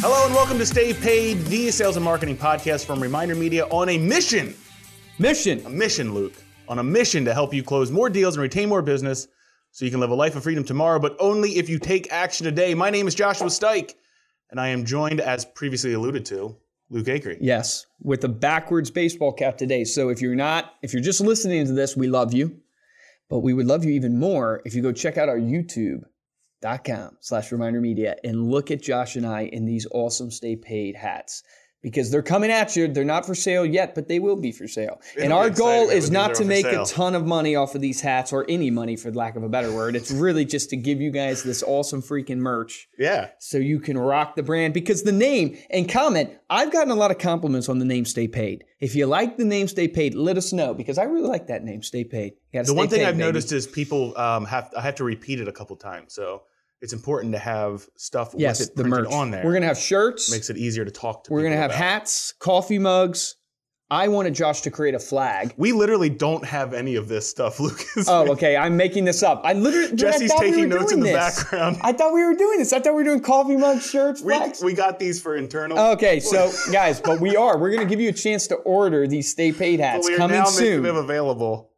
Hello 0.00 0.26
and 0.26 0.34
welcome 0.34 0.58
to 0.58 0.66
Stay 0.66 0.92
Paid, 0.92 1.38
the 1.46 1.70
sales 1.70 1.96
and 1.96 2.04
marketing 2.04 2.36
podcast 2.36 2.84
from 2.84 3.02
Reminder 3.02 3.34
Media 3.34 3.64
on 3.68 3.88
a 3.88 3.96
mission. 3.96 4.54
Mission. 5.18 5.64
A 5.64 5.70
mission, 5.70 6.12
Luke. 6.12 6.34
On 6.68 6.78
a 6.78 6.82
mission 6.82 7.24
to 7.24 7.32
help 7.32 7.54
you 7.54 7.62
close 7.62 7.90
more 7.90 8.10
deals 8.10 8.36
and 8.36 8.42
retain 8.42 8.68
more 8.68 8.82
business 8.82 9.26
so 9.70 9.86
you 9.86 9.90
can 9.90 9.98
live 9.98 10.10
a 10.10 10.14
life 10.14 10.36
of 10.36 10.42
freedom 10.42 10.64
tomorrow, 10.64 10.98
but 10.98 11.16
only 11.18 11.52
if 11.52 11.70
you 11.70 11.78
take 11.78 12.12
action 12.12 12.44
today. 12.44 12.74
My 12.74 12.90
name 12.90 13.08
is 13.08 13.14
Joshua 13.14 13.46
Stike, 13.46 13.94
and 14.50 14.60
I 14.60 14.68
am 14.68 14.84
joined, 14.84 15.22
as 15.22 15.46
previously 15.46 15.94
alluded 15.94 16.26
to, 16.26 16.54
Luke 16.90 17.06
Acree. 17.06 17.38
Yes, 17.40 17.86
with 18.02 18.22
a 18.22 18.28
backwards 18.28 18.90
baseball 18.90 19.32
cap 19.32 19.56
today. 19.56 19.84
So 19.84 20.10
if 20.10 20.20
you're 20.20 20.36
not, 20.36 20.74
if 20.82 20.92
you're 20.92 21.02
just 21.02 21.22
listening 21.22 21.66
to 21.66 21.72
this, 21.72 21.96
we 21.96 22.06
love 22.06 22.34
you. 22.34 22.60
But 23.30 23.38
we 23.38 23.54
would 23.54 23.66
love 23.66 23.82
you 23.82 23.92
even 23.92 24.18
more 24.18 24.60
if 24.66 24.74
you 24.74 24.82
go 24.82 24.92
check 24.92 25.16
out 25.16 25.30
our 25.30 25.38
youtube.com 26.62 27.16
slash 27.20 27.52
reminder 27.52 27.80
media 27.80 28.16
and 28.24 28.50
look 28.50 28.70
at 28.70 28.82
Josh 28.82 29.16
and 29.16 29.26
I 29.26 29.42
in 29.42 29.64
these 29.64 29.86
awesome 29.90 30.30
stay 30.30 30.56
paid 30.56 30.96
hats. 30.96 31.42
Because 31.82 32.10
they're 32.10 32.22
coming 32.22 32.50
at 32.50 32.74
you. 32.74 32.88
They're 32.88 33.04
not 33.04 33.24
for 33.26 33.34
sale 33.36 33.64
yet, 33.64 33.94
but 33.94 34.08
they 34.08 34.18
will 34.18 34.34
be 34.34 34.50
for 34.50 34.66
sale. 34.66 35.00
and 35.14 35.26
It'll 35.26 35.38
our 35.38 35.50
goal 35.50 35.88
is 35.88 36.10
not 36.10 36.34
to 36.36 36.44
make 36.44 36.64
sale. 36.66 36.82
a 36.82 36.86
ton 36.86 37.14
of 37.14 37.24
money 37.26 37.54
off 37.54 37.76
of 37.76 37.80
these 37.80 38.00
hats 38.00 38.32
or 38.32 38.44
any 38.48 38.70
money 38.72 38.96
for 38.96 39.12
lack 39.12 39.36
of 39.36 39.44
a 39.44 39.48
better 39.48 39.70
word. 39.72 39.94
It's 39.94 40.10
really 40.26 40.44
just 40.44 40.70
to 40.70 40.76
give 40.76 41.00
you 41.00 41.12
guys 41.12 41.44
this 41.44 41.62
awesome 41.62 42.02
freaking 42.02 42.38
merch 42.38 42.88
Yeah. 42.98 43.28
so 43.38 43.58
you 43.58 43.78
can 43.78 43.96
rock 43.98 44.34
the 44.34 44.42
brand 44.42 44.74
because 44.74 45.02
the 45.04 45.12
name 45.12 45.56
and 45.70 45.88
comment 45.88 46.30
i've 46.50 46.72
gotten 46.72 46.90
a 46.90 46.94
lot 46.96 47.10
of 47.10 47.18
compliments 47.18 47.68
on 47.68 47.78
the 47.78 47.84
name 47.84 48.04
stay 48.04 48.26
paid 48.26 48.64
if 48.80 48.94
you 48.94 49.06
like 49.06 49.36
the 49.36 49.44
name 49.44 49.68
stay 49.68 49.86
paid 49.88 50.14
let 50.14 50.36
us 50.36 50.52
know 50.52 50.74
because 50.74 50.98
i 50.98 51.04
really 51.04 51.28
like 51.28 51.46
that 51.48 51.62
name 51.64 51.82
stay 51.82 52.04
paid 52.04 52.32
The 52.52 52.64
stay 52.64 52.74
one 52.74 52.88
thing 52.88 53.00
paid, 53.00 53.06
I've 53.06 53.14
baby. 53.14 53.24
noticed 53.26 53.52
is 53.52 53.66
people 53.66 54.16
um, 54.18 54.44
have 54.46 54.72
I 54.76 54.80
have 54.80 54.96
to 54.96 55.04
repeat 55.04 55.40
it 55.40 55.46
a 55.48 55.52
couple 55.52 55.76
times, 55.76 56.14
so 56.14 56.42
it's 56.82 56.92
important 56.92 57.32
to 57.32 57.38
have 57.38 57.86
stuff 57.96 58.34
yes 58.36 58.60
with 58.60 58.70
it 58.70 58.76
the 58.76 58.84
merch 58.84 59.06
on 59.12 59.30
there. 59.30 59.44
we're 59.44 59.52
gonna 59.54 59.66
have 59.66 59.78
shirts 59.78 60.30
makes 60.30 60.50
it 60.50 60.56
easier 60.56 60.84
to 60.84 60.90
talk 60.90 61.24
to. 61.24 61.32
we're 61.32 61.42
gonna 61.42 61.56
have 61.56 61.70
about. 61.70 61.78
hats 61.82 62.32
coffee 62.38 62.78
mugs 62.78 63.36
i 63.88 64.08
wanted 64.08 64.34
josh 64.34 64.60
to 64.62 64.70
create 64.70 64.94
a 64.94 64.98
flag 64.98 65.54
We 65.56 65.72
literally 65.72 66.10
don't 66.10 66.44
have 66.44 66.74
any 66.74 66.96
of 66.96 67.06
this 67.08 67.28
stuff, 67.30 67.60
Lucas. 67.60 68.06
oh 68.08 68.30
okay 68.32 68.56
i'm 68.56 68.76
making 68.76 69.04
this 69.04 69.22
up 69.22 69.40
i 69.44 69.52
literally 69.52 69.90
dude, 69.96 70.06
I 70.08 70.10
Jesse's 70.12 70.32
thought 70.32 70.40
we 70.40 70.50
taking 70.50 70.68
were 70.70 70.78
notes 70.80 70.92
in 70.92 71.00
doing 71.00 71.12
the 71.12 71.18
this. 71.18 71.42
background. 71.44 71.76
i 71.82 71.92
thought 71.92 72.12
we 72.12 72.24
were 72.24 72.34
doing 72.34 72.58
this 72.58 72.72
i 72.72 72.78
thought 72.80 72.90
we 72.94 73.02
were 73.02 73.04
doing 73.04 73.20
coffee 73.20 73.56
mugs 73.56 73.88
shirts 73.88 74.20
We, 74.22 74.34
flags 74.34 74.62
we 74.62 74.74
got 74.74 74.98
these 74.98 75.20
for 75.20 75.36
internal. 75.36 75.78
Okay, 75.78 76.18
so 76.32 76.50
guys, 76.72 77.00
but 77.00 77.20
we 77.20 77.36
are. 77.36 77.58
We're 77.58 77.70
going 77.70 77.86
to 77.86 77.88
give 77.88 78.00
you 78.00 78.08
a 78.08 78.12
chance 78.12 78.46
to 78.48 78.56
order 78.56 79.06
these 79.06 79.30
Stay 79.30 79.52
Paid 79.52 79.78
hats 79.80 80.06
we 80.06 80.14
are 80.14 80.18
coming 80.18 80.36
now 80.38 80.44
soon. 80.46 80.64
making 80.64 80.82
them 80.82 80.96
available 80.96 81.70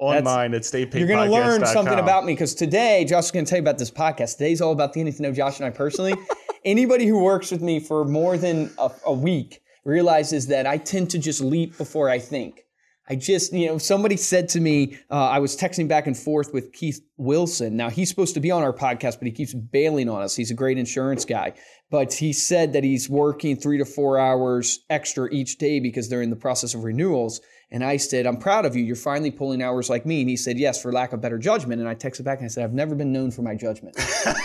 online 0.00 0.54
at 0.54 0.62
staypaidpodcast.com. 0.62 0.98
You're 0.98 1.08
going 1.08 1.30
to 1.30 1.32
learn 1.32 1.66
something 1.66 1.98
about 1.98 2.24
me 2.24 2.32
because 2.32 2.54
today, 2.54 3.04
Josh 3.04 3.26
is 3.26 3.30
going 3.30 3.44
to 3.44 3.48
tell 3.48 3.58
you 3.58 3.62
about 3.62 3.78
this 3.78 3.90
podcast. 3.90 4.38
Today's 4.38 4.60
all 4.60 4.72
about 4.72 4.94
getting 4.94 5.12
to 5.12 5.22
know 5.22 5.32
Josh 5.32 5.58
and 5.58 5.66
I 5.66 5.70
personally. 5.70 6.14
Anybody 6.64 7.06
who 7.06 7.22
works 7.22 7.50
with 7.50 7.62
me 7.62 7.80
for 7.80 8.04
more 8.04 8.36
than 8.36 8.70
a, 8.78 8.90
a 9.06 9.12
week 9.12 9.62
realizes 9.84 10.48
that 10.48 10.66
I 10.66 10.78
tend 10.78 11.10
to 11.10 11.18
just 11.18 11.40
leap 11.40 11.78
before 11.78 12.08
I 12.08 12.18
think. 12.18 12.64
I 13.08 13.16
just, 13.16 13.52
you 13.52 13.66
know, 13.66 13.76
somebody 13.76 14.16
said 14.16 14.48
to 14.50 14.60
me, 14.60 14.96
uh, 15.10 15.14
I 15.14 15.40
was 15.40 15.56
texting 15.56 15.88
back 15.88 16.06
and 16.06 16.16
forth 16.16 16.52
with 16.52 16.72
Keith 16.72 17.00
Wilson. 17.16 17.76
Now, 17.76 17.90
he's 17.90 18.08
supposed 18.08 18.34
to 18.34 18.40
be 18.40 18.52
on 18.52 18.62
our 18.62 18.72
podcast, 18.72 19.18
but 19.18 19.26
he 19.26 19.32
keeps 19.32 19.52
bailing 19.52 20.08
on 20.08 20.22
us. 20.22 20.36
He's 20.36 20.52
a 20.52 20.54
great 20.54 20.78
insurance 20.78 21.24
guy. 21.24 21.54
But 21.90 22.12
he 22.12 22.32
said 22.32 22.72
that 22.74 22.84
he's 22.84 23.10
working 23.10 23.56
three 23.56 23.78
to 23.78 23.84
four 23.84 24.16
hours 24.16 24.84
extra 24.88 25.28
each 25.32 25.58
day 25.58 25.80
because 25.80 26.08
they're 26.08 26.22
in 26.22 26.30
the 26.30 26.36
process 26.36 26.72
of 26.74 26.84
renewals. 26.84 27.40
And 27.72 27.84
I 27.84 27.98
said, 27.98 28.26
I'm 28.26 28.36
proud 28.36 28.66
of 28.66 28.74
you. 28.74 28.82
You're 28.82 28.96
finally 28.96 29.30
pulling 29.30 29.62
hours 29.62 29.88
like 29.88 30.04
me. 30.04 30.20
And 30.20 30.28
he 30.28 30.36
said, 30.36 30.58
Yes, 30.58 30.82
for 30.82 30.92
lack 30.92 31.12
of 31.12 31.20
better 31.20 31.38
judgment. 31.38 31.80
And 31.80 31.88
I 31.88 31.94
texted 31.94 32.24
back 32.24 32.38
and 32.38 32.46
I 32.46 32.48
said, 32.48 32.64
I've 32.64 32.72
never 32.72 32.94
been 32.94 33.12
known 33.12 33.30
for 33.30 33.42
my 33.42 33.54
judgment. 33.54 33.96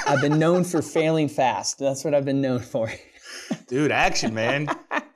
I've 0.05 0.21
been 0.21 0.37
known 0.37 0.63
for 0.63 0.81
failing 0.81 1.27
fast. 1.27 1.79
That's 1.79 2.03
what 2.03 2.13
I've 2.13 2.25
been 2.25 2.41
known 2.41 2.59
for. 2.59 2.91
Dude, 3.67 3.91
action, 3.91 4.33
man. 4.33 4.69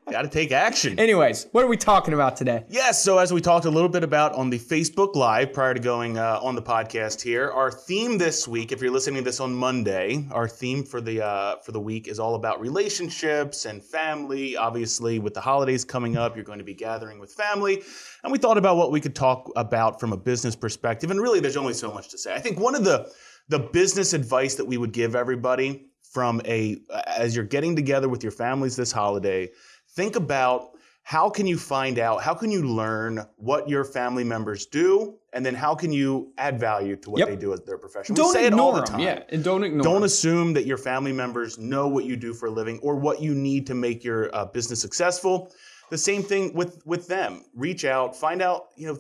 Got 0.10 0.24
to 0.24 0.28
take 0.28 0.52
action. 0.52 1.00
Anyways, 1.00 1.48
what 1.52 1.64
are 1.64 1.68
we 1.68 1.78
talking 1.78 2.14
about 2.14 2.36
today? 2.36 2.64
Yes, 2.70 3.04
so 3.04 3.18
as 3.18 3.32
we 3.32 3.42
talked 3.42 3.66
a 3.66 3.70
little 3.70 3.90
bit 3.90 4.04
about 4.04 4.34
on 4.34 4.50
the 4.50 4.60
Facebook 4.60 5.16
Live 5.16 5.54
prior 5.54 5.74
to 5.74 5.80
going 5.80 6.18
uh, 6.18 6.40
on 6.42 6.56
the 6.56 6.62
podcast 6.62 7.22
here, 7.22 7.52
our 7.52 7.72
theme 7.72 8.18
this 8.18 8.48
week, 8.48 8.72
if 8.72 8.82
you're 8.82 8.92
listening 8.92 9.18
to 9.18 9.24
this 9.24 9.40
on 9.40 9.54
Monday, 9.54 10.26
our 10.32 10.48
theme 10.48 10.84
for 10.84 11.02
the 11.02 11.24
uh, 11.24 11.58
for 11.58 11.72
the 11.72 11.80
week 11.80 12.08
is 12.08 12.20
all 12.20 12.36
about 12.36 12.60
relationships 12.60 13.66
and 13.66 13.84
family. 13.84 14.56
Obviously, 14.58 15.20
with 15.20 15.34
the 15.34 15.42
holidays 15.42 15.86
coming 15.86 16.18
up, 16.18 16.36
you're 16.36 16.46
going 16.46 16.60
to 16.60 16.66
be 16.66 16.74
gathering 16.74 17.20
with 17.20 17.32
family, 17.32 17.84
and 18.24 18.32
we 18.32 18.38
thought 18.38 18.58
about 18.58 18.78
what 18.78 18.92
we 18.92 19.00
could 19.00 19.16
talk 19.16 19.52
about 19.56 20.00
from 20.00 20.14
a 20.14 20.18
business 20.18 20.56
perspective. 20.56 21.12
And 21.12 21.22
really, 21.22 21.40
there's 21.40 21.58
only 21.58 21.74
so 21.74 21.94
much 21.94 22.10
to 22.10 22.18
say. 22.18 22.34
I 22.34 22.40
think 22.40 22.60
one 22.60 22.76
of 22.76 22.84
the 22.84 23.12
the 23.50 23.60
business 23.60 24.14
advice 24.14 24.56
that 24.56 24.66
we 24.66 24.78
would 24.78 24.94
give 24.94 25.16
everybody 25.16 25.86
from 26.12 26.42
a 26.46 26.78
as 27.08 27.36
you're 27.36 27.46
getting 27.46 27.76
together 27.76 28.10
with 28.10 28.24
your 28.24 28.32
families 28.32 28.76
this 28.76 28.92
holiday 28.92 29.50
think 30.00 30.16
about 30.16 30.60
how 31.04 31.30
can 31.38 31.46
you 31.52 31.58
find 31.58 31.98
out 32.08 32.22
how 32.28 32.34
can 32.42 32.50
you 32.56 32.62
learn 32.82 33.12
what 33.50 33.62
your 33.74 33.84
family 33.84 34.24
members 34.24 34.62
do 34.82 35.16
and 35.34 35.42
then 35.46 35.56
how 35.56 35.74
can 35.82 35.92
you 36.00 36.10
add 36.38 36.56
value 36.60 36.96
to 37.04 37.10
what 37.12 37.20
Yep. 37.20 37.28
they 37.30 37.36
do 37.46 37.50
as 37.56 37.62
their 37.70 37.78
profession 37.86 38.16
Don't 38.16 38.28
we 38.30 38.34
say 38.40 38.44
it 38.46 38.54
ignore 38.54 38.66
all 38.68 38.72
the 38.76 38.82
them. 38.82 38.92
time 38.92 39.00
Yeah, 39.08 39.24
and 39.34 39.44
don't 39.44 39.64
ignore 39.64 39.84
don't 39.84 39.94
them. 39.96 40.04
assume 40.04 40.54
that 40.54 40.66
your 40.72 40.78
family 40.78 41.12
members 41.24 41.58
know 41.74 41.86
what 41.96 42.06
you 42.10 42.16
do 42.28 42.32
for 42.40 42.46
a 42.52 42.52
living 42.62 42.78
or 42.86 42.94
what 42.96 43.18
you 43.26 43.34
need 43.50 43.64
to 43.68 43.76
make 43.88 44.00
your 44.10 44.22
uh, 44.36 44.46
business 44.46 44.80
successful 44.88 45.52
the 45.90 45.98
same 46.10 46.22
thing 46.32 46.44
with 46.60 46.72
with 46.86 47.04
them 47.16 47.32
reach 47.66 47.84
out 47.96 48.16
find 48.26 48.40
out 48.48 48.60
you 48.80 48.88
know 48.88 48.98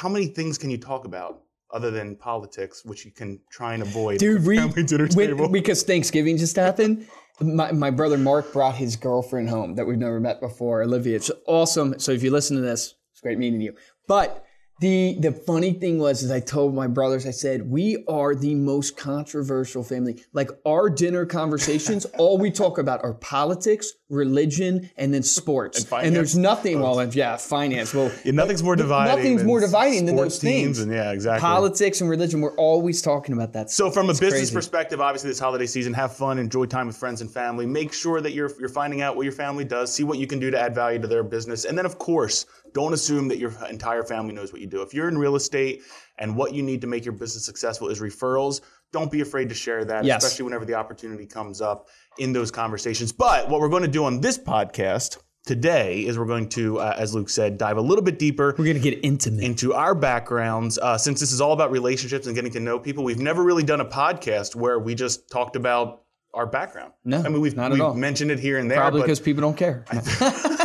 how 0.00 0.08
many 0.08 0.26
things 0.38 0.54
can 0.62 0.70
you 0.70 0.78
talk 0.78 1.02
about 1.12 1.32
other 1.72 1.90
than 1.90 2.16
politics 2.16 2.84
which 2.84 3.04
you 3.04 3.10
can 3.10 3.40
try 3.50 3.74
and 3.74 3.82
avoid 3.82 4.18
Dude, 4.18 4.44
we, 4.46 4.56
family 4.56 4.82
dinner 4.84 5.08
when- 5.14 5.52
because 5.52 5.82
Thanksgiving 5.82 6.36
just 6.36 6.56
happened. 6.56 7.06
My, 7.40 7.72
my 7.72 7.90
brother 7.90 8.18
Mark 8.18 8.52
brought 8.52 8.74
his 8.76 8.94
girlfriend 8.94 9.48
home 9.48 9.74
that 9.76 9.86
we've 9.86 9.98
never 9.98 10.20
met 10.20 10.40
before, 10.40 10.82
Olivia. 10.82 11.16
It's 11.16 11.30
awesome. 11.46 11.98
So 11.98 12.12
if 12.12 12.22
you 12.22 12.30
listen 12.30 12.56
to 12.56 12.62
this, 12.62 12.94
it's 13.10 13.20
great 13.20 13.38
meeting 13.38 13.60
you. 13.60 13.74
But 14.06 14.44
the 14.80 15.16
the 15.20 15.30
funny 15.30 15.72
thing 15.72 15.98
was, 15.98 16.22
is 16.22 16.30
I 16.30 16.40
told 16.40 16.74
my 16.74 16.88
brothers, 16.88 17.26
I 17.26 17.30
said, 17.30 17.70
we 17.70 18.04
are 18.08 18.34
the 18.34 18.54
most 18.54 18.96
controversial 18.96 19.84
family. 19.84 20.24
Like 20.32 20.50
our 20.66 20.90
dinner 20.90 21.24
conversations, 21.24 22.04
all 22.18 22.36
we 22.38 22.50
talk 22.50 22.78
about 22.78 23.04
are 23.04 23.14
politics, 23.14 23.92
religion, 24.08 24.90
and 24.96 25.14
then 25.14 25.22
sports. 25.22 25.78
And, 25.78 25.86
finance. 25.86 26.14
there's 26.14 26.36
nothing. 26.36 26.80
Well, 26.80 26.98
oh. 26.98 27.10
yeah, 27.12 27.36
finance. 27.36 27.94
Well, 27.94 28.10
Yeah, 28.24 28.32
nothing's 28.32 28.62
more 28.62 28.74
dividing 28.74 29.16
Nothing's 29.16 29.40
than 29.42 29.46
more 29.46 29.60
dividing 29.60 30.06
than 30.06 30.16
those 30.16 30.38
teams 30.38 30.78
things. 30.78 30.80
and 30.80 30.92
yeah 30.92 31.12
exactly 31.12 31.40
Politics 31.40 32.00
and 32.00 32.10
religion. 32.10 32.40
We're 32.40 32.56
always 32.56 33.00
talking 33.02 33.34
about 33.34 33.52
that. 33.52 33.70
So, 33.70 33.90
from 33.90 34.06
a 34.06 34.12
business 34.14 34.32
crazy. 34.32 34.54
perspective, 34.54 35.00
obviously 35.00 35.30
this 35.30 35.38
holiday 35.38 35.66
season, 35.66 35.92
have 35.94 36.16
fun, 36.16 36.38
enjoy 36.38 36.66
time 36.66 36.88
with 36.88 36.96
friends 36.96 37.20
and 37.20 37.30
family. 37.30 37.66
Make 37.66 37.92
sure 37.92 38.20
that 38.20 38.32
you're 38.32 38.50
you're 38.58 38.68
finding 38.68 39.00
out 39.00 39.16
what 39.16 39.22
your 39.22 39.32
family 39.32 39.64
does, 39.64 39.94
see 39.94 40.02
what 40.02 40.18
you 40.18 40.26
can 40.26 40.40
do 40.40 40.50
to 40.50 40.60
add 40.60 40.74
value 40.74 40.98
to 40.98 41.06
their 41.06 41.22
business, 41.22 41.64
and 41.64 41.78
then 41.78 41.86
of 41.86 41.98
course, 41.98 42.46
don't 42.74 42.92
assume 42.92 43.28
that 43.28 43.38
your 43.38 43.52
entire 43.68 44.02
family 44.02 44.32
knows 44.34 44.52
what 44.52 44.60
you 44.60 44.66
do. 44.66 44.82
If 44.82 44.92
you're 44.94 45.08
in 45.08 45.18
real 45.18 45.36
estate 45.36 45.82
and 46.18 46.36
what 46.36 46.54
you 46.54 46.62
need 46.62 46.80
to 46.82 46.86
make 46.86 47.04
your 47.04 47.12
business 47.14 47.44
successful 47.44 47.88
is 47.88 48.00
referrals, 48.00 48.60
don't 48.92 49.10
be 49.10 49.20
afraid 49.20 49.48
to 49.48 49.54
share 49.54 49.84
that, 49.84 50.04
Yes. 50.04 50.22
especially 50.24 50.44
whenever 50.44 50.64
the 50.64 50.74
opportunity 50.74 51.26
comes 51.26 51.60
up 51.60 51.88
in 52.18 52.32
those 52.32 52.50
conversations. 52.50 53.12
But 53.12 53.48
what 53.48 53.60
we're 53.60 53.68
going 53.68 53.82
to 53.82 53.88
do 53.88 54.04
on 54.04 54.20
this 54.20 54.36
podcast 54.38 55.18
today 55.44 56.00
is 56.00 56.18
we're 56.18 56.26
going 56.26 56.48
to, 56.50 56.78
uh, 56.78 56.94
as 56.96 57.14
Luke 57.14 57.28
said, 57.28 57.58
dive 57.58 57.76
a 57.76 57.80
little 57.80 58.04
bit 58.04 58.18
deeper 58.18 58.54
We're 58.56 58.64
gonna 58.66 58.78
get 58.78 59.00
intimate. 59.02 59.42
into 59.42 59.74
our 59.74 59.94
backgrounds. 59.94 60.78
Uh, 60.78 60.96
since 60.98 61.18
this 61.20 61.32
is 61.32 61.40
all 61.40 61.52
about 61.52 61.70
relationships 61.72 62.26
and 62.26 62.34
getting 62.36 62.52
to 62.52 62.60
know 62.60 62.78
people, 62.78 63.02
we've 63.02 63.18
never 63.18 63.42
really 63.42 63.64
done 63.64 63.80
a 63.80 63.84
podcast 63.84 64.54
where 64.54 64.78
we 64.78 64.94
just 64.94 65.28
talked 65.30 65.56
about 65.56 66.02
our 66.34 66.46
background. 66.46 66.92
No, 67.04 67.18
I 67.22 67.28
mean 67.28 67.40
we've, 67.40 67.56
not 67.56 67.66
at 67.66 67.72
we've 67.72 67.82
all. 67.82 67.94
mentioned 67.94 68.30
it 68.30 68.38
here 68.38 68.58
and 68.58 68.70
there, 68.70 68.78
Probably 68.78 69.02
because 69.02 69.20
people 69.20 69.40
don't 69.42 69.56
care. 69.56 69.84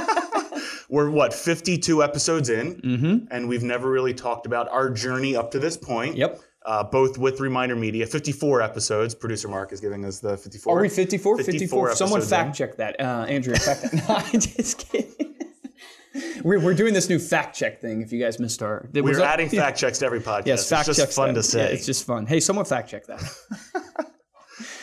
we're 0.90 1.09
what 1.09 1.34
52 1.34 2.03
episodes 2.03 2.50
in, 2.50 2.75
Mm-hmm. 2.81 3.25
and 3.31 3.48
we've 3.50 3.64
never 3.64 3.90
really 3.90 4.14
talked 4.14 4.46
about 4.46 4.70
our 4.70 4.90
journey 4.90 5.36
up 5.36 5.52
to 5.52 5.59
this 5.59 5.78
point. 5.78 6.16
Yep. 6.18 6.40
Uh, 6.66 6.84
both 6.84 7.18
with 7.18 7.40
Reminder 7.40 7.78
Media, 7.78 8.06
54 8.06 8.62
episodes. 8.62 9.16
Producer 9.16 9.47
Mark 9.47 9.72
is 9.72 9.80
giving 9.80 10.03
us 10.03 10.20
the 10.20 10.35
54. 10.35 10.78
Are 10.78 10.82
we 10.82 10.90
54? 10.90 11.38
54 11.38 11.53
54. 11.90 11.96
Someone 11.96 12.22
fact 12.22 12.47
in. 12.47 12.53
check 12.53 12.76
that. 12.78 13.00
Uh, 13.00 13.26
Andrea, 13.29 13.58
fact 13.58 13.84
that. 13.84 13.94
No, 14.09 14.16
I'm 14.16 14.40
just 14.40 14.90
kidding. 14.90 15.35
We're, 16.44 16.59
we're 16.59 16.73
doing 16.73 16.94
this 16.94 17.08
new 17.09 17.20
fact 17.20 17.56
check 17.56 17.79
thing. 17.79 18.02
If 18.02 18.11
you 18.11 18.20
guys 18.22 18.38
missed 18.40 18.61
our, 18.64 18.90
We're 18.94 19.22
adding 19.22 19.47
fact 19.61 19.78
checks 19.79 20.00
to 20.00 20.06
every 20.08 20.20
podcast. 20.20 20.46
Yes, 20.47 20.67
fact 20.70 20.90
it's 20.90 20.97
just 20.97 21.14
fun 21.16 21.35
to 21.35 21.44
say. 21.44 21.72
it's 21.72 21.85
just 21.85 22.06
fun. 22.06 22.26
Hey, 22.26 22.40
someone 22.41 22.66
fact 22.66 22.90
check 22.90 23.06
that. 23.08 23.22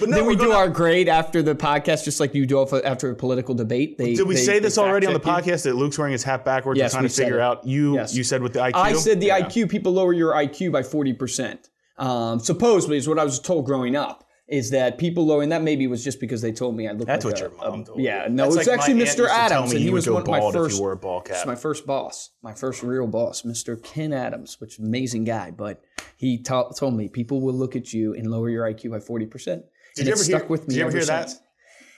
but 0.05 0.11
no, 0.11 0.17
then 0.17 0.27
we 0.27 0.35
do 0.37 0.45
gonna- 0.45 0.55
our 0.55 0.69
grade 0.69 1.09
after 1.09 1.43
the 1.43 1.55
podcast, 1.55 2.05
just 2.05 2.21
like 2.21 2.35
you 2.35 2.47
do 2.47 2.61
after 2.85 3.11
a 3.11 3.15
political 3.15 3.55
debate. 3.55 3.99
They, 3.99 4.15
Did 4.15 4.27
we 4.27 4.35
they- 4.35 4.41
say 4.43 4.59
this 4.59 4.79
already 4.79 5.07
on 5.07 5.13
the 5.15 5.19
you. 5.21 5.25
podcast 5.25 5.63
that 5.65 5.75
Luke's 5.77 5.99
wearing 5.99 6.13
his 6.13 6.23
hat 6.23 6.45
backwards 6.45 6.79
Yes, 6.79 6.93
and 6.95 7.01
trying 7.01 7.09
to 7.09 7.15
figure 7.15 7.39
it. 7.39 7.43
out? 7.43 7.67
You 7.67 7.95
Yes. 7.95 8.15
you 8.15 8.25
said 8.25 8.43
with 8.43 8.53
the 8.55 8.61
IQ. 8.61 8.73
I 8.75 8.93
said 8.95 9.21
the 9.21 9.27
Yeah. 9.27 9.41
IQ. 9.41 9.69
People 9.69 9.93
lower 9.93 10.13
your 10.13 10.33
IQ 10.35 10.71
by 10.73 10.83
forty 10.83 11.13
percent. 11.13 11.69
Um, 11.99 12.41
supposedly 12.41 12.97
is 12.97 13.09
what 13.09 13.19
I 13.19 13.25
was 13.25 13.39
told 13.39 13.67
growing 13.67 13.97
up. 13.97 14.23
Is 14.47 14.71
that 14.73 14.99
people 14.99 15.25
lowering 15.25 15.49
that 15.49 15.63
maybe 15.63 15.87
was 15.87 16.05
just 16.05 16.21
because 16.21 16.43
they 16.43 16.53
told 16.53 16.77
me 16.77 16.87
I 16.87 16.93
looked 16.93 17.07
That's 17.07 17.25
like 17.25 17.33
what 17.35 17.41
a- 17.41 17.45
your 17.45 17.57
mom 17.71 17.81
a- 17.81 17.85
told 17.85 17.99
you. 17.99 18.05
Yeah, 18.05 18.27
no, 18.29 18.43
That's 18.45 18.57
it's 18.57 18.67
like 18.69 18.79
actually 18.79 18.97
Mr. 18.97 18.99
used 19.01 19.17
to 19.17 19.23
tell 19.25 19.33
Adams, 19.33 19.73
and 19.73 19.81
he 19.81 19.89
was 19.89 20.07
one 20.11 20.21
of 20.21 20.29
my 20.29 20.39
you 20.45 20.53
first. 20.53 20.79
wore 20.79 20.93
a 20.93 20.97
ball 20.99 21.23
cap. 21.23 21.47
My 21.47 21.55
first 21.55 21.87
boss, 21.87 22.29
my 22.43 22.53
first 22.53 22.83
real 22.83 23.07
boss, 23.07 23.41
Mr. 23.41 23.83
Ken 23.83 24.13
Adams, 24.13 24.61
which 24.61 24.79
amazing 24.79 25.25
guy. 25.25 25.51
But 25.51 25.81
he 26.19 26.43
ta- 26.43 26.69
told 26.73 26.95
me 26.95 27.09
people 27.09 27.41
will 27.41 27.55
look 27.55 27.75
at 27.75 27.95
you 27.95 28.13
and 28.13 28.31
lower 28.31 28.51
your 28.51 28.65
IQ 28.71 28.91
by 28.91 29.01
forty 29.01 29.25
percent. 29.25 29.65
Did 29.95 30.03
and 30.03 30.07
you 30.09 30.13
it 30.13 30.17
ever 30.17 30.25
stuck 30.25 30.41
hear- 30.43 30.49
with 30.49 30.69
me 30.69 30.75
did 30.75 30.77
you 30.81 30.87
ever 30.87 30.97
hear 30.97 31.07
that? 31.07 31.31
since. 31.31 31.41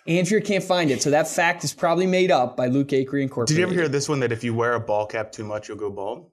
Andrea 0.08 0.40
can't 0.40 0.62
find 0.62 0.90
it, 0.93 1.02
so 1.02 1.10
that 1.10 1.26
fact 1.26 1.64
is 1.64 1.72
probably 1.75 2.06
made 2.06 2.31
up 2.31 2.56
by 2.56 2.69
Luke 2.69 2.88
Acree 2.88 3.22
Incorporated. 3.22 3.56
Did 3.56 3.60
you 3.60 3.66
ever 3.66 3.75
hear 3.75 3.88
this 3.88 4.08
one 4.08 4.20
that 4.20 4.31
if 4.31 4.44
you 4.44 4.54
wear 4.54 4.75
a 4.75 4.81
ball 4.81 5.04
cap 5.06 5.32
too 5.32 5.43
much, 5.44 5.69
you'll 5.69 5.78
go 5.78 5.90
bald? 5.90 6.31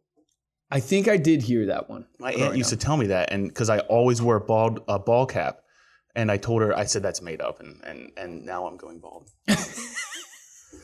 I 0.69 0.79
think 0.79 1.07
I 1.07 1.17
did 1.17 1.41
hear 1.41 1.65
that 1.67 1.89
one. 1.89 2.05
My 2.19 2.33
aunt 2.33 2.55
used 2.55 2.69
to 2.69 2.77
tell 2.77 2.97
me 2.97 3.07
that, 3.07 3.31
and 3.31 3.47
because 3.47 3.69
I 3.71 3.79
always 3.79 4.21
wore 4.21 4.35
a 4.35 4.41
bald 4.41 4.81
a 4.87 4.99
ball 4.99 5.25
cap, 5.25 5.61
and 6.15 6.31
I 6.31 6.37
told 6.37 6.61
her 6.61 6.77
I 6.77 6.83
said 6.85 7.01
that's 7.01 7.21
made 7.21 7.41
up, 7.41 7.59
and 7.59 7.81
and 7.83 8.11
and 8.15 8.45
now 8.45 8.67
I'm 8.67 8.77
going 8.77 8.99
bald. 8.99 9.29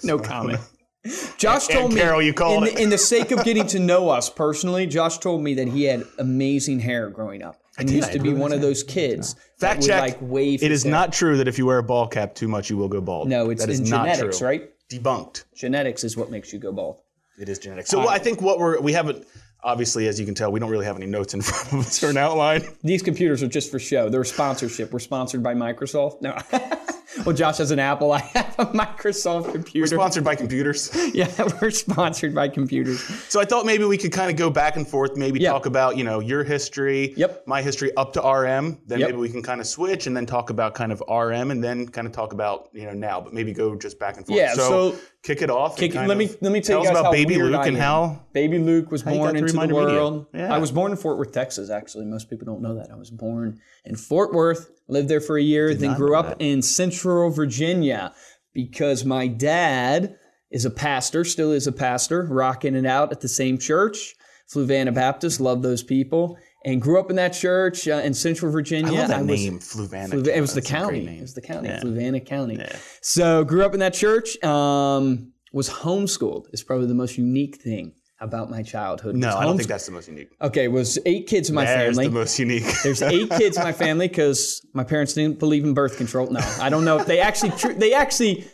No 0.04 0.18
comment. 0.18 0.60
Josh 1.38 1.68
told 1.68 1.86
and 1.86 1.94
me, 1.96 2.02
Carol, 2.02 2.22
you 2.22 2.34
called 2.34 2.68
in, 2.68 2.74
it. 2.74 2.80
in 2.80 2.90
the 2.90 2.98
sake 2.98 3.32
of 3.32 3.44
getting 3.44 3.66
to 3.68 3.80
know 3.92 4.10
us 4.10 4.30
personally, 4.30 4.86
Josh 4.86 5.18
told 5.18 5.42
me 5.42 5.54
that 5.56 5.68
he 5.70 5.84
had 5.84 6.06
amazing 6.18 6.80
hair 6.80 7.10
growing 7.10 7.42
up 7.42 7.60
and 7.80 7.90
used 7.90 8.12
to 8.12 8.20
be 8.20 8.34
one 8.34 8.52
of 8.52 8.62
those 8.62 8.84
kids 8.84 9.36
Fact 9.58 9.81
would 9.81 9.88
check. 9.88 10.02
like 10.02 10.18
wave. 10.22 10.62
It 10.64 10.72
hair. 10.84 10.92
not 10.92 11.14
true 11.14 11.38
that 11.38 11.48
if 11.48 11.58
you 11.58 11.66
wear 11.66 11.78
a 11.80 11.84
ball 11.84 12.08
cap 12.08 12.36
too 12.36 12.48
much, 12.48 12.70
you 12.70 12.78
will 12.78 12.88
go 12.88 13.02
bald. 13.02 13.28
No, 13.28 13.50
it's 13.50 13.62
that 13.66 13.70
is 13.72 13.80
in 13.80 13.90
not 13.90 14.06
genetics, 14.08 14.40
true. 14.40 14.48
right? 14.48 14.70
Debunked. 14.90 15.44
Genetics 15.56 16.04
is 16.04 16.18
what 16.18 16.31
makes 16.31 16.52
you 16.54 16.60
go 16.60 16.72
bald. 16.72 17.02
It 17.40 17.48
is 17.50 17.60
genetics. 17.60 17.90
So 17.90 18.08
I 18.08 18.20
think 18.20 18.42
what 18.42 18.60
we're 18.60 18.80
we 18.80 18.94
haven't 18.94 19.26
obviously 19.64 20.08
as 20.08 20.20
you 20.20 20.26
can 20.26 20.36
tell 20.36 20.52
we 20.52 20.60
don't 20.60 20.70
really 20.70 20.86
have 20.86 20.96
any 20.96 21.06
notes 21.06 21.34
in 21.34 21.42
front 21.44 21.74
of 21.74 21.80
us 21.88 22.04
or 22.04 22.10
an 22.10 22.18
outline. 22.18 22.64
These 22.84 23.02
computers 23.04 23.44
are 23.44 23.48
just 23.48 23.72
for 23.72 23.80
show. 23.80 24.10
They're 24.10 24.24
sponsorship. 24.24 24.92
We're 24.92 25.00
sponsored 25.00 25.44
by 25.44 25.54
Microsoft. 25.54 26.22
No. 26.22 26.38
well, 27.26 27.36
Josh 27.36 27.58
has 27.58 27.72
an 27.72 27.80
Apple. 27.80 28.12
I 28.12 28.20
have 28.20 28.56
a 28.60 28.66
Microsoft 28.68 29.52
computer. 29.52 29.84
We're 29.84 29.98
Sponsored 30.00 30.24
by 30.24 30.36
computers. 30.36 30.90
yeah, 31.14 31.28
we're 31.62 31.72
sponsored 31.72 32.36
by 32.36 32.50
computers. 32.50 33.02
So 33.30 33.40
I 33.40 33.46
thought 33.46 33.66
maybe 33.66 33.84
we 33.86 33.98
could 33.98 34.12
kind 34.12 34.30
of 34.30 34.38
go 34.38 34.50
back 34.50 34.76
and 34.76 34.88
forth, 34.88 35.16
maybe 35.16 35.40
Yeah. 35.40 35.52
talk 35.52 35.66
about, 35.66 35.98
you 35.98 36.04
know, 36.04 36.20
your 36.20 36.44
history, 36.44 37.14
Yep. 37.18 37.48
my 37.48 37.62
history 37.62 37.96
up 37.98 38.14
to 38.14 38.22
RM. 38.22 38.80
Then 38.86 39.00
Yep. 39.00 39.10
maybe 39.10 39.18
we 39.20 39.30
can 39.30 39.42
kind 39.42 39.60
of 39.62 39.68
switch 39.68 40.08
and 40.08 40.16
then 40.16 40.26
talk 40.26 40.50
about 40.50 40.74
kind 40.76 40.92
of 40.92 41.02
RM 41.08 41.52
and 41.52 41.64
then 41.64 41.88
kind 41.88 42.06
of 42.08 42.14
talk 42.14 42.34
about, 42.34 42.70
you 42.74 42.86
know, 42.86 42.94
now, 42.94 43.20
but 43.22 43.34
maybe 43.34 43.54
go 43.54 43.76
just 43.76 44.00
back 44.00 44.18
and 44.18 44.26
forth. 44.28 44.38
Yeah, 44.38 44.54
so- 44.54 44.96
kick 45.24 45.42
it 45.42 45.50
off. 45.50 45.78
Kick- 45.78 45.96
let 45.96 46.18
me 46.18 46.30
let 46.42 46.52
me 46.52 46.62
tell 46.62 46.78
tell 46.82 46.84
you 46.84 46.90
us 46.90 46.94
guys 46.94 47.00
about 47.02 47.06
how 47.06 47.12
baby 47.12 47.38
Luke 47.42 47.66
and 47.66 47.78
how 47.78 48.22
Baby 48.32 48.58
Luke 48.60 48.90
was 48.92 49.04
born 49.04 49.36
into 49.36 49.52
the 49.52 49.68
world. 49.74 50.28
Yeah. 50.34 50.54
I 50.54 50.58
was 50.60 50.72
born 50.72 50.92
in 50.92 50.98
Fort 50.98 51.18
Worth, 51.18 51.34
Texas. 51.34 51.70
Actually, 51.70 52.06
most 52.06 52.30
people 52.30 52.46
don't 52.46 52.62
know 52.62 52.76
that. 52.76 52.90
I 52.92 52.96
was 52.96 53.10
born 53.10 53.60
in 53.84 53.96
Fort 53.98 54.34
Worth, 54.34 54.70
lived 54.89 55.07
there 55.09 55.21
for 55.21 55.38
a 55.38 55.41
year, 55.41 55.74
then 55.74 55.95
grew 55.95 56.15
up 56.15 56.27
that. 56.39 56.41
in 56.41 56.62
Central 56.62 57.30
Virginia 57.30 58.13
because 58.53 59.06
my 59.06 59.27
dad 59.27 60.15
is 60.51 60.65
a 60.65 60.69
pastor, 60.71 61.24
still 61.24 61.51
is 61.51 61.68
a 61.68 61.71
pastor, 61.71 62.24
rocking 62.30 62.75
it 62.75 62.86
out 62.86 63.12
at 63.12 63.21
the 63.21 63.27
same 63.27 63.57
church, 63.57 64.15
Fluvanna 64.53 64.94
Baptist. 64.94 65.39
Love 65.39 65.62
those 65.62 65.83
people. 65.83 66.38
And 66.65 66.81
grew 66.81 67.00
up 67.00 67.09
in 67.09 67.15
that 67.15 67.30
church 67.30 67.88
uh, 67.88 68.01
in 68.03 68.13
Central 68.13 68.51
I 68.51 68.53
Virginia. 68.53 68.91
love 68.91 69.07
that 69.07 69.25
was- 69.25 69.27
name, 69.41 69.59
Fluvanna. 69.59 70.09
Fluva- 70.09 70.36
it 70.36 70.41
was 70.41 70.53
the 70.53 70.59
That's 70.62 70.71
a 70.71 70.74
great 70.88 71.06
county. 71.06 71.18
It 71.18 71.21
was 71.21 71.33
the 71.33 71.41
county. 71.41 71.69
Yeah. 71.69 71.80
Fluvanna 71.80 72.25
County. 72.25 72.56
Yeah. 72.56 72.75
So 73.01 73.45
grew 73.45 73.63
up 73.63 73.74
in 73.74 73.80
that 73.80 73.94
church. 73.94 74.41
Um, 74.44 75.31
was 75.53 75.69
homeschooled. 75.69 76.47
Is 76.51 76.62
probably 76.63 76.88
the 76.88 76.95
most 76.95 77.18
unique 77.18 77.62
thing 77.62 77.94
about 78.21 78.50
my 78.50 78.62
childhood. 78.62 79.16
No, 79.16 79.36
I 79.36 79.45
don't 79.45 79.57
think 79.57 79.69
that's 79.69 79.86
the 79.86 79.92
most 79.92 80.07
unique. 80.07 80.30
Okay, 80.42 80.68
was 80.68 81.00
eight 81.06 81.27
kids 81.27 81.50
in 81.50 81.56
my 81.56 81.66
There's 81.66 81.95
family. 81.95 82.07
the 82.07 82.13
most 82.13 82.38
unique. 82.39 82.66
There's 82.83 83.01
eight 83.01 83.30
kids 83.31 83.57
in 83.57 83.63
my 83.63 83.71
family 83.71 84.07
because 84.07 84.66
my 84.74 84.83
parents 84.83 85.13
didn't 85.13 85.39
believe 85.39 85.63
in 85.63 85.74
birth 85.74 85.98
control. 85.98 86.30
No, 86.30 86.39
I 86.60 86.69
don't 86.69 86.86
know 86.86 86.98
if 87.00 87.06
they 87.06 87.19
actually. 87.19 87.51
Tr- 87.51 87.74
they 87.74 87.94
actually. 87.94 88.45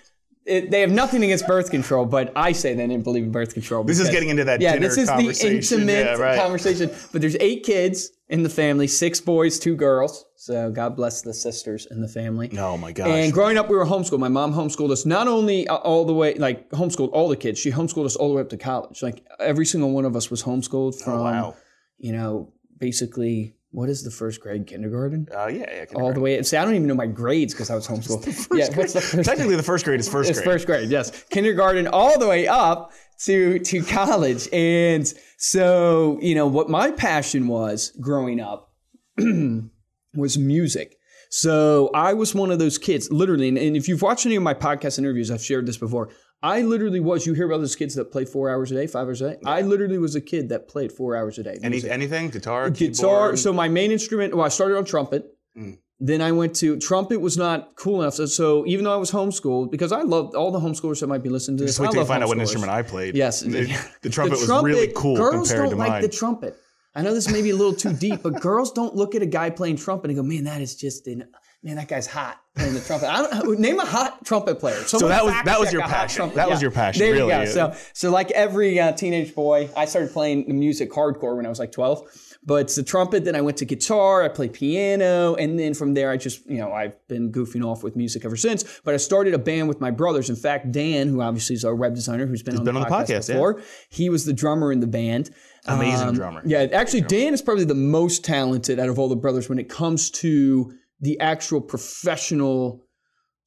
It, 0.45 0.69
they 0.69 0.81
have 0.81 0.91
nothing 0.91 1.23
against 1.23 1.47
birth 1.47 1.71
control, 1.71 2.05
but 2.05 2.31
I 2.35 2.51
say 2.51 2.75
they 2.75 2.85
didn't 2.85 3.03
believe 3.03 3.23
in 3.23 3.31
birth 3.31 3.55
control. 3.55 3.83
This 3.83 3.99
is 3.99 4.11
getting 4.11 4.29
into 4.29 4.43
that 4.43 4.61
yeah, 4.61 4.73
dinner 4.73 4.87
this 4.89 4.97
is 4.99 5.07
the 5.07 5.47
intimate 5.47 6.05
Yeah, 6.05 6.13
right. 6.17 6.39
conversation. 6.39 6.91
But 7.11 7.21
there's 7.21 7.35
eight 7.39 7.63
kids 7.63 8.11
in 8.27 8.43
the 8.43 8.49
family, 8.49 8.87
six 8.87 9.21
boys, 9.21 9.59
two 9.59 9.75
girls. 9.75 10.25
So 10.35 10.71
God 10.71 10.95
bless 10.95 11.21
the 11.21 11.33
sisters 11.33 11.87
in 11.89 12.01
the 12.01 12.07
family. 12.07 12.55
oh 12.57 12.77
my 12.77 12.91
gosh. 12.91 13.07
And 13.07 13.31
growing 13.33 13.57
up, 13.57 13.69
we 13.69 13.75
were 13.75 13.85
homeschooled. 13.85 14.19
My 14.19 14.27
mom 14.27 14.53
homeschooled 14.53 14.91
us 14.91 15.05
not 15.05 15.27
only 15.27 15.67
uh, 15.67 15.75
all 15.75 16.05
the 16.05 16.13
way, 16.13 16.35
like 16.35 16.69
homeschooled 16.71 17.09
all 17.13 17.29
the 17.29 17.37
kids. 17.37 17.59
She 17.59 17.71
homeschooled 17.71 18.05
us 18.05 18.15
all 18.15 18.29
the 18.29 18.35
way 18.35 18.41
up 18.41 18.49
to 18.49 18.57
college. 18.57 19.01
Like 19.03 19.25
every 19.39 19.65
single 19.65 19.91
one 19.91 20.05
of 20.05 20.15
us 20.15 20.29
was 20.29 20.43
homeschooled 20.43 21.01
from, 21.01 21.19
oh, 21.19 21.23
wow. 21.23 21.55
you 21.97 22.11
know, 22.11 22.53
basically 22.77 23.55
what 23.75 23.89
is 23.89 24.03
the 24.03 24.11
first 24.11 24.39
grade? 24.39 24.65
Kindergarten. 24.67 25.27
Uh, 25.35 25.47
yeah, 25.47 25.65
yeah. 25.69 25.85
All 25.95 26.13
the 26.13 26.21
way. 26.21 26.41
See, 26.43 26.55
I 26.55 26.63
don't 26.63 26.75
even 26.75 26.87
know 26.87 26.95
my 26.95 27.07
grades 27.07 27.53
because 27.53 27.69
I 27.69 27.75
was 27.75 27.85
homeschooled. 27.85 28.25
yeah, 28.57 28.73
what's 28.73 28.93
the 28.93 29.01
first? 29.01 29.27
Technically, 29.27 29.57
the 29.57 29.63
first 29.63 29.83
grade 29.83 29.99
is 29.99 30.07
first 30.07 30.29
It's 30.29 30.39
grade. 30.39 30.53
first 30.53 30.65
grade, 30.65 30.89
yes. 30.89 31.25
Kindergarten 31.25 31.85
all 31.85 32.17
the 32.17 32.27
way 32.27 32.47
up 32.47 32.93
to 33.23 33.59
to 33.59 33.83
college. 33.83 34.47
And 34.51 35.11
so, 35.37 36.19
you 36.21 36.35
know, 36.35 36.47
what 36.47 36.69
my 36.69 36.91
passion 36.91 37.47
was 37.47 37.91
growing 38.01 38.39
up 38.39 38.73
was 40.15 40.37
music. 40.37 40.97
So 41.29 41.89
I 41.93 42.13
was 42.13 42.33
one 42.33 42.51
of 42.51 42.59
those 42.59 42.77
kids, 42.77 43.11
literally, 43.11 43.49
and, 43.49 43.57
and 43.57 43.75
if 43.75 43.87
you've 43.87 44.01
watched 44.01 44.25
any 44.25 44.35
of 44.35 44.43
my 44.43 44.53
podcast 44.53 44.97
interviews, 44.99 45.29
I've 45.31 45.43
shared 45.43 45.65
this 45.65 45.77
before. 45.77 46.09
I 46.41 46.61
literally 46.61 46.99
was, 46.99 47.25
you 47.25 47.33
hear 47.33 47.47
about 47.47 47.57
those 47.57 47.75
kids 47.75 47.95
that 47.95 48.11
play 48.11 48.23
four 48.23 48.49
hours 48.49 48.71
a 48.71 48.75
day, 48.75 48.87
five 48.87 49.07
hours 49.07 49.21
a 49.21 49.31
day. 49.31 49.37
I 49.45 49.61
literally 49.61 49.97
was 49.97 50.15
a 50.15 50.21
kid 50.21 50.49
that 50.49 50.67
played 50.67 50.91
four 50.91 51.15
hours 51.15 51.39
a 51.39 51.43
day. 51.43 51.57
Any, 51.63 51.89
anything? 51.89 52.29
Guitar, 52.29 52.69
guitar. 52.69 53.29
keyboard? 53.29 53.39
So 53.39 53.51
my 53.51 53.67
main 53.67 53.91
instrument. 53.91 54.35
Well, 54.35 54.45
I 54.45 54.49
started 54.49 54.77
on 54.77 54.85
trumpet. 54.85 55.25
Mm. 55.57 55.79
Then 55.99 56.21
I 56.21 56.33
went 56.33 56.55
to 56.57 56.77
trumpet. 56.77 57.21
Was 57.21 57.37
not 57.37 57.75
cool 57.77 58.01
enough. 58.01 58.15
So, 58.15 58.25
so 58.25 58.65
even 58.67 58.83
though 58.83 58.93
I 58.93 58.97
was 58.97 59.11
homeschooled, 59.11 59.71
because 59.71 59.91
I 59.93 60.01
loved 60.01 60.35
all 60.35 60.51
the 60.51 60.59
homeschoolers 60.59 60.99
that 60.99 61.07
might 61.07 61.23
be 61.23 61.29
listening 61.29 61.57
to 61.57 61.63
this. 61.63 61.71
Just 61.71 61.79
wait 61.79 61.87
I 61.87 61.91
till 61.91 62.01
you 62.01 62.07
find 62.07 62.21
out 62.23 62.27
what 62.29 62.37
instrument 62.37 62.69
I 62.71 62.81
played. 62.81 63.15
Yes, 63.15 63.39
the, 63.39 63.49
the- 63.49 63.87
the 64.01 64.09
trumpet 64.09 64.35
The 64.39 64.41
was 64.53 64.63
really 64.63 64.87
trumpet- 64.87 64.95
cool 64.95 65.15
Girls 65.15 65.47
compared 65.49 65.69
don't 65.69 65.69
to 65.71 65.75
like 65.77 65.89
mine. 65.89 66.01
the 66.01 66.09
trumpet. 66.09 66.57
I 66.97 67.01
know 67.01 67.13
this 67.13 67.29
may 67.29 67.41
be 67.41 67.49
a 67.49 67.55
little 67.55 67.73
too 67.75 67.91
deep, 67.93 68.23
but 68.23 68.39
girls 68.39 68.71
don't 68.71 68.95
look 68.95 69.15
at 69.15 69.21
a 69.21 69.25
guy 69.25 69.49
playing 69.49 69.75
trumpet 69.77 70.09
and 70.09 70.17
go, 70.17 70.23
"Man, 70.23 70.45
that 70.45 70.61
is 70.61 70.75
just 70.77 71.07
an, 71.07 71.27
man, 71.61 71.75
that 71.75 71.89
guy's 71.89 72.07
hot 72.07 72.39
playing 72.55 72.73
the 72.73 72.79
trumpet." 72.79 73.09
I 73.09 73.21
don't 73.41 73.59
name 73.59 73.79
a 73.81 73.85
hot 73.85 74.23
trumpet 74.25 74.59
player. 74.59 74.75
Someone 74.83 75.09
that 75.09 75.25
was- 75.25 75.33
that 75.43 75.59
was 75.59 75.73
your 75.73 75.81
passion. 75.81 76.15
trumpet. 76.17 76.35
That 76.35 76.49
was 76.49 76.61
your 76.61 76.71
passion, 76.71 76.99
There 77.01 77.11
really. 77.13 77.33
you 77.33 77.45
go. 77.45 77.51
So, 77.51 77.75
so 77.93 78.11
like 78.11 78.31
every 78.31 78.79
uh, 78.79 78.93
teenage 78.93 79.35
boy, 79.35 79.69
I 79.75 79.85
started 79.85 80.11
playing 80.13 80.47
the 80.47 80.53
music 80.53 80.89
hardcore 80.91 81.35
when 81.35 81.45
I 81.45 81.49
was 81.49 81.59
like 81.59 81.73
twelve. 81.73 82.01
But 82.47 82.61
it's 82.61 82.75
the 82.75 82.83
trumpet. 82.83 83.25
Then 83.25 83.35
I 83.35 83.41
went 83.41 83.57
to 83.57 83.65
guitar. 83.65 84.23
I 84.23 84.27
played 84.27 84.53
piano, 84.53 85.33
and 85.35 85.57
then 85.59 85.73
from 85.73 85.95
there, 85.95 86.11
I 86.11 86.17
just 86.17 86.45
you 86.45 86.57
know 86.57 86.71
I've 86.71 86.95
been 87.07 87.31
goofing 87.31 87.65
off 87.65 87.83
with 87.83 87.95
music 87.95 88.23
ever 88.23 88.35
since. 88.37 88.63
But 88.83 88.93
I 88.93 88.97
started 88.97 89.33
a 89.33 89.39
band 89.39 89.67
with 89.67 89.81
my 89.81 89.89
brothers. 89.89 90.29
In 90.29 90.35
fact, 90.35 90.71
Dan, 90.71 91.07
who 91.07 91.21
obviously 91.21 91.55
is 91.55 91.65
our 91.65 91.73
web 91.75 91.95
designer, 91.95 92.27
who's 92.27 92.43
been, 92.43 92.57
on, 92.57 92.63
been 92.63 92.75
the 92.75 92.81
on 92.81 92.87
the 92.87 92.95
podcast, 92.95 93.05
podcast, 93.05 93.29
yeah. 93.29 93.35
before, 93.35 93.61
he 93.89 94.09
was 94.09 94.25
the 94.25 94.33
drummer 94.33 94.71
in 94.71 94.79
the 94.79 94.87
band. 94.87 95.31
Amazing 95.65 96.09
Um, 96.09 96.15
drummer. 96.15 96.43
Yeah, 96.45 96.67
actually, 96.71 97.01
Dan 97.01 97.33
is 97.33 97.41
probably 97.41 97.65
the 97.65 97.73
most 97.73 98.23
talented 98.23 98.79
out 98.79 98.89
of 98.89 98.99
all 98.99 99.09
the 99.09 99.15
brothers 99.15 99.49
when 99.49 99.57
it 99.57 99.67
comes 99.67 100.11
to 100.11 100.71
the 101.01 101.19
actual 101.19 101.59
professional 101.61 102.84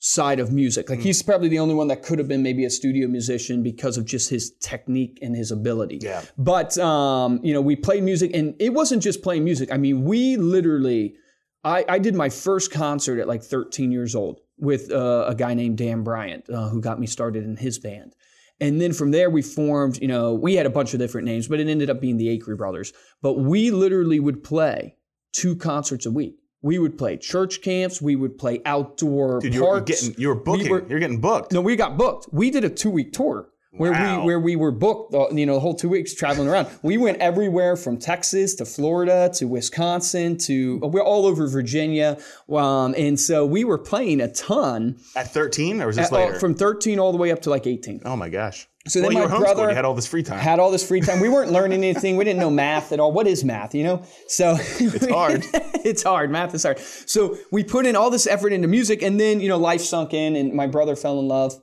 side 0.00 0.38
of 0.38 0.52
music. 0.52 0.88
Like 0.88 1.00
he's 1.00 1.22
probably 1.22 1.48
the 1.48 1.58
only 1.58 1.74
one 1.74 1.88
that 1.88 2.02
could 2.02 2.18
have 2.18 2.28
been 2.28 2.42
maybe 2.42 2.64
a 2.64 2.70
studio 2.70 3.08
musician 3.08 3.62
because 3.62 3.96
of 3.96 4.04
just 4.04 4.30
his 4.30 4.52
technique 4.60 5.18
and 5.22 5.34
his 5.34 5.50
ability. 5.50 5.98
Yeah. 6.00 6.22
But 6.36 6.78
um, 6.78 7.40
you 7.42 7.52
know, 7.52 7.60
we 7.60 7.76
played 7.76 8.02
music, 8.02 8.30
and 8.34 8.54
it 8.60 8.72
wasn't 8.72 9.02
just 9.02 9.22
playing 9.22 9.44
music. 9.44 9.72
I 9.72 9.76
mean, 9.76 10.04
we 10.04 10.36
literally, 10.36 11.16
I, 11.64 11.84
I 11.88 11.98
did 11.98 12.14
my 12.14 12.28
first 12.28 12.70
concert 12.70 13.18
at 13.18 13.26
like 13.26 13.42
13 13.42 13.90
years 13.90 14.14
old 14.14 14.40
with 14.56 14.90
uh, 14.92 15.24
a 15.26 15.34
guy 15.34 15.54
named 15.54 15.78
Dan 15.78 16.02
Bryant, 16.02 16.48
uh, 16.48 16.68
who 16.68 16.80
got 16.80 17.00
me 17.00 17.06
started 17.06 17.44
in 17.44 17.56
his 17.56 17.78
band. 17.78 18.14
And 18.60 18.80
then 18.80 18.92
from 18.92 19.12
there, 19.12 19.30
we 19.30 19.42
formed, 19.42 20.00
you 20.02 20.08
know, 20.08 20.34
we 20.34 20.54
had 20.54 20.66
a 20.66 20.70
bunch 20.70 20.92
of 20.92 20.98
different 20.98 21.26
names, 21.26 21.46
but 21.46 21.60
it 21.60 21.68
ended 21.68 21.90
up 21.90 22.00
being 22.00 22.16
the 22.16 22.36
Acree 22.36 22.56
Brothers. 22.56 22.92
But 23.22 23.34
we 23.34 23.70
literally 23.70 24.18
would 24.18 24.42
play 24.42 24.96
two 25.32 25.54
concerts 25.54 26.06
a 26.06 26.10
week. 26.10 26.36
We 26.62 26.78
would 26.78 26.98
play 26.98 27.16
church 27.16 27.62
camps. 27.62 28.02
We 28.02 28.16
would 28.16 28.36
play 28.38 28.60
outdoor 28.64 29.40
Dude, 29.40 29.54
You're 29.54 29.80
getting, 29.80 30.14
you 30.18 30.28
were 30.28 30.34
booking. 30.34 30.70
were- 30.70 30.84
You're 30.88 30.98
getting 30.98 31.20
booked. 31.20 31.52
No, 31.52 31.60
we 31.60 31.76
got 31.76 31.96
booked. 31.96 32.28
We 32.32 32.50
did 32.50 32.64
a 32.64 32.68
two 32.70 32.90
week 32.90 33.12
tour 33.12 33.48
where 33.70 33.92
Wow. 33.92 34.20
we 34.22 34.26
where 34.26 34.40
we 34.40 34.56
were 34.56 34.72
booked. 34.72 35.14
uh, 35.14 35.26
You 35.30 35.46
know, 35.46 35.54
the 35.54 35.60
whole 35.60 35.74
two 35.74 35.88
weeks 35.88 36.14
traveling 36.14 36.48
around. 36.48 36.66
We 36.82 36.98
went 36.98 37.18
everywhere 37.18 37.76
from 37.76 37.96
Texas 37.98 38.54
to 38.56 38.64
Florida 38.64 39.30
to 39.34 39.46
Wisconsin 39.46 40.36
to 40.38 40.78
we're 40.82 41.00
all 41.02 41.26
over 41.26 41.46
Virginia, 41.46 42.18
um, 42.50 42.94
and 42.98 43.20
so 43.20 43.46
we 43.46 43.62
were 43.64 43.78
playing 43.78 44.20
a 44.20 44.28
ton 44.32 44.96
At 45.14 45.32
13, 45.32 45.80
or 45.80 45.86
was 45.86 45.96
this 45.96 46.10
uh, 46.10 46.16
later? 46.16 46.40
from 46.40 46.54
13 46.54 46.98
all 46.98 47.12
the 47.12 47.18
way 47.18 47.30
up 47.30 47.42
to 47.42 47.50
like 47.50 47.66
18. 47.68 48.00
oh 48.04 48.16
my 48.16 48.28
gosh. 48.30 48.68
So 48.88 49.00
well, 49.00 49.10
then 49.10 49.18
you 49.18 49.28
my 49.28 49.34
were 49.34 49.40
brother 49.40 49.68
You 49.68 49.74
had 49.74 49.84
all 49.84 49.94
this 49.94 50.06
free 50.06 50.22
time. 50.22 50.38
had 50.38 50.58
all 50.58 50.70
this 50.70 50.86
free 50.86 51.00
time. 51.00 51.20
We 51.20 51.28
weren't 51.28 51.52
learning 51.52 51.84
anything. 51.84 52.16
We 52.16 52.24
didn't 52.24 52.40
know 52.40 52.50
math 52.50 52.92
at 52.92 53.00
all. 53.00 53.12
What 53.12 53.26
is 53.26 53.44
math? 53.44 53.74
You 53.74 53.84
know, 53.84 54.02
so 54.26 54.56
it's 54.78 55.06
hard. 55.08 55.44
it's 55.84 56.02
hard. 56.02 56.30
Math 56.30 56.54
is 56.54 56.62
hard. 56.62 56.78
So 56.78 57.36
we 57.52 57.64
put 57.64 57.86
in 57.86 57.96
all 57.96 58.10
this 58.10 58.26
effort 58.26 58.52
into 58.52 58.68
music, 58.68 59.02
and 59.02 59.18
then 59.20 59.40
you 59.40 59.48
know, 59.48 59.58
life 59.58 59.80
sunk 59.80 60.14
in, 60.14 60.36
and 60.36 60.52
my 60.54 60.66
brother 60.66 60.96
fell 60.96 61.18
in 61.20 61.28
love 61.28 61.54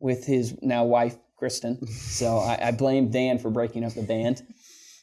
with 0.00 0.26
his 0.26 0.56
now 0.62 0.84
wife, 0.84 1.16
Kristen. 1.36 1.86
So 1.86 2.38
I, 2.38 2.68
I 2.68 2.70
blame 2.72 3.10
Dan 3.10 3.38
for 3.38 3.50
breaking 3.50 3.84
up 3.84 3.94
the 3.94 4.02
band. 4.02 4.42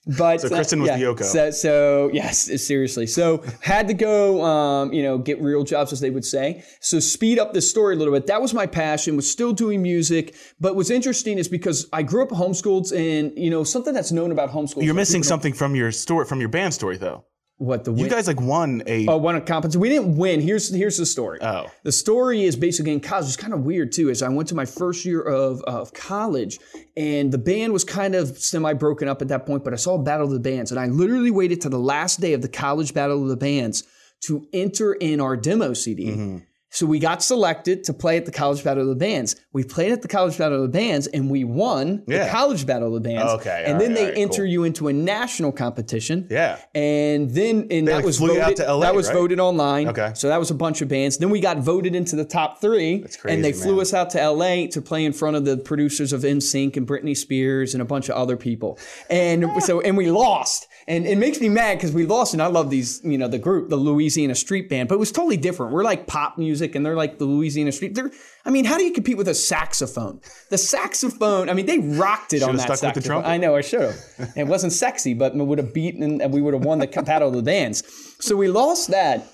But 0.05 0.41
So 0.41 0.49
Kristen 0.49 0.81
was 0.81 0.89
yeah, 0.89 0.97
the 0.97 1.03
Yoko. 1.03 1.23
So, 1.23 1.51
so 1.51 2.09
yes, 2.11 2.49
seriously. 2.65 3.05
So 3.05 3.43
had 3.61 3.87
to 3.87 3.93
go, 3.93 4.43
um, 4.43 4.91
you 4.93 5.03
know, 5.03 5.19
get 5.19 5.39
real 5.39 5.63
jobs, 5.63 5.93
as 5.93 5.99
they 5.99 6.09
would 6.09 6.25
say. 6.25 6.63
So 6.79 6.99
speed 6.99 7.37
up 7.37 7.53
the 7.53 7.61
story 7.61 7.95
a 7.95 7.97
little 7.97 8.13
bit. 8.13 8.25
That 8.25 8.41
was 8.41 8.51
my 8.53 8.65
passion. 8.65 9.15
Was 9.15 9.29
still 9.29 9.53
doing 9.53 9.81
music, 9.81 10.35
but 10.59 10.75
what's 10.75 10.89
interesting 10.89 11.37
is 11.37 11.47
because 11.47 11.87
I 11.93 12.01
grew 12.01 12.23
up 12.23 12.29
homeschooled, 12.29 12.91
and 12.91 13.31
you 13.37 13.51
know, 13.51 13.63
something 13.63 13.93
that's 13.93 14.11
known 14.11 14.31
about 14.31 14.49
homeschool. 14.49 14.83
You're 14.83 14.95
missing 14.95 15.21
something 15.21 15.53
from 15.53 15.75
your 15.75 15.91
story, 15.91 16.25
from 16.25 16.39
your 16.39 16.49
band 16.49 16.73
story, 16.73 16.97
though. 16.97 17.25
What 17.61 17.83
the 17.83 17.93
You 17.93 18.09
guys 18.09 18.25
like 18.25 18.41
won 18.41 18.81
a. 18.87 19.05
oh 19.07 19.17
won 19.17 19.35
a 19.35 19.41
competition. 19.41 19.79
We 19.79 19.89
didn't 19.89 20.17
win. 20.17 20.41
Here's 20.41 20.73
here's 20.73 20.97
the 20.97 21.05
story. 21.05 21.39
Oh. 21.41 21.67
The 21.83 21.91
story 21.91 22.43
is 22.43 22.55
basically 22.55 22.91
in 22.91 22.99
college. 22.99 23.27
It's 23.27 23.37
kind 23.37 23.53
of 23.53 23.61
weird 23.61 23.91
too. 23.91 24.09
Is 24.09 24.23
I 24.23 24.29
went 24.29 24.49
to 24.49 24.55
my 24.55 24.65
first 24.65 25.05
year 25.05 25.21
of, 25.21 25.61
of 25.61 25.93
college, 25.93 26.59
and 26.97 27.31
the 27.31 27.37
band 27.37 27.71
was 27.71 27.83
kind 27.83 28.15
of 28.15 28.37
semi 28.39 28.73
broken 28.73 29.07
up 29.07 29.21
at 29.21 29.27
that 29.27 29.45
point. 29.45 29.63
But 29.63 29.73
I 29.73 29.77
saw 29.77 29.99
Battle 29.99 30.25
of 30.25 30.33
the 30.33 30.39
Bands, 30.39 30.71
and 30.71 30.79
I 30.79 30.87
literally 30.87 31.29
waited 31.29 31.61
to 31.61 31.69
the 31.69 31.79
last 31.79 32.19
day 32.19 32.33
of 32.33 32.41
the 32.41 32.49
college 32.49 32.95
Battle 32.95 33.21
of 33.21 33.29
the 33.29 33.37
Bands 33.37 33.83
to 34.21 34.47
enter 34.53 34.93
in 34.93 35.21
our 35.21 35.37
demo 35.37 35.73
CD. 35.73 36.07
Mm-hmm. 36.07 36.37
So 36.73 36.85
we 36.85 36.99
got 36.99 37.21
selected 37.21 37.83
to 37.83 37.93
play 37.93 38.15
at 38.15 38.25
the 38.25 38.31
College 38.31 38.63
Battle 38.63 38.83
of 38.83 38.89
the 38.89 38.95
Bands. 38.95 39.35
We 39.51 39.65
played 39.65 39.91
at 39.91 40.01
the 40.01 40.07
College 40.07 40.37
Battle 40.37 40.63
of 40.63 40.71
the 40.71 40.77
Bands, 40.77 41.05
and 41.07 41.29
we 41.29 41.43
won 41.43 42.03
the 42.07 42.29
College 42.31 42.65
Battle 42.65 42.95
of 42.95 43.03
the 43.03 43.09
Bands. 43.09 43.33
Okay, 43.33 43.65
and 43.67 43.79
then 43.79 43.89
right, 43.89 43.95
they 43.95 44.05
right, 44.05 44.17
enter 44.17 44.43
cool. 44.43 44.45
you 44.45 44.63
into 44.63 44.87
a 44.87 44.93
national 44.93 45.51
competition. 45.51 46.27
yeah. 46.29 46.59
And 46.73 47.29
then 47.29 47.67
and 47.71 47.89
that 47.89 47.97
like, 47.97 48.05
was 48.05 48.19
voted, 48.19 48.59
LA, 48.59 48.79
that 48.79 48.95
was 48.95 49.07
right? 49.07 49.13
voted 49.13 49.41
online. 49.41 49.89
Okay. 49.89 50.13
So 50.15 50.29
that 50.29 50.37
was 50.37 50.49
a 50.49 50.55
bunch 50.55 50.81
of 50.81 50.87
bands. 50.87 51.17
Then 51.17 51.29
we 51.29 51.41
got 51.41 51.57
voted 51.57 51.93
into 51.93 52.15
the 52.15 52.23
top 52.23 52.61
three. 52.61 53.01
That's 53.01 53.17
crazy, 53.17 53.35
and 53.35 53.43
they 53.43 53.51
flew 53.51 53.81
us 53.81 53.93
out 53.93 54.09
to 54.11 54.29
LA 54.29 54.67
to 54.67 54.81
play 54.81 55.03
in 55.03 55.11
front 55.11 55.35
of 55.35 55.43
the 55.43 55.57
producers 55.57 56.13
of 56.13 56.21
NSYNC 56.21 56.77
and 56.77 56.87
Britney 56.87 57.17
Spears 57.17 57.73
and 57.75 57.81
a 57.81 57.85
bunch 57.85 58.07
of 58.07 58.15
other 58.15 58.37
people. 58.37 58.79
And 59.09 59.45
so 59.61 59.81
and 59.81 59.97
we 59.97 60.09
lost. 60.09 60.67
And 60.87 61.05
it 61.05 61.17
makes 61.17 61.39
me 61.39 61.49
mad 61.49 61.77
because 61.77 61.91
we 61.91 62.05
lost. 62.05 62.33
And 62.33 62.41
I 62.41 62.47
love 62.47 62.69
these, 62.69 63.01
you 63.03 63.17
know, 63.17 63.27
the 63.27 63.39
group, 63.39 63.69
the 63.69 63.75
Louisiana 63.75 64.35
Street 64.35 64.69
Band, 64.69 64.89
but 64.89 64.95
it 64.95 64.99
was 64.99 65.11
totally 65.11 65.37
different. 65.37 65.73
We're 65.73 65.83
like 65.83 66.07
pop 66.07 66.37
music 66.37 66.75
and 66.75 66.85
they're 66.85 66.95
like 66.95 67.17
the 67.17 67.25
Louisiana 67.25 67.71
Street. 67.71 67.95
They're 67.95 68.11
I 68.45 68.49
mean, 68.49 68.65
how 68.65 68.77
do 68.77 68.83
you 68.83 68.91
compete 68.91 69.17
with 69.17 69.27
a 69.27 69.35
saxophone? 69.35 70.19
The 70.49 70.57
saxophone, 70.57 71.49
I 71.49 71.53
mean, 71.53 71.67
they 71.67 71.77
rocked 71.77 72.33
it 72.33 72.41
on 72.41 72.49
Should've 72.49 72.67
that 72.67 72.77
stuck 72.77 72.95
with 72.95 73.03
the 73.03 73.09
saxophone. 73.09 73.31
I 73.31 73.37
know, 73.37 73.55
I 73.55 73.61
should 73.61 73.81
have. 73.81 74.33
It 74.35 74.47
wasn't 74.47 74.73
sexy, 74.73 75.13
but 75.13 75.35
we 75.35 75.43
would 75.43 75.59
have 75.59 75.73
beaten 75.73 76.21
and 76.21 76.33
we 76.33 76.41
would 76.41 76.53
have 76.53 76.65
won 76.65 76.79
the 76.79 76.87
battle 77.05 77.29
of 77.29 77.35
the 77.35 77.43
bands. 77.43 77.83
So 78.19 78.35
we 78.35 78.47
lost 78.47 78.89
that. 78.89 79.27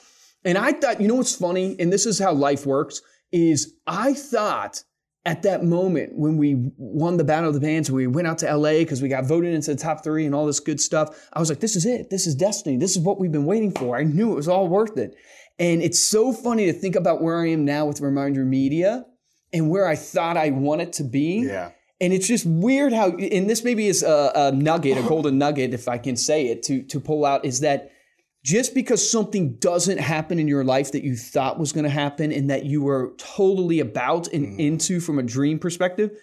And 0.43 0.57
I 0.57 0.73
thought, 0.73 1.01
you 1.01 1.07
know 1.07 1.15
what's 1.15 1.35
funny? 1.35 1.75
And 1.79 1.91
this 1.91 2.05
is 2.05 2.19
how 2.19 2.33
life 2.33 2.65
works, 2.65 3.01
is 3.31 3.73
I 3.85 4.13
thought 4.13 4.83
at 5.27 5.43
that 5.43 5.61
moment 5.61 6.17
when 6.17 6.37
we 6.37 6.71
won 6.77 7.17
the 7.17 7.23
battle 7.25 7.49
of 7.49 7.53
the 7.53 7.59
bands 7.59 7.89
and 7.89 7.97
we 7.97 8.07
went 8.07 8.29
out 8.29 8.37
to 8.37 8.55
LA 8.55 8.79
because 8.79 9.01
we 9.01 9.09
got 9.09 9.25
voted 9.25 9.53
into 9.53 9.71
the 9.75 9.79
top 9.79 10.01
three 10.01 10.25
and 10.25 10.33
all 10.33 10.45
this 10.45 10.61
good 10.61 10.79
stuff, 10.79 11.29
I 11.33 11.39
was 11.41 11.49
like, 11.49 11.59
this 11.59 11.75
is 11.75 11.85
it. 11.85 12.09
This 12.09 12.25
is 12.25 12.33
destiny. 12.33 12.77
This 12.77 12.95
is 12.95 12.99
what 12.99 13.19
we've 13.19 13.31
been 13.31 13.45
waiting 13.45 13.73
for. 13.73 13.97
I 13.97 14.03
knew 14.03 14.31
it 14.31 14.35
was 14.35 14.47
all 14.47 14.69
worth 14.69 14.97
it. 14.97 15.15
And 15.59 15.81
it's 15.81 15.99
so 15.99 16.31
funny 16.31 16.67
to 16.67 16.73
think 16.73 16.95
about 16.95 17.21
where 17.21 17.41
I 17.41 17.49
am 17.49 17.65
now 17.65 17.85
with 17.85 17.99
Reminder 17.99 18.45
Media 18.45 19.05
and 19.51 19.69
where 19.69 19.85
I 19.85 19.97
thought 19.97 20.37
I 20.37 20.51
wanted 20.51 20.93
to 20.93 21.03
be. 21.03 21.45
Yeah. 21.45 21.71
And 21.99 22.13
it's 22.13 22.27
just 22.27 22.45
weird 22.45 22.93
how, 22.93 23.09
and 23.09 23.49
this 23.49 23.65
maybe 23.65 23.87
is 23.87 24.03
a, 24.03 24.31
a 24.33 24.51
nugget, 24.53 24.97
a 24.97 25.01
golden 25.01 25.37
nugget, 25.37 25.73
if 25.73 25.89
I 25.89 25.97
can 25.97 26.15
say 26.15 26.47
it, 26.47 26.63
to 26.63 26.83
to 26.83 26.99
pull 27.01 27.25
out, 27.25 27.43
is 27.43 27.61
that 27.61 27.91
just 28.47 28.73
because 28.73 29.11
something 29.11 29.55
doesn't 29.55 29.97
happen 29.97 30.39
in 30.39 30.47
your 30.47 30.63
life 30.63 30.93
that 30.93 31.03
you 31.03 31.17
thought 31.17 31.59
was 31.59 31.73
going 31.73 31.83
to 31.83 31.89
happen 31.89 32.31
and 32.31 32.49
that 32.49 32.63
you 32.63 32.81
were 32.81 33.13
totally 33.17 33.81
about 33.81 34.29
and 34.29 34.57
into 34.57 35.01
from 35.01 35.19
a 35.19 35.23
dream 35.23 35.59
perspective, 35.59 36.17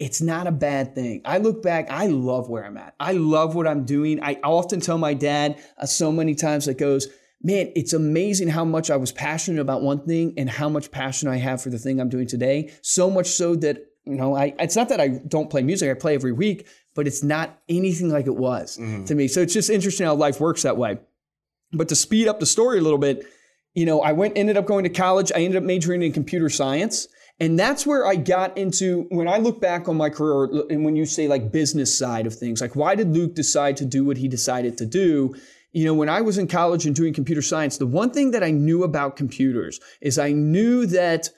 it's 0.00 0.20
not 0.20 0.48
a 0.48 0.50
bad 0.50 0.96
thing. 0.96 1.22
I 1.24 1.38
look 1.38 1.62
back, 1.62 1.88
I 1.92 2.08
love 2.08 2.48
where 2.48 2.64
I'm 2.64 2.76
at. 2.76 2.96
I 2.98 3.12
love 3.12 3.54
what 3.54 3.68
I'm 3.68 3.84
doing. 3.84 4.20
I 4.20 4.40
often 4.42 4.80
tell 4.80 4.98
my 4.98 5.14
dad 5.14 5.62
uh, 5.78 5.86
so 5.86 6.10
many 6.10 6.34
times 6.34 6.66
that 6.66 6.76
goes, 6.76 7.06
man, 7.40 7.70
it's 7.76 7.92
amazing 7.92 8.48
how 8.48 8.64
much 8.64 8.90
I 8.90 8.96
was 8.96 9.12
passionate 9.12 9.60
about 9.60 9.80
one 9.80 10.04
thing 10.04 10.34
and 10.36 10.50
how 10.50 10.68
much 10.68 10.90
passion 10.90 11.28
I 11.28 11.36
have 11.36 11.62
for 11.62 11.70
the 11.70 11.78
thing 11.78 12.00
I'm 12.00 12.08
doing 12.08 12.26
today. 12.26 12.72
So 12.82 13.08
much 13.08 13.28
so 13.28 13.54
that, 13.54 13.76
you 14.04 14.16
know, 14.16 14.34
I 14.34 14.54
it's 14.58 14.74
not 14.74 14.88
that 14.88 15.00
I 15.00 15.06
don't 15.06 15.50
play 15.50 15.62
music, 15.62 15.88
I 15.88 15.94
play 15.94 16.16
every 16.16 16.32
week, 16.32 16.66
but 16.96 17.06
it's 17.06 17.22
not 17.22 17.60
anything 17.68 18.10
like 18.10 18.26
it 18.26 18.34
was 18.34 18.74
to 19.06 19.14
me. 19.14 19.28
So 19.28 19.40
it's 19.40 19.54
just 19.54 19.70
interesting 19.70 20.04
how 20.04 20.16
life 20.16 20.40
works 20.40 20.62
that 20.62 20.76
way. 20.76 20.98
But 21.74 21.88
to 21.88 21.96
speed 21.96 22.28
up 22.28 22.40
the 22.40 22.46
story 22.46 22.78
a 22.78 22.82
little 22.82 22.98
bit, 22.98 23.26
you 23.74 23.84
know, 23.84 24.00
I 24.00 24.12
went 24.12 24.36
ended 24.36 24.56
up 24.56 24.66
going 24.66 24.84
to 24.84 24.90
college. 24.90 25.32
I 25.34 25.40
ended 25.40 25.56
up 25.56 25.64
majoring 25.64 26.02
in 26.02 26.12
computer 26.12 26.48
science. 26.48 27.08
And 27.40 27.58
that's 27.58 27.84
where 27.84 28.06
I 28.06 28.14
got 28.14 28.56
into 28.56 29.06
when 29.10 29.26
I 29.26 29.38
look 29.38 29.60
back 29.60 29.88
on 29.88 29.96
my 29.96 30.08
career 30.08 30.62
and 30.70 30.84
when 30.84 30.94
you 30.94 31.04
say 31.04 31.26
like 31.26 31.50
business 31.50 31.96
side 31.96 32.26
of 32.26 32.34
things, 32.34 32.60
like 32.60 32.76
why 32.76 32.94
did 32.94 33.12
Luke 33.12 33.34
decide 33.34 33.76
to 33.78 33.84
do 33.84 34.04
what 34.04 34.18
he 34.18 34.28
decided 34.28 34.78
to 34.78 34.86
do? 34.86 35.34
You 35.72 35.84
know, 35.84 35.94
when 35.94 36.08
I 36.08 36.20
was 36.20 36.38
in 36.38 36.46
college 36.46 36.86
and 36.86 36.94
doing 36.94 37.12
computer 37.12 37.42
science, 37.42 37.78
the 37.78 37.86
one 37.86 38.12
thing 38.12 38.30
that 38.30 38.44
I 38.44 38.52
knew 38.52 38.84
about 38.84 39.16
computers 39.16 39.80
is 40.00 40.16
I 40.16 40.30
knew 40.30 40.86
that 40.86 41.30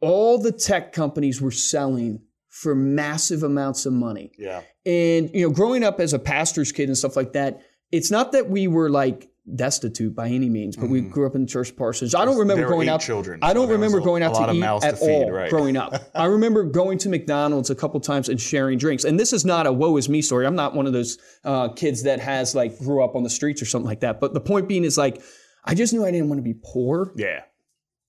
all 0.00 0.38
the 0.38 0.52
tech 0.52 0.92
companies 0.92 1.40
were 1.40 1.50
selling 1.50 2.20
for 2.48 2.76
massive 2.76 3.42
amounts 3.42 3.84
of 3.84 3.92
money. 3.92 4.30
Yeah. 4.38 4.62
And 4.84 5.30
you 5.34 5.42
know, 5.42 5.50
growing 5.52 5.82
up 5.82 5.98
as 5.98 6.12
a 6.12 6.20
pastor's 6.20 6.70
kid 6.70 6.88
and 6.88 6.96
stuff 6.96 7.16
like 7.16 7.32
that, 7.32 7.60
it's 7.90 8.12
not 8.12 8.30
that 8.32 8.48
we 8.48 8.68
were 8.68 8.90
like 8.90 9.28
destitute 9.54 10.14
by 10.14 10.28
any 10.28 10.48
means, 10.48 10.76
but 10.76 10.88
we 10.88 11.00
grew 11.00 11.26
up 11.26 11.34
in 11.36 11.46
church 11.46 11.76
parsonage. 11.76 12.14
I 12.14 12.24
don't 12.24 12.36
remember 12.38 12.54
Mm-hmm. 12.54 12.60
There 12.62 12.66
were 12.68 12.72
going 12.74 12.88
eight 12.88 12.92
out. 12.92 13.00
children, 13.00 13.38
I 13.42 13.52
don't 13.52 13.68
was 13.68 13.72
remember 13.72 13.98
a- 13.98 14.02
going 14.02 14.22
a 14.22 14.26
out 14.26 14.32
lot 14.32 14.46
to 14.46 14.50
of 14.50 14.56
eat 14.56 14.60
mouths 14.60 14.82
to 14.84 14.88
at 14.88 14.98
feed, 14.98 15.06
all 15.08 15.30
right. 15.30 15.50
growing 15.50 15.76
up. 15.76 16.10
I 16.14 16.24
remember 16.24 16.64
going 16.64 16.98
to 16.98 17.08
McDonald's 17.08 17.70
a 17.70 17.74
couple 17.74 18.00
times 18.00 18.28
and 18.28 18.40
sharing 18.40 18.78
drinks. 18.78 19.04
And 19.04 19.20
this 19.20 19.32
is 19.32 19.44
not 19.44 19.66
a 19.66 19.72
woe 19.72 19.96
is 19.98 20.08
me 20.08 20.20
story. 20.22 20.46
I'm 20.46 20.56
not 20.56 20.74
one 20.74 20.86
of 20.86 20.92
those 20.92 21.18
uh, 21.44 21.68
kids 21.68 22.02
that 22.04 22.18
has 22.20 22.54
like 22.54 22.76
grew 22.78 23.04
up 23.04 23.14
on 23.14 23.22
the 23.22 23.30
streets 23.30 23.62
or 23.62 23.66
something 23.66 23.88
like 23.88 24.00
that. 24.00 24.20
But 24.20 24.34
the 24.34 24.40
point 24.40 24.68
being 24.68 24.82
is 24.84 24.98
like, 24.98 25.22
I 25.64 25.74
just 25.74 25.92
knew 25.92 26.04
I 26.04 26.10
didn't 26.10 26.28
want 26.28 26.38
to 26.38 26.42
be 26.44 26.54
poor 26.54 27.12
Yeah. 27.16 27.42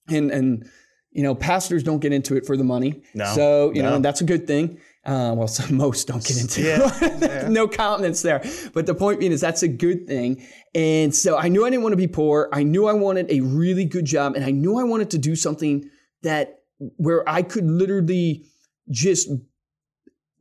and 0.10 0.32
and 0.32 0.70
you 1.18 1.24
know 1.24 1.36
pastors 1.36 1.84
don't 1.84 2.00
get 2.00 2.14
into 2.14 2.38
it 2.38 2.46
for 2.46 2.56
the 2.56 2.64
money. 2.64 3.02
No, 3.14 3.26
so 3.36 3.74
you 3.74 3.82
know 3.82 3.96
and 3.96 4.06
that's 4.06 4.22
a 4.22 4.24
good 4.24 4.46
thing. 4.48 4.80
Uh, 5.04 5.34
well 5.36 5.48
some, 5.58 5.76
most 5.76 6.08
don't 6.08 6.24
get 6.24 6.40
into 6.40 6.62
Yeah, 6.62 6.90
it. 7.02 7.50
no 7.60 7.68
countenance 7.68 8.22
there. 8.22 8.42
But 8.74 8.86
the 8.86 8.94
point 8.94 9.20
being 9.20 9.32
is 9.32 9.42
that's 9.42 9.64
a 9.64 9.68
good 9.68 10.06
thing. 10.08 10.46
And 10.76 11.14
so 11.16 11.38
i 11.38 11.48
knew 11.48 11.66
i 11.66 11.70
didn't 11.70 11.84
want 11.84 11.94
to 11.94 11.98
be 11.98 12.08
poor. 12.08 12.50
I 12.54 12.64
knew 12.64 12.88
i 12.88 12.94
wanted 12.94 13.32
a 13.32 13.40
really 13.42 13.86
good 13.86 14.06
job 14.06 14.36
and 14.36 14.46
i 14.46 14.52
knew 14.52 14.78
i 14.80 14.84
wanted 14.84 15.10
to 15.12 15.18
do 15.18 15.36
something 15.36 15.90
that 16.24 16.60
where 16.98 17.28
i 17.28 17.42
could 17.42 17.66
literally 17.66 18.46
just 18.92 19.30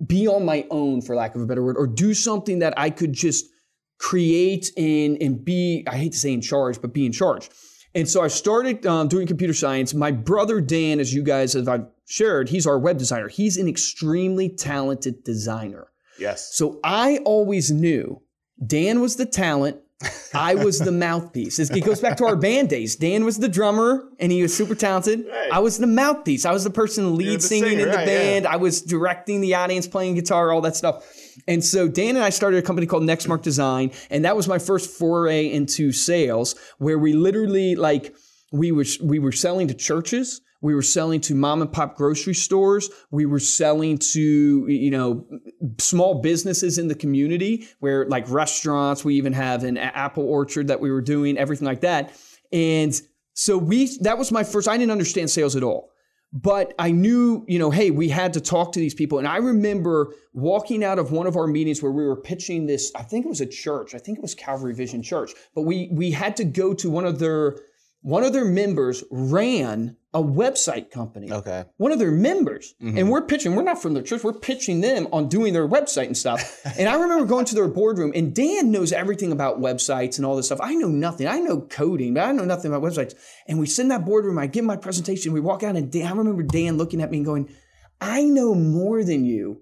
be 0.07 0.29
on 0.29 0.45
my 0.45 0.67
own 0.71 1.01
for 1.01 1.17
lack 1.17 1.35
of 1.35 1.41
a 1.41 1.47
better 1.47 1.65
word 1.65 1.77
or 1.79 1.87
do 1.87 2.13
something 2.13 2.59
that 2.59 2.75
i 2.77 2.91
could 2.91 3.13
just 3.15 3.47
create 3.99 4.71
and 4.77 5.17
and 5.23 5.43
be 5.45 5.85
i 5.89 5.97
hate 5.97 6.13
to 6.13 6.19
say 6.19 6.33
in 6.33 6.43
charge 6.43 6.81
but 6.83 6.93
be 6.93 7.07
in 7.07 7.13
charge 7.13 7.49
and 7.97 8.09
so 8.09 8.23
I 8.23 8.29
started 8.29 8.85
um, 8.87 9.09
doing 9.09 9.27
computer 9.27 9.55
science. 9.55 9.95
My 9.95 10.11
brother 10.11 10.61
Dan, 10.61 11.01
as 11.01 11.15
you 11.15 11.23
guys 11.23 11.55
have 11.55 11.67
I've 11.67 11.87
shared, 12.07 12.51
he's 12.51 12.67
our 12.67 12.79
web 12.79 12.99
designer. 12.99 13.29
He's 13.29 13.57
an 13.57 13.67
extremely 13.67 14.51
talented 14.51 15.25
designer. 15.25 15.89
Yes. 16.19 16.55
So 16.55 16.79
I 16.85 17.19
always 17.25 17.71
knew 17.71 18.21
Dan 18.65 19.01
was 19.01 19.17
the 19.17 19.25
talent. 19.27 19.79
I 20.35 20.55
was 20.55 20.79
the 20.79 20.93
mouthpiece. 21.07 21.59
It 21.59 21.85
goes 21.85 22.01
back 22.01 22.19
to 22.19 22.27
our 22.27 22.37
band 22.37 22.69
days. 22.69 22.97
Dan 22.97 23.25
was 23.25 23.39
the 23.39 23.49
drummer 23.49 24.07
and 24.21 24.31
he 24.31 24.43
was 24.43 24.55
super 24.55 24.75
talented. 24.75 25.27
Right. 25.27 25.53
I 25.53 25.61
was 25.61 25.79
the 25.79 25.87
mouthpiece. 25.87 26.45
I 26.45 26.53
was 26.53 26.65
the 26.65 26.71
person 26.71 27.17
lead 27.17 27.39
the 27.39 27.43
singing 27.43 27.71
singer, 27.71 27.83
in 27.83 27.91
the 27.91 27.97
right, 27.97 28.07
yeah. 28.07 28.19
band. 28.19 28.47
I 28.47 28.57
was 28.57 28.83
directing 28.83 29.41
the 29.41 29.55
audience, 29.55 29.87
playing 29.87 30.17
guitar, 30.17 30.53
all 30.53 30.61
that 30.63 30.77
stuff. 30.77 31.03
And 31.47 31.65
so 31.65 31.89
Dan 31.89 32.17
and 32.17 32.25
I 32.25 32.31
started 32.31 32.59
a 32.59 32.63
company 32.63 32.87
called 32.87 33.03
Nextmark 33.03 33.43
Design, 33.43 33.91
and 34.11 34.25
that 34.25 34.37
was 34.37 34.49
my 34.49 34.59
first 34.59 34.91
foray 34.91 35.51
into 35.51 35.93
sales, 35.93 36.55
where 36.79 36.99
we 36.99 37.13
literally 37.13 37.75
like 37.75 38.15
we 38.53 38.73
were 38.73 38.85
we 39.03 39.19
were 39.19 39.33
selling 39.33 39.69
to 39.69 39.75
churches, 39.75 40.41
we 40.61 40.75
were 40.75 40.83
selling 40.83 41.21
to 41.23 41.35
mom 41.35 41.63
and 41.63 41.73
pop 41.73 41.97
grocery 41.97 42.35
stores, 42.35 42.91
we 43.11 43.27
were 43.27 43.41
selling 43.41 43.99
to 44.13 44.67
you 44.69 44.91
know 44.91 45.27
small 45.79 46.21
businesses 46.21 46.79
in 46.79 46.89
the 46.89 46.95
community, 46.95 47.69
where 47.81 48.07
like 48.07 48.29
restaurants, 48.31 49.05
we 49.05 49.15
even 49.15 49.33
have 49.33 49.65
an 49.65 49.77
apple 49.77 50.25
orchard 50.25 50.69
that 50.69 50.81
we 50.81 50.91
were 50.91 51.03
doing, 51.03 51.37
everything 51.39 51.67
like 51.67 51.81
that, 51.81 52.13
and 52.53 53.01
so 53.35 53.59
we 53.59 53.97
that 54.01 54.19
was 54.19 54.33
my 54.33 54.45
first. 54.45 54.69
I 54.69 54.77
didn't 54.77 54.93
understand 54.93 55.31
sales 55.31 55.57
at 55.57 55.63
all 55.63 55.91
but 56.33 56.75
I 56.79 56.91
knew, 56.91 57.45
you 57.49 57.59
know, 57.59 57.71
hey, 57.71 57.91
we 57.91 58.09
had 58.09 58.33
to 58.35 58.41
talk 58.41 58.73
to 58.73 58.81
these 58.81 58.95
people. 58.95 59.19
And 59.19 59.29
I 59.29 59.37
remember 59.37 60.15
walking 60.33 60.85
out 60.85 60.99
of 60.99 61.13
one 61.13 61.27
of 61.27 61.37
our 61.37 61.47
meetings 61.47 61.83
where 61.83 61.93
we 61.93 62.05
were 62.05 62.17
pitching 62.17 62.67
this, 62.67 62.93
I 62.95 63.03
think 63.03 63.25
it 63.25 63.29
was 63.29 63.41
a 63.41 63.47
church, 63.47 63.95
I 63.95 63.99
think 63.99 64.19
it 64.19 64.23
was 64.23 64.35
Calvary 64.35 64.75
Vision 64.75 65.03
Church, 65.03 65.33
but 65.55 65.63
we 65.63 65.89
we 65.93 66.11
had 66.11 66.37
to 66.37 66.45
go 66.45 66.75
to 66.75 66.91
one 66.91 67.07
of 67.07 67.19
their 67.19 67.59
one 68.03 68.23
of 68.23 68.33
their 68.33 68.45
members 68.45 69.03
ran 69.11 69.97
a 70.17 70.23
website 70.23 70.91
company. 70.91 71.31
Okay. 71.31 71.65
One 71.77 71.93
of 71.93 71.99
their 71.99 72.11
members. 72.11 72.75
Mm-hmm. 72.83 72.97
And 72.97 73.11
we're 73.11 73.21
pitching, 73.21 73.55
we're 73.55 73.63
not 73.63 73.83
from 73.83 73.93
their 73.93 74.03
church, 74.03 74.25
we're 74.25 74.33
pitching 74.33 74.81
them 74.81 75.09
on 75.13 75.29
doing 75.29 75.53
their 75.53 75.69
website 75.69 76.07
and 76.07 76.17
stuff. 76.17 76.63
and 76.79 76.89
I 76.89 76.95
remember 76.95 77.27
going 77.27 77.45
to 77.45 77.55
their 77.55 77.69
boardroom, 77.69 78.13
and 78.15 78.35
Dan 78.35 78.71
knows 78.71 78.93
everything 78.93 79.31
about 79.31 79.61
websites 79.61 80.17
and 80.17 80.25
all 80.25 80.35
this 80.35 80.47
stuff. 80.47 80.61
I 80.63 80.75
know 80.75 80.89
nothing. 80.89 81.29
I 81.29 81.39
know 81.39 81.61
coding, 81.61 82.15
but 82.15 82.25
I 82.25 82.33
know 82.33 82.47
nothing 82.47 82.73
about 82.73 82.83
websites. 82.83 83.15
And 83.47 83.59
we 83.59 83.67
sit 83.67 83.83
in 83.83 83.89
that 83.89 84.07
boardroom, 84.07 84.39
I 84.39 84.47
give 84.47 84.65
my 84.65 84.77
presentation, 84.77 85.35
we 85.35 85.41
walk 85.41 85.63
out, 85.63 85.77
and 85.77 85.93
Dan, 85.93 86.07
I 86.07 86.13
remember 86.13 86.43
Dan 86.43 86.79
looking 86.79 87.03
at 87.03 87.11
me 87.11 87.19
and 87.19 87.27
going, 87.27 87.55
I 88.01 88.25
know 88.25 88.55
more 88.55 89.05
than 89.05 89.27
you. 89.27 89.61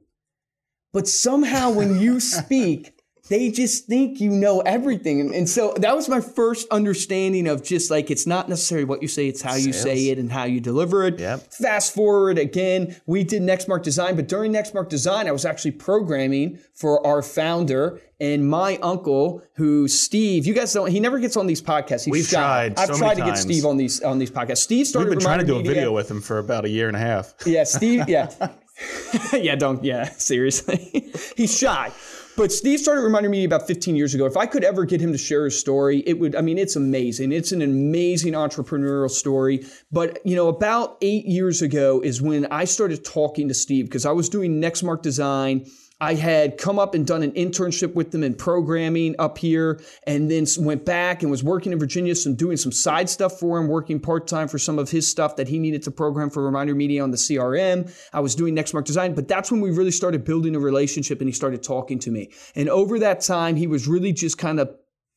But 0.93 1.09
somehow 1.09 1.73
when 1.73 1.99
you 1.99 2.21
speak, 2.21 2.94
they 3.29 3.51
just 3.51 3.87
think 3.87 4.21
you 4.21 4.31
know 4.31 4.61
everything. 4.61 5.21
And, 5.21 5.35
and, 5.35 5.49
so 5.49 5.73
that 5.79 5.97
was 5.97 6.09
my 6.09 6.21
first 6.21 6.69
understanding 6.71 7.47
of 7.47 7.63
just 7.63 7.91
like 7.91 8.11
it's 8.11 8.27
not 8.27 8.49
necessarily 8.49 8.85
what 8.85 9.01
you 9.01 9.09
say, 9.09 9.29
it's 9.29 9.41
how 9.41 9.53
Sales. 9.53 9.67
you 9.67 9.73
say 9.73 10.09
it 10.11 10.19
and 10.19 10.31
how 10.31 10.45
you 10.45 10.61
deliver 10.61 11.05
it. 11.05 11.19
Yep. 11.19 11.53
Fast 11.53 11.95
forward 11.95 12.39
again, 12.39 12.97
we 13.07 13.25
did 13.25 13.43
Nextmark 13.43 13.83
Design, 13.83 14.17
but 14.17 14.29
during 14.29 14.53
Nextmark 14.53 14.89
Design, 14.91 15.27
I 15.27 15.33
was 15.33 15.45
actually 15.47 15.73
programming 15.73 16.59
for 16.75 17.05
our 17.07 17.23
founder 17.23 18.01
and 18.21 18.49
my 18.49 18.77
uncle, 18.79 19.43
who 19.55 19.89
Steve, 19.89 20.47
you 20.47 20.55
guys 20.55 20.73
don't. 20.73 20.91
He 20.91 21.01
never 21.01 21.19
gets 21.19 21.37
on 21.37 21.47
these 21.47 21.61
podcasts. 21.61 22.05
He's 22.05 22.13
We've 22.13 22.27
shy. 22.27 22.69
tried. 22.69 22.79
I've 22.79 22.89
so 22.89 22.99
tried 22.99 23.17
to 23.17 23.25
get 23.25 23.37
Steve 23.37 23.65
on 23.65 23.77
these 23.77 24.01
on 24.03 24.19
these 24.19 24.31
podcasts. 24.31 24.59
Steve 24.59 24.87
started. 24.87 25.11
We've 25.11 25.19
been 25.19 25.25
trying 25.25 25.41
to 25.41 25.47
do 25.47 25.57
a 25.57 25.63
video 25.63 25.93
with 25.93 26.11
him 26.11 26.21
for 26.21 26.39
about 26.39 26.65
a 26.65 26.69
year 26.69 26.89
and 26.89 26.97
a 26.97 27.01
half. 27.01 27.35
Yeah, 27.45 27.65
Steve. 27.65 28.09
Yeah, 28.09 28.31
yeah. 29.33 29.57
Don't. 29.57 29.83
Yeah, 29.83 30.11
seriously. 30.11 31.13
He's 31.37 31.57
shy. 31.57 31.93
But 32.37 32.51
Steve 32.51 32.81
started 32.81 33.03
Reminder 33.03 33.29
Media 33.29 33.47
about 33.47 33.67
15 33.69 33.95
years 33.95 34.13
ago. 34.13 34.27
If 34.27 34.37
I 34.37 34.47
could 34.47 34.65
ever 34.65 34.85
get 34.85 35.01
him 35.01 35.13
to 35.13 35.19
share 35.19 35.45
his 35.45 35.59
story, 35.59 36.03
it 36.05 36.19
would, 36.19 36.35
I 36.35 36.41
mean, 36.41 36.59
it's 36.59 36.75
amazing. 36.75 37.31
It's 37.31 37.53
an 37.53 37.63
amazing 37.63 38.33
entrepreneurial 38.33 39.09
story. 39.09 39.65
But, 39.93 40.19
you 40.27 40.35
know, 40.35 40.49
about 40.49 40.97
eight 41.01 41.27
years 41.27 41.63
ago 41.63 42.01
is 42.01 42.21
when 42.21 42.47
I 42.47 42.65
started 42.65 43.05
talking 43.05 43.47
to 43.49 43.55
Steve 43.55 43.85
because 43.85 44.05
I 44.05 44.11
was 44.11 44.29
doing 44.29 44.61
Nextmark 44.61 45.01
Design 45.01 45.65
I 46.01 46.15
had 46.15 46.59
come 46.59 46.79
up 46.79 46.95
and 46.95 47.07
done 47.07 47.23
an 47.23 47.31
internship 47.33 47.95
with 47.95 48.11
them 48.11 48.23
in 48.25 48.35
programming 48.35 49.15
up 49.19 49.39
here, 49.39 49.81
and 50.07 50.31
then 50.31 50.45
went 50.59 50.85
back 50.85 51.23
and 51.23 51.31
was 51.31 51.45
working 51.45 51.73
in 51.73 51.79
Virginia, 51.79 52.15
some 52.15 52.35
doing 52.35 52.57
some 52.57 52.73
side 52.73 53.09
stuff 53.09 53.39
for 53.39 53.59
him, 53.59 53.69
working 53.69 54.01
part 54.01 54.27
time 54.27 54.49
for 54.49 54.59
some 54.59 54.79
of 54.79 54.91
his 54.91 55.09
stuff 55.09 55.37
that 55.37 55.49
he 55.49 55.59
needed 55.59 55.83
to 55.85 55.91
program 55.91 56.31
for 56.31 56.45
Reminder 56.45 56.75
Media 56.75 57.03
on 57.03 57.11
the 57.11 57.17
CRM. 57.17 57.93
I 58.13 58.21
was 58.21 58.35
doing 58.35 58.57
Nextmark 58.57 58.85
Design, 58.85 59.15
but 59.15 59.29
that's 59.29 59.53
when 59.53 59.61
we 59.61 59.71
really 59.71 59.93
started 59.93 60.25
building 60.25 60.57
a 60.57 60.61
relationship, 60.61 61.21
and 61.21 61.29
he 61.29 61.33
started 61.33 61.63
talking 61.63 61.99
to 62.01 62.11
me. 62.11 62.31
And 62.55 62.69
over 62.69 62.99
that 62.99 63.21
time, 63.21 63.57
he 63.57 63.67
was 63.67 63.87
really 63.87 64.13
just 64.13 64.37
kind 64.37 64.61
of 64.61 64.75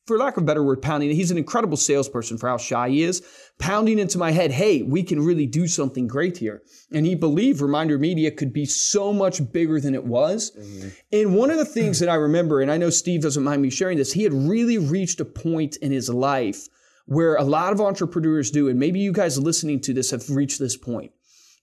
for 0.07 0.17
lack 0.17 0.37
of 0.37 0.43
a 0.43 0.45
better 0.45 0.63
word, 0.63 0.81
pounding. 0.81 1.11
He's 1.11 1.31
an 1.31 1.37
incredible 1.37 1.77
salesperson 1.77 2.37
for 2.37 2.47
how 2.47 2.57
shy 2.57 2.89
he 2.89 3.03
is, 3.03 3.21
pounding 3.59 3.99
into 3.99 4.17
my 4.17 4.31
head, 4.31 4.51
hey, 4.51 4.81
we 4.81 5.03
can 5.03 5.19
really 5.19 5.45
do 5.45 5.67
something 5.67 6.07
great 6.07 6.37
here. 6.37 6.63
And 6.91 7.05
he 7.05 7.13
believed 7.13 7.59
Reminder 7.59 7.99
Media 7.99 8.31
could 8.31 8.53
be 8.53 8.65
so 8.65 9.11
much 9.11 9.51
bigger 9.51 9.81
than 9.81 9.93
it 9.93 10.05
was. 10.05 10.51
Mm-hmm. 10.57 10.89
And 11.11 11.35
one 11.35 11.51
of 11.51 11.57
the 11.57 11.65
things 11.65 11.99
that 11.99 12.09
I 12.09 12.15
remember, 12.15 12.61
and 12.61 12.71
I 12.71 12.77
know 12.77 12.89
Steve 12.89 13.21
doesn't 13.21 13.43
mind 13.43 13.61
me 13.61 13.69
sharing 13.69 13.97
this, 13.97 14.13
he 14.13 14.23
had 14.23 14.33
really 14.33 14.77
reached 14.77 15.19
a 15.19 15.25
point 15.25 15.75
in 15.77 15.91
his 15.91 16.09
life 16.09 16.67
where 17.05 17.35
a 17.35 17.43
lot 17.43 17.73
of 17.73 17.81
entrepreneurs 17.81 18.49
do, 18.49 18.69
and 18.69 18.79
maybe 18.79 18.99
you 18.99 19.11
guys 19.11 19.37
listening 19.37 19.81
to 19.81 19.93
this 19.93 20.11
have 20.11 20.29
reached 20.29 20.59
this 20.59 20.77
point, 20.77 21.11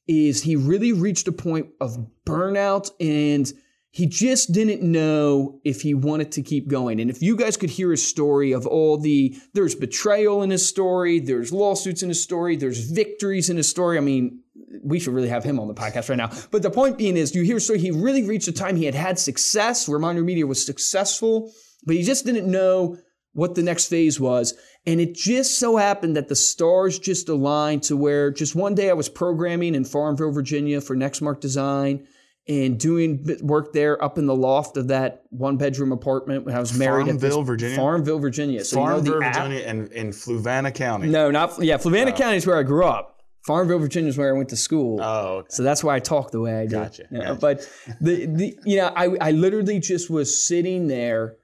is 0.06 0.42
he 0.42 0.56
really 0.56 0.92
reached 0.92 1.28
a 1.28 1.32
point 1.32 1.68
of 1.80 2.06
burnout 2.26 2.90
and 3.00 3.52
he 3.94 4.06
just 4.06 4.50
didn't 4.50 4.82
know 4.82 5.60
if 5.62 5.82
he 5.82 5.94
wanted 5.94 6.32
to 6.32 6.42
keep 6.42 6.66
going. 6.66 6.98
And 6.98 7.08
if 7.08 7.22
you 7.22 7.36
guys 7.36 7.56
could 7.56 7.70
hear 7.70 7.92
his 7.92 8.04
story 8.04 8.50
of 8.50 8.66
all 8.66 8.98
the, 8.98 9.36
there's 9.52 9.76
betrayal 9.76 10.42
in 10.42 10.50
his 10.50 10.68
story, 10.68 11.20
there's 11.20 11.52
lawsuits 11.52 12.02
in 12.02 12.08
his 12.08 12.20
story, 12.20 12.56
there's 12.56 12.90
victories 12.90 13.50
in 13.50 13.56
his 13.56 13.68
story. 13.68 13.96
I 13.96 14.00
mean, 14.00 14.40
we 14.82 14.98
should 14.98 15.14
really 15.14 15.28
have 15.28 15.44
him 15.44 15.60
on 15.60 15.68
the 15.68 15.74
podcast 15.74 16.08
right 16.08 16.18
now. 16.18 16.32
But 16.50 16.62
the 16.62 16.72
point 16.72 16.98
being 16.98 17.16
is, 17.16 17.36
you 17.36 17.44
hear 17.44 17.60
so 17.60 17.74
he 17.74 17.92
really 17.92 18.24
reached 18.24 18.48
a 18.48 18.52
time 18.52 18.74
he 18.74 18.84
had 18.84 18.96
had 18.96 19.16
success. 19.16 19.88
Reminder 19.88 20.22
Media 20.22 20.44
was 20.44 20.66
successful, 20.66 21.52
but 21.86 21.94
he 21.94 22.02
just 22.02 22.26
didn't 22.26 22.50
know 22.50 22.98
what 23.32 23.54
the 23.54 23.62
next 23.62 23.86
phase 23.86 24.18
was. 24.18 24.54
And 24.86 25.00
it 25.00 25.14
just 25.14 25.60
so 25.60 25.76
happened 25.76 26.16
that 26.16 26.26
the 26.26 26.34
stars 26.34 26.98
just 26.98 27.28
aligned 27.28 27.84
to 27.84 27.96
where 27.96 28.32
just 28.32 28.56
one 28.56 28.74
day 28.74 28.90
I 28.90 28.94
was 28.94 29.08
programming 29.08 29.76
in 29.76 29.84
Farmville, 29.84 30.32
Virginia 30.32 30.80
for 30.80 30.96
Nextmark 30.96 31.38
Design 31.38 32.08
and 32.46 32.78
doing 32.78 33.26
work 33.40 33.72
there 33.72 34.02
up 34.04 34.18
in 34.18 34.26
the 34.26 34.34
loft 34.34 34.76
of 34.76 34.88
that 34.88 35.24
one 35.30 35.56
bedroom 35.56 35.92
apartment 35.92 36.44
when 36.44 36.54
I 36.54 36.60
was 36.60 36.76
married 36.76 37.06
Farmville, 37.06 37.42
Virginia. 37.42 37.76
Farmville, 37.76 38.18
Virginia. 38.18 38.64
So 38.64 38.76
Farmville, 38.76 39.14
you 39.14 39.20
know 39.20 39.26
Virginia, 39.26 39.58
and 39.60 39.92
in 39.92 40.10
Fluvanna 40.10 40.74
County. 40.74 41.08
No, 41.08 41.30
not 41.30 41.62
yeah. 41.62 41.78
Fluvanna 41.78 42.12
oh. 42.12 42.16
County 42.16 42.36
is 42.36 42.46
where 42.46 42.58
I 42.58 42.62
grew 42.62 42.84
up. 42.84 43.22
Farmville, 43.46 43.78
Virginia 43.78 44.08
is 44.08 44.18
where 44.18 44.34
I 44.34 44.36
went 44.36 44.48
to 44.50 44.56
school. 44.56 45.00
Oh, 45.02 45.38
okay. 45.38 45.48
so 45.50 45.62
that's 45.62 45.84
why 45.84 45.96
I 45.96 46.00
talk 46.00 46.30
the 46.30 46.40
way 46.40 46.60
I 46.60 46.66
do. 46.66 46.76
Gotcha. 46.76 47.04
You 47.10 47.18
know? 47.18 47.34
gotcha. 47.34 47.40
But 47.40 47.70
the 48.00 48.26
the 48.26 48.58
you 48.64 48.76
know 48.76 48.92
I 48.94 49.16
I 49.20 49.30
literally 49.30 49.80
just 49.80 50.10
was 50.10 50.46
sitting 50.46 50.88
there, 50.88 51.36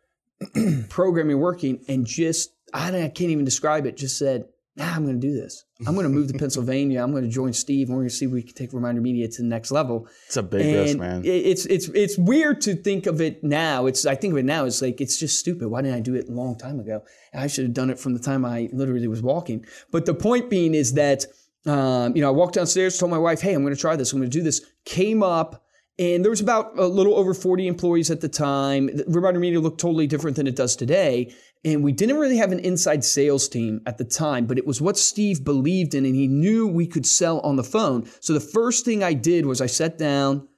programming, 0.90 1.38
working, 1.38 1.83
and 1.88 2.07
just 2.07 2.52
I, 2.75 2.88
I 2.88 3.09
can't 3.09 3.30
even 3.30 3.45
describe 3.47 3.87
it. 3.87 3.97
Just 3.97 4.19
said 4.19 4.47
nah, 4.81 4.95
I'm 4.95 5.05
going 5.05 5.21
to 5.21 5.27
do 5.27 5.35
this. 5.35 5.65
I'm 5.87 5.95
going 5.95 6.05
to 6.05 6.11
move 6.11 6.33
to 6.33 6.35
Pennsylvania. 6.39 7.03
I'm 7.03 7.11
going 7.13 7.25
to 7.25 7.29
join 7.29 7.53
Steve, 7.53 7.89
and 7.89 7.97
we're 7.97 8.03
going 8.03 8.09
to 8.09 8.15
see 8.15 8.25
if 8.25 8.33
we 8.33 8.43
can 8.43 8.55
take 8.55 8.73
Reminder 8.73 9.01
Media 9.01 9.29
to 9.29 9.43
the 9.43 9.49
next 9.49 9.71
level. 9.71 10.09
It's 10.26 10.37
a 10.37 10.43
big 10.43 10.63
and 10.63 10.75
risk, 10.75 10.99
man. 10.99 11.23
It's 11.25 11.67
it's 11.67 11.89
it's 11.89 12.19
weird 12.19 12.61
to 12.63 12.75
think 12.75 13.07
of 13.07 13.21
it 13.21 13.45
now. 13.45 13.87
It's 13.87 14.07
I 14.07 14.15
think 14.15 14.33
of 14.33 14.39
it 14.39 14.45
now. 14.45 14.65
It's 14.65 14.83
like 14.83 15.00
it's 15.00 15.19
just 15.19 15.39
stupid. 15.39 15.69
Why 15.69 15.83
didn't 15.83 15.97
I 15.97 16.00
do 16.00 16.15
it 16.15 16.28
a 16.28 16.33
long 16.33 16.57
time 16.57 16.81
ago? 16.81 17.02
I 17.35 17.47
should 17.47 17.65
have 17.65 17.75
done 17.75 17.91
it 17.91 17.99
from 17.99 18.15
the 18.15 18.21
time 18.21 18.45
I 18.45 18.69
literally 18.73 19.09
was 19.09 19.23
walking. 19.23 19.65
But 19.93 20.07
the 20.07 20.15
point 20.15 20.50
being 20.50 20.75
is 20.75 20.95
that 20.95 21.26
um, 21.67 22.17
you 22.17 22.23
know 22.23 22.28
I 22.28 22.33
walked 22.33 22.54
downstairs, 22.54 22.99
told 22.99 23.11
my 23.11 23.19
wife, 23.19 23.41
"Hey, 23.41 23.54
I'm 23.54 23.63
going 23.63 23.75
to 23.75 23.81
try 23.81 23.97
this. 23.97 24.13
I'm 24.13 24.19
going 24.19 24.31
to 24.31 24.39
do 24.39 24.43
this." 24.43 24.65
Came 24.85 25.23
up. 25.23 25.65
And 25.99 26.25
there 26.25 26.31
was 26.31 26.41
about 26.41 26.78
a 26.78 26.87
little 26.87 27.15
over 27.15 27.35
40 27.35 27.67
employees 27.67 28.11
at 28.11 28.23
the 28.23 28.28
time. 28.28 28.89
Reminder 29.07 29.39
Media 29.39 29.61
looked 29.61 29.78
totally 29.78 30.07
different 30.07 30.35
than 30.35 30.47
it 30.47 30.57
does 30.57 30.75
today. 30.75 31.35
And 31.63 31.85
we 31.85 31.93
didn't 31.93 32.17
really 32.17 32.39
have 32.39 32.53
an 32.53 32.59
inside 32.61 33.05
sales 33.05 33.47
team 33.47 33.83
at 33.85 33.99
the 33.99 34.05
time, 34.05 34.47
but 34.47 34.57
it 34.57 34.67
was 34.67 34.81
what 34.81 34.97
Steve 34.97 35.45
believed 35.45 35.95
in, 35.95 36.07
and 36.07 36.15
he 36.15 36.27
knew 36.27 36.67
we 36.67 36.87
could 36.87 37.05
sell 37.05 37.41
on 37.41 37.57
the 37.57 37.65
phone. 37.65 38.09
So 38.21 38.33
the 38.33 38.41
first 38.41 38.87
thing 38.87 39.03
I 39.03 39.13
did 39.13 39.45
was 39.45 39.61
I 39.61 39.67
sat 39.67 39.99
down, 39.99 40.49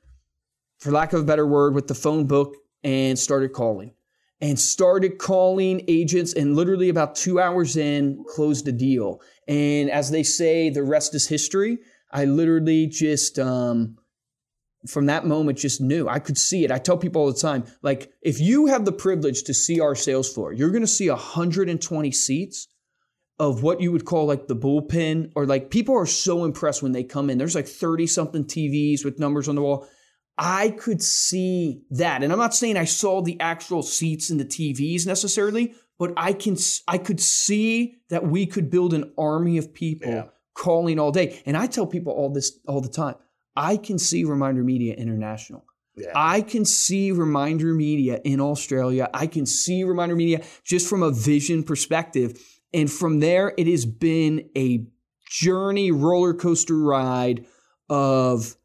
for 0.79 0.93
lack 0.93 1.13
of 1.13 1.21
a 1.21 1.25
better 1.25 1.47
word, 1.47 1.75
with 1.75 1.89
the 1.89 1.95
phone 1.95 2.27
book 2.27 2.57
and 2.85 3.19
started 3.19 3.53
calling. 3.53 3.95
And 4.41 4.59
started 4.59 5.19
calling 5.19 5.85
agents, 5.87 6.35
and 6.35 6.57
literally 6.57 6.89
about 6.89 7.15
two 7.15 7.41
hours 7.41 7.77
in, 7.77 8.25
closed 8.29 8.67
a 8.67 8.73
deal. 8.73 9.21
And 9.47 9.91
as 9.91 10.11
they 10.11 10.25
say, 10.25 10.71
the 10.71 10.83
rest 10.83 11.15
is 11.15 11.29
history. 11.29 11.79
I 12.11 12.27
literally 12.27 12.87
just 12.87 13.39
um, 13.39 13.97
from 14.87 15.07
that 15.07 15.27
moment 15.27 15.59
just 15.59 15.81
knew 15.81 16.09
I 16.09 16.19
could 16.19 16.39
see 16.39 16.65
it. 16.65 16.71
I 16.71 16.79
tell 16.79 16.97
people 16.97 17.23
all 17.23 17.33
the 17.33 17.39
time, 17.39 17.65
like 17.83 18.13
if 18.23 18.41
you 18.41 18.67
have 18.67 18.85
the 18.85 18.93
privilege 18.93 19.45
to 19.45 19.55
see 19.55 19.81
our 19.81 19.95
sales 19.95 20.33
floor, 20.33 20.53
you're 20.53 20.71
going 20.71 20.83
to 20.83 20.87
see 20.87 21.09
120 21.09 22.11
seats 22.11 22.69
of 23.39 23.63
what 23.63 23.81
you 23.81 23.91
would 23.91 24.05
call 24.05 24.27
like 24.27 24.47
the 24.47 24.57
bullpen 24.57 25.33
or 25.35 25.47
like 25.47 25.71
people 25.71 25.97
are 25.97 26.07
so 26.07 26.45
impressed 26.45 26.83
when 26.83 26.93
they 26.93 27.05
come 27.05 27.31
in. 27.31 27.39
There's 27.39 27.55
like 27.55 27.67
30 27.67 28.07
something 28.07 28.45
TVs 28.45 29.05
with 29.05 29.19
numbers 29.19 29.49
on 29.49 29.55
the 29.55 29.63
wall. 29.63 29.89
I 30.39 30.71
could 30.71 31.03
see 31.03 31.83
that. 31.91 32.23
And 32.23 32.33
I'm 32.33 32.39
not 32.39 32.55
saying 32.55 32.77
I 32.77 32.85
saw 32.85 33.21
the 33.21 33.39
actual 33.41 33.83
seats 33.83 34.31
in 34.31 34.39
the 34.39 34.45
TVs 34.45 35.07
necessarily, 35.07 35.75
but 35.99 36.13
I 36.17 36.33
can 36.33 36.57
I 36.89 36.99
could 36.99 37.21
see 37.21 37.97
that 38.09 38.27
we 38.27 38.47
could 38.47 38.71
build 38.71 38.95
an 38.95 39.13
army 39.19 39.59
of 39.59 39.75
people 39.75 40.11
yeah. 40.11 40.25
calling 40.55 40.99
all 40.99 41.13
day. 41.13 41.43
And 41.47 41.57
I 41.57 41.67
tell 41.67 41.87
people 41.87 42.13
all 42.13 42.31
this 42.31 42.59
all 42.67 42.81
the 42.81 42.89
time. 42.89 43.17
I 43.57 43.77
can 43.77 43.99
see 43.99 44.25
Reminder 44.25 44.63
Media 44.63 44.95
International. 44.95 45.65
Yeah. 45.97 46.13
I 46.15 46.41
can 46.41 46.65
see 46.65 47.13
Reminder 47.13 47.75
Media 47.75 48.21
in 48.25 48.41
Australia. 48.41 49.11
I 49.13 49.27
can 49.27 49.45
see 49.45 49.85
Reminder 49.85 50.17
Media 50.17 50.43
just 50.65 50.89
from 50.89 51.03
a 51.03 51.11
vision 51.11 51.63
perspective. 51.63 52.41
And 52.73 52.91
from 52.91 53.21
there, 53.21 53.53
it 53.59 53.67
has 53.67 53.85
been 53.85 54.49
a 54.57 54.87
journey 55.29 55.91
roller 55.91 56.35
coaster 56.35 56.79
ride 56.79 57.45
of 57.91 58.57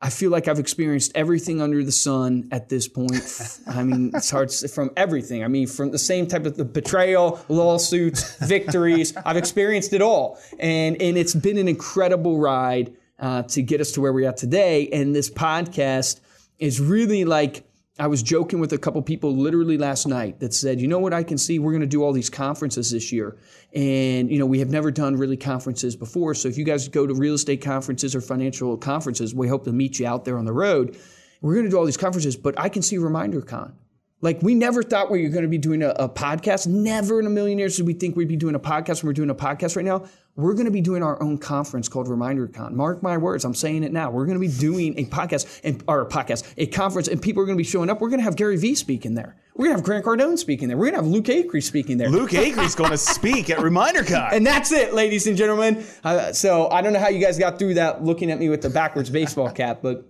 I 0.00 0.10
feel 0.10 0.30
like 0.30 0.46
I've 0.46 0.58
experienced 0.58 1.12
everything 1.14 1.62
under 1.62 1.82
the 1.82 1.92
sun 1.92 2.48
at 2.52 2.68
this 2.68 2.86
point. 2.86 3.22
I 3.66 3.82
mean, 3.82 4.10
it's 4.14 4.30
hard 4.30 4.50
to, 4.50 4.68
from 4.68 4.90
everything. 4.96 5.42
I 5.42 5.48
mean, 5.48 5.66
from 5.66 5.90
the 5.90 5.98
same 5.98 6.26
type 6.26 6.44
of 6.44 6.56
the 6.56 6.66
betrayal, 6.66 7.40
lawsuits, 7.48 8.36
victories. 8.46 9.16
I've 9.24 9.38
experienced 9.38 9.94
it 9.94 10.02
all, 10.02 10.38
and 10.58 11.00
and 11.00 11.16
it's 11.16 11.34
been 11.34 11.56
an 11.56 11.66
incredible 11.66 12.38
ride 12.38 12.94
uh, 13.18 13.42
to 13.42 13.62
get 13.62 13.80
us 13.80 13.92
to 13.92 14.00
where 14.00 14.12
we're 14.12 14.32
today. 14.32 14.88
And 14.88 15.14
this 15.14 15.30
podcast 15.30 16.20
is 16.58 16.80
really 16.80 17.24
like 17.24 17.64
I 17.98 18.08
was 18.08 18.22
joking 18.22 18.60
with 18.60 18.74
a 18.74 18.78
couple 18.78 19.00
people 19.00 19.34
literally 19.34 19.78
last 19.78 20.06
night 20.06 20.40
that 20.40 20.52
said, 20.52 20.80
you 20.82 20.86
know 20.86 20.98
what 20.98 21.14
I 21.14 21.22
can 21.22 21.38
see? 21.38 21.58
We're 21.58 21.72
going 21.72 21.80
to 21.80 21.86
do 21.86 22.02
all 22.02 22.12
these 22.12 22.28
conferences 22.28 22.90
this 22.90 23.10
year. 23.10 23.38
And, 23.74 24.30
you 24.30 24.38
know, 24.38 24.44
we 24.44 24.58
have 24.58 24.68
never 24.68 24.90
done 24.90 25.16
really 25.16 25.38
conferences 25.38 25.96
before. 25.96 26.34
So 26.34 26.48
if 26.48 26.58
you 26.58 26.64
guys 26.64 26.88
go 26.88 27.06
to 27.06 27.14
real 27.14 27.34
estate 27.34 27.62
conferences 27.62 28.14
or 28.14 28.20
financial 28.20 28.76
conferences, 28.76 29.34
we 29.34 29.48
hope 29.48 29.64
to 29.64 29.72
meet 29.72 29.98
you 29.98 30.06
out 30.06 30.26
there 30.26 30.36
on 30.36 30.44
the 30.44 30.52
road. 30.52 30.98
We're 31.40 31.54
going 31.54 31.64
to 31.64 31.70
do 31.70 31.78
all 31.78 31.86
these 31.86 31.96
conferences, 31.96 32.36
but 32.36 32.58
I 32.58 32.68
can 32.68 32.82
see 32.82 32.96
ReminderCon. 32.96 33.72
Like 34.20 34.42
we 34.42 34.54
never 34.54 34.82
thought 34.82 35.10
we 35.10 35.22
were 35.22 35.28
going 35.28 35.42
to 35.42 35.48
be 35.48 35.58
doing 35.58 35.82
a, 35.82 35.90
a, 35.90 36.08
podcast. 36.08 36.66
Never 36.66 37.20
in 37.20 37.26
a 37.26 37.30
million 37.30 37.58
years 37.58 37.76
did 37.76 37.86
we 37.86 37.92
think 37.92 38.16
we'd 38.16 38.28
be 38.28 38.36
doing 38.36 38.54
a 38.54 38.60
podcast 38.60 39.02
when 39.02 39.08
we're 39.08 39.12
doing 39.12 39.30
a 39.30 39.34
podcast 39.34 39.76
right 39.76 39.84
now. 39.84 40.06
We're 40.36 40.52
going 40.52 40.66
to 40.66 40.70
be 40.70 40.82
doing 40.82 41.02
our 41.02 41.20
own 41.22 41.38
conference 41.38 41.88
called 41.88 42.08
ReminderCon. 42.08 42.72
Mark 42.72 43.02
my 43.02 43.16
words, 43.16 43.44
I'm 43.46 43.54
saying 43.54 43.84
it 43.84 43.92
now. 43.92 44.10
We're 44.10 44.26
going 44.26 44.38
to 44.38 44.46
be 44.46 44.52
doing 44.52 44.98
a 44.98 45.06
podcast 45.06 45.60
and 45.64 45.82
or 45.88 46.02
a 46.02 46.06
podcast, 46.06 46.52
a 46.58 46.66
conference, 46.66 47.08
and 47.08 47.20
people 47.20 47.42
are 47.42 47.46
going 47.46 47.56
to 47.56 47.62
be 47.62 47.68
showing 47.68 47.88
up. 47.88 48.02
We're 48.02 48.10
going 48.10 48.20
to 48.20 48.24
have 48.24 48.36
Gary 48.36 48.58
Vee 48.58 48.74
speaking 48.74 49.14
there. 49.14 49.36
We're 49.54 49.64
going 49.66 49.76
to 49.76 49.78
have 49.78 49.84
Grant 49.84 50.04
Cardone 50.04 50.36
speaking 50.36 50.68
there. 50.68 50.76
We're 50.76 50.90
going 50.90 51.02
to 51.02 51.02
have 51.04 51.10
Luke 51.10 51.24
Acree 51.24 51.62
speaking 51.62 51.96
there. 51.96 52.10
Luke 52.10 52.30
Acree's 52.30 52.74
going 52.74 52.90
to 52.92 52.98
speak 52.98 53.48
at 53.48 53.56
ReminderCon. 53.56 54.32
And 54.32 54.46
that's 54.46 54.72
it, 54.72 54.92
ladies 54.92 55.26
and 55.26 55.38
gentlemen. 55.38 55.82
Uh, 56.04 56.34
so 56.34 56.68
I 56.68 56.82
don't 56.82 56.92
know 56.92 56.98
how 56.98 57.08
you 57.08 57.24
guys 57.24 57.38
got 57.38 57.58
through 57.58 57.74
that 57.74 58.04
looking 58.04 58.30
at 58.30 58.38
me 58.38 58.50
with 58.50 58.60
the 58.60 58.68
backwards 58.68 59.08
baseball 59.08 59.50
cap, 59.50 59.78
but 59.82 60.04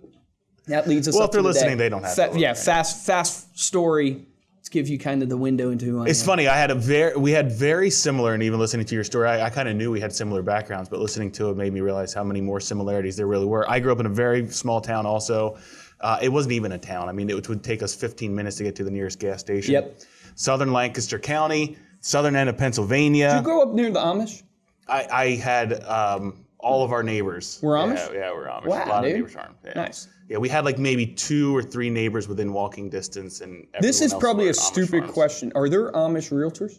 that 0.65 0.89
leads 0.89 1.07
us. 1.07 1.15
Well, 1.15 1.23
if 1.23 1.31
they're 1.31 1.41
the 1.41 1.47
listening, 1.47 1.77
they 1.77 1.87
don't 1.87 2.03
have. 2.03 2.13
Fa- 2.13 2.31
yeah, 2.35 2.53
fast, 2.53 3.05
fast 3.05 3.57
story 3.57 4.26
give 4.69 4.87
you 4.87 4.97
kind 4.97 5.21
of 5.23 5.29
the 5.29 5.37
window 5.37 5.69
into 5.71 5.85
who 5.85 6.01
I 6.03 6.07
It's 6.07 6.21
am. 6.21 6.25
funny. 6.27 6.47
I 6.47 6.57
had 6.57 6.71
a 6.71 6.75
very, 6.75 7.15
we 7.15 7.31
had 7.31 7.51
very 7.51 7.89
similar, 7.89 8.33
and 8.33 8.43
even 8.43 8.59
listening 8.59 8.85
to 8.85 8.95
your 8.95 9.03
story, 9.03 9.27
I, 9.27 9.45
I 9.45 9.49
kind 9.49 9.67
of 9.69 9.75
knew 9.75 9.91
we 9.91 9.99
had 9.99 10.13
similar 10.13 10.41
backgrounds, 10.41 10.89
but 10.89 10.99
listening 10.99 11.31
to 11.33 11.49
it 11.49 11.57
made 11.57 11.73
me 11.73 11.81
realize 11.81 12.13
how 12.13 12.23
many 12.23 12.41
more 12.41 12.59
similarities 12.59 13.15
there 13.15 13.27
really 13.27 13.45
were. 13.45 13.69
I 13.69 13.79
grew 13.79 13.91
up 13.91 13.99
in 13.99 14.05
a 14.05 14.09
very 14.09 14.47
small 14.47 14.81
town, 14.81 15.05
also. 15.05 15.57
Uh, 15.99 16.19
it 16.21 16.29
wasn't 16.29 16.53
even 16.53 16.73
a 16.73 16.77
town. 16.77 17.09
I 17.09 17.11
mean, 17.11 17.29
it 17.29 17.49
would 17.49 17.63
take 17.63 17.81
us 17.81 17.95
15 17.95 18.33
minutes 18.33 18.57
to 18.57 18.63
get 18.63 18.75
to 18.75 18.83
the 18.83 18.91
nearest 18.91 19.19
gas 19.19 19.39
station. 19.39 19.73
Yep. 19.73 19.99
Southern 20.35 20.71
Lancaster 20.71 21.17
County, 21.17 21.75
southern 22.01 22.35
end 22.35 22.49
of 22.49 22.57
Pennsylvania. 22.57 23.35
You 23.37 23.41
grow 23.43 23.63
up 23.63 23.73
near 23.73 23.89
the 23.89 23.99
Amish? 23.99 24.43
I, 24.87 25.07
I 25.11 25.29
had 25.35 25.83
um, 25.85 26.45
all 26.67 26.83
of 26.83 26.91
our 26.91 27.03
neighbors. 27.03 27.59
Were 27.63 27.75
Amish? 27.75 27.95
Yeah, 28.13 28.19
yeah 28.19 28.31
we're 28.33 28.47
Amish. 28.47 28.65
Wow, 28.67 28.85
a 28.85 28.89
lot 28.89 29.01
dude. 29.03 29.11
of 29.11 29.17
neighbors 29.17 29.35
are. 29.35 29.51
Yeah. 29.65 29.73
Nice. 29.75 30.07
Yeah, 30.29 30.37
we 30.39 30.49
had 30.49 30.65
like 30.65 30.77
maybe 30.77 31.05
two 31.05 31.55
or 31.55 31.63
three 31.63 31.89
neighbors 31.89 32.27
within 32.27 32.51
walking 32.53 32.89
distance, 32.89 33.41
and 33.41 33.65
This 33.79 34.01
is 34.01 34.13
probably 34.13 34.47
a 34.49 34.51
Amish 34.51 34.55
stupid 34.71 34.99
farms. 35.03 35.13
question. 35.13 35.51
Are 35.55 35.69
there 35.69 35.91
Amish 35.93 36.29
realtors? 36.31 36.73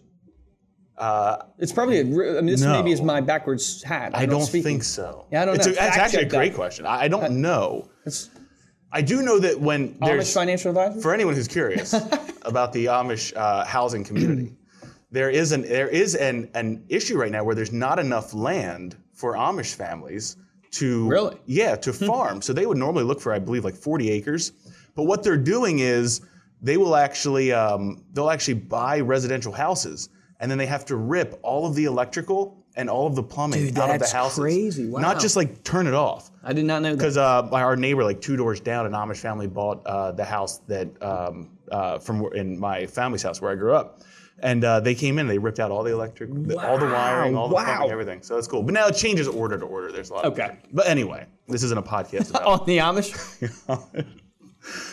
Uh, 0.97 1.37
It's 1.59 1.73
probably 1.73 1.99
a. 1.99 2.03
I 2.03 2.41
mean, 2.43 2.47
this 2.47 2.61
No. 2.61 2.73
maybe 2.73 2.93
is 2.93 3.01
my 3.01 3.21
backwards 3.21 3.83
hat. 3.83 4.11
I 4.15 4.27
don't 4.27 4.43
speak 4.43 4.65
think 4.65 4.83
so. 4.83 5.27
Yeah, 5.33 5.43
I 5.43 5.45
don't 5.47 5.55
it's 5.57 5.67
know. 5.67 5.73
A, 5.73 5.77
that's 5.77 5.97
actually 5.97 6.25
a 6.25 6.29
great 6.29 6.53
that. 6.53 6.57
question. 6.57 6.87
I, 6.87 7.03
I 7.05 7.09
don't 7.09 7.41
know. 7.41 7.89
It's 8.05 8.31
I 8.91 9.03
do 9.03 9.23
know 9.23 9.39
that 9.39 9.61
when 9.61 9.95
Amish 9.95 10.07
there's 10.07 10.35
financial 10.35 10.71
advisor. 10.71 11.01
for 11.01 11.15
anyone 11.15 11.35
who's 11.35 11.49
curious 11.49 11.93
about 12.53 12.73
the 12.73 12.87
Amish 12.87 13.35
uh, 13.37 13.65
housing 13.65 14.03
community, 14.03 14.57
there 15.11 15.31
is 15.31 15.53
an 15.53 15.63
there 15.63 15.89
is 15.89 16.15
an 16.17 16.51
an 16.55 16.85
issue 16.89 17.17
right 17.19 17.31
now 17.31 17.45
where 17.45 17.55
there's 17.55 17.73
not 17.73 17.99
enough 17.99 18.35
land 18.35 18.97
for 19.19 19.35
Amish 19.35 19.75
families 19.75 20.37
to 20.71 21.09
Really? 21.09 21.35
Hmm. 21.35 21.43
yeah 21.47 21.77
to 21.77 21.93
farm. 21.93 22.41
so 22.41 22.53
they 22.53 22.67
would 22.67 22.79
normally 22.79 23.05
look 23.05 23.21
for 23.21 23.33
I 23.33 23.39
believe 23.39 23.65
like 23.65 23.75
40 23.77 24.11
acres, 24.11 24.53
but 24.95 25.05
what 25.05 25.23
they're 25.23 25.37
doing 25.37 25.81
is 25.81 26.21
they 26.63 26.77
will 26.77 26.97
actually 26.97 27.53
um, 27.53 28.05
they'll 28.13 28.31
actually 28.31 28.55
buy 28.55 29.01
residential 29.01 29.53
houses 29.53 30.09
and 30.41 30.51
then 30.51 30.59
they 30.59 30.67
have 30.67 30.85
to 30.87 30.97
rip 30.97 31.39
all 31.43 31.67
of 31.67 31.75
the 31.75 31.85
electrical 31.85 32.65
and 32.77 32.89
all 32.89 33.09
of 33.09 33.17
the 33.17 33.23
plumbing 33.25 33.67
Dude, 33.67 33.79
out 33.79 33.91
of 33.91 33.99
the 33.99 34.07
houses. 34.07 34.39
crazy. 34.39 34.87
Wow. 34.87 35.01
Not 35.01 35.19
just 35.19 35.35
like 35.35 35.65
turn 35.65 35.89
it 35.89 35.95
off. 35.95 36.31
I 36.45 36.53
did 36.53 36.65
not 36.65 36.81
know 36.81 36.91
that. 36.91 36.97
Because 36.97 37.17
uh, 37.17 37.49
our 37.51 37.75
neighbor, 37.75 38.05
like 38.05 38.21
two 38.21 38.37
doors 38.37 38.61
down, 38.61 38.87
an 38.87 38.93
Amish 38.93 39.17
family 39.19 39.49
bought 39.49 39.85
uh, 39.85 40.13
the 40.13 40.25
house 40.25 40.59
that 40.69 40.89
um, 41.03 41.51
uh, 41.73 41.99
from 41.99 42.33
in 42.35 42.57
my 42.59 42.87
family's 42.87 43.23
house 43.23 43.41
where 43.43 43.51
I 43.51 43.57
grew 43.57 43.75
up, 43.75 44.01
and 44.41 44.65
uh, 44.65 44.81
they 44.81 44.95
came 44.95 45.19
in, 45.19 45.27
they 45.27 45.39
ripped 45.39 45.59
out 45.61 45.71
all 45.71 45.83
the 45.83 45.93
electric, 45.93 46.31
the- 46.47 46.59
all 46.59 46.79
the 46.79 46.87
wiring, 46.87 47.37
all 47.37 47.49
the 47.49 47.55
Wow. 47.55 47.89
everything. 47.91 48.23
So 48.23 48.35
that's 48.35 48.47
cool. 48.47 48.63
But 48.63 48.75
now 48.75 48.87
it 48.87 48.97
changes 48.97 49.27
order 49.29 49.59
to 49.59 49.65
order. 49.67 49.91
There's 49.93 50.11
a 50.11 50.15
lot. 50.15 50.25
Okay. 50.27 50.45
Of 50.45 50.57
but 50.73 50.87
anyway, 50.87 51.27
this 51.49 51.63
isn't 51.63 51.79
a 51.79 51.83
podcast 51.83 52.31
about. 52.31 52.45
On 52.45 52.67
the 52.67 52.79
Amish? 52.79 54.05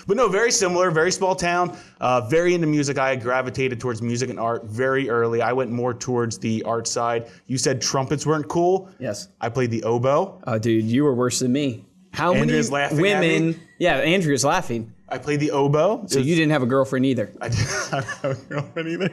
But 0.08 0.16
no, 0.16 0.30
very 0.30 0.52
similar, 0.52 0.90
very 0.90 1.12
small 1.12 1.36
town, 1.36 1.76
uh, 2.00 2.22
very 2.30 2.54
into 2.54 2.68
music. 2.68 2.98
I 2.98 3.16
gravitated 3.18 3.78
towards 3.80 4.02
music 4.02 4.30
and 4.30 4.40
art 4.40 4.64
very 4.66 5.10
early. 5.10 5.42
I 5.42 5.52
went 5.52 5.70
more 5.72 5.94
towards 5.94 6.38
the 6.38 6.64
art 6.64 6.88
side. 6.88 7.28
You 7.48 7.58
said 7.58 7.82
trumpets 7.82 8.26
weren't 8.26 8.48
cool. 8.48 8.90
Yes. 9.00 9.28
I 9.42 9.50
played 9.50 9.72
the 9.72 9.84
oboe. 9.84 10.40
Oh, 10.48 10.58
dude, 10.60 10.86
you 10.86 11.04
were 11.04 11.14
worse 11.16 11.40
than 11.40 11.52
me. 11.52 11.84
How 12.14 12.34
Andrea's 12.34 12.72
many 12.72 13.02
women? 13.02 13.48
me. 13.50 13.60
Yeah, 13.80 13.96
Andrea's 13.98 14.46
laughing. 14.46 14.94
I 15.10 15.18
played 15.18 15.42
the 15.42 15.52
oboe. 15.52 16.06
So 16.08 16.20
you 16.20 16.36
didn't 16.36 16.52
have 16.52 16.64
a 16.64 16.68
girlfriend 16.68 17.06
either. 17.08 17.34
I 17.42 17.50
didn't 17.50 17.66
have 17.92 18.24
a 18.24 18.36
girlfriend 18.48 18.88
either. 18.88 19.10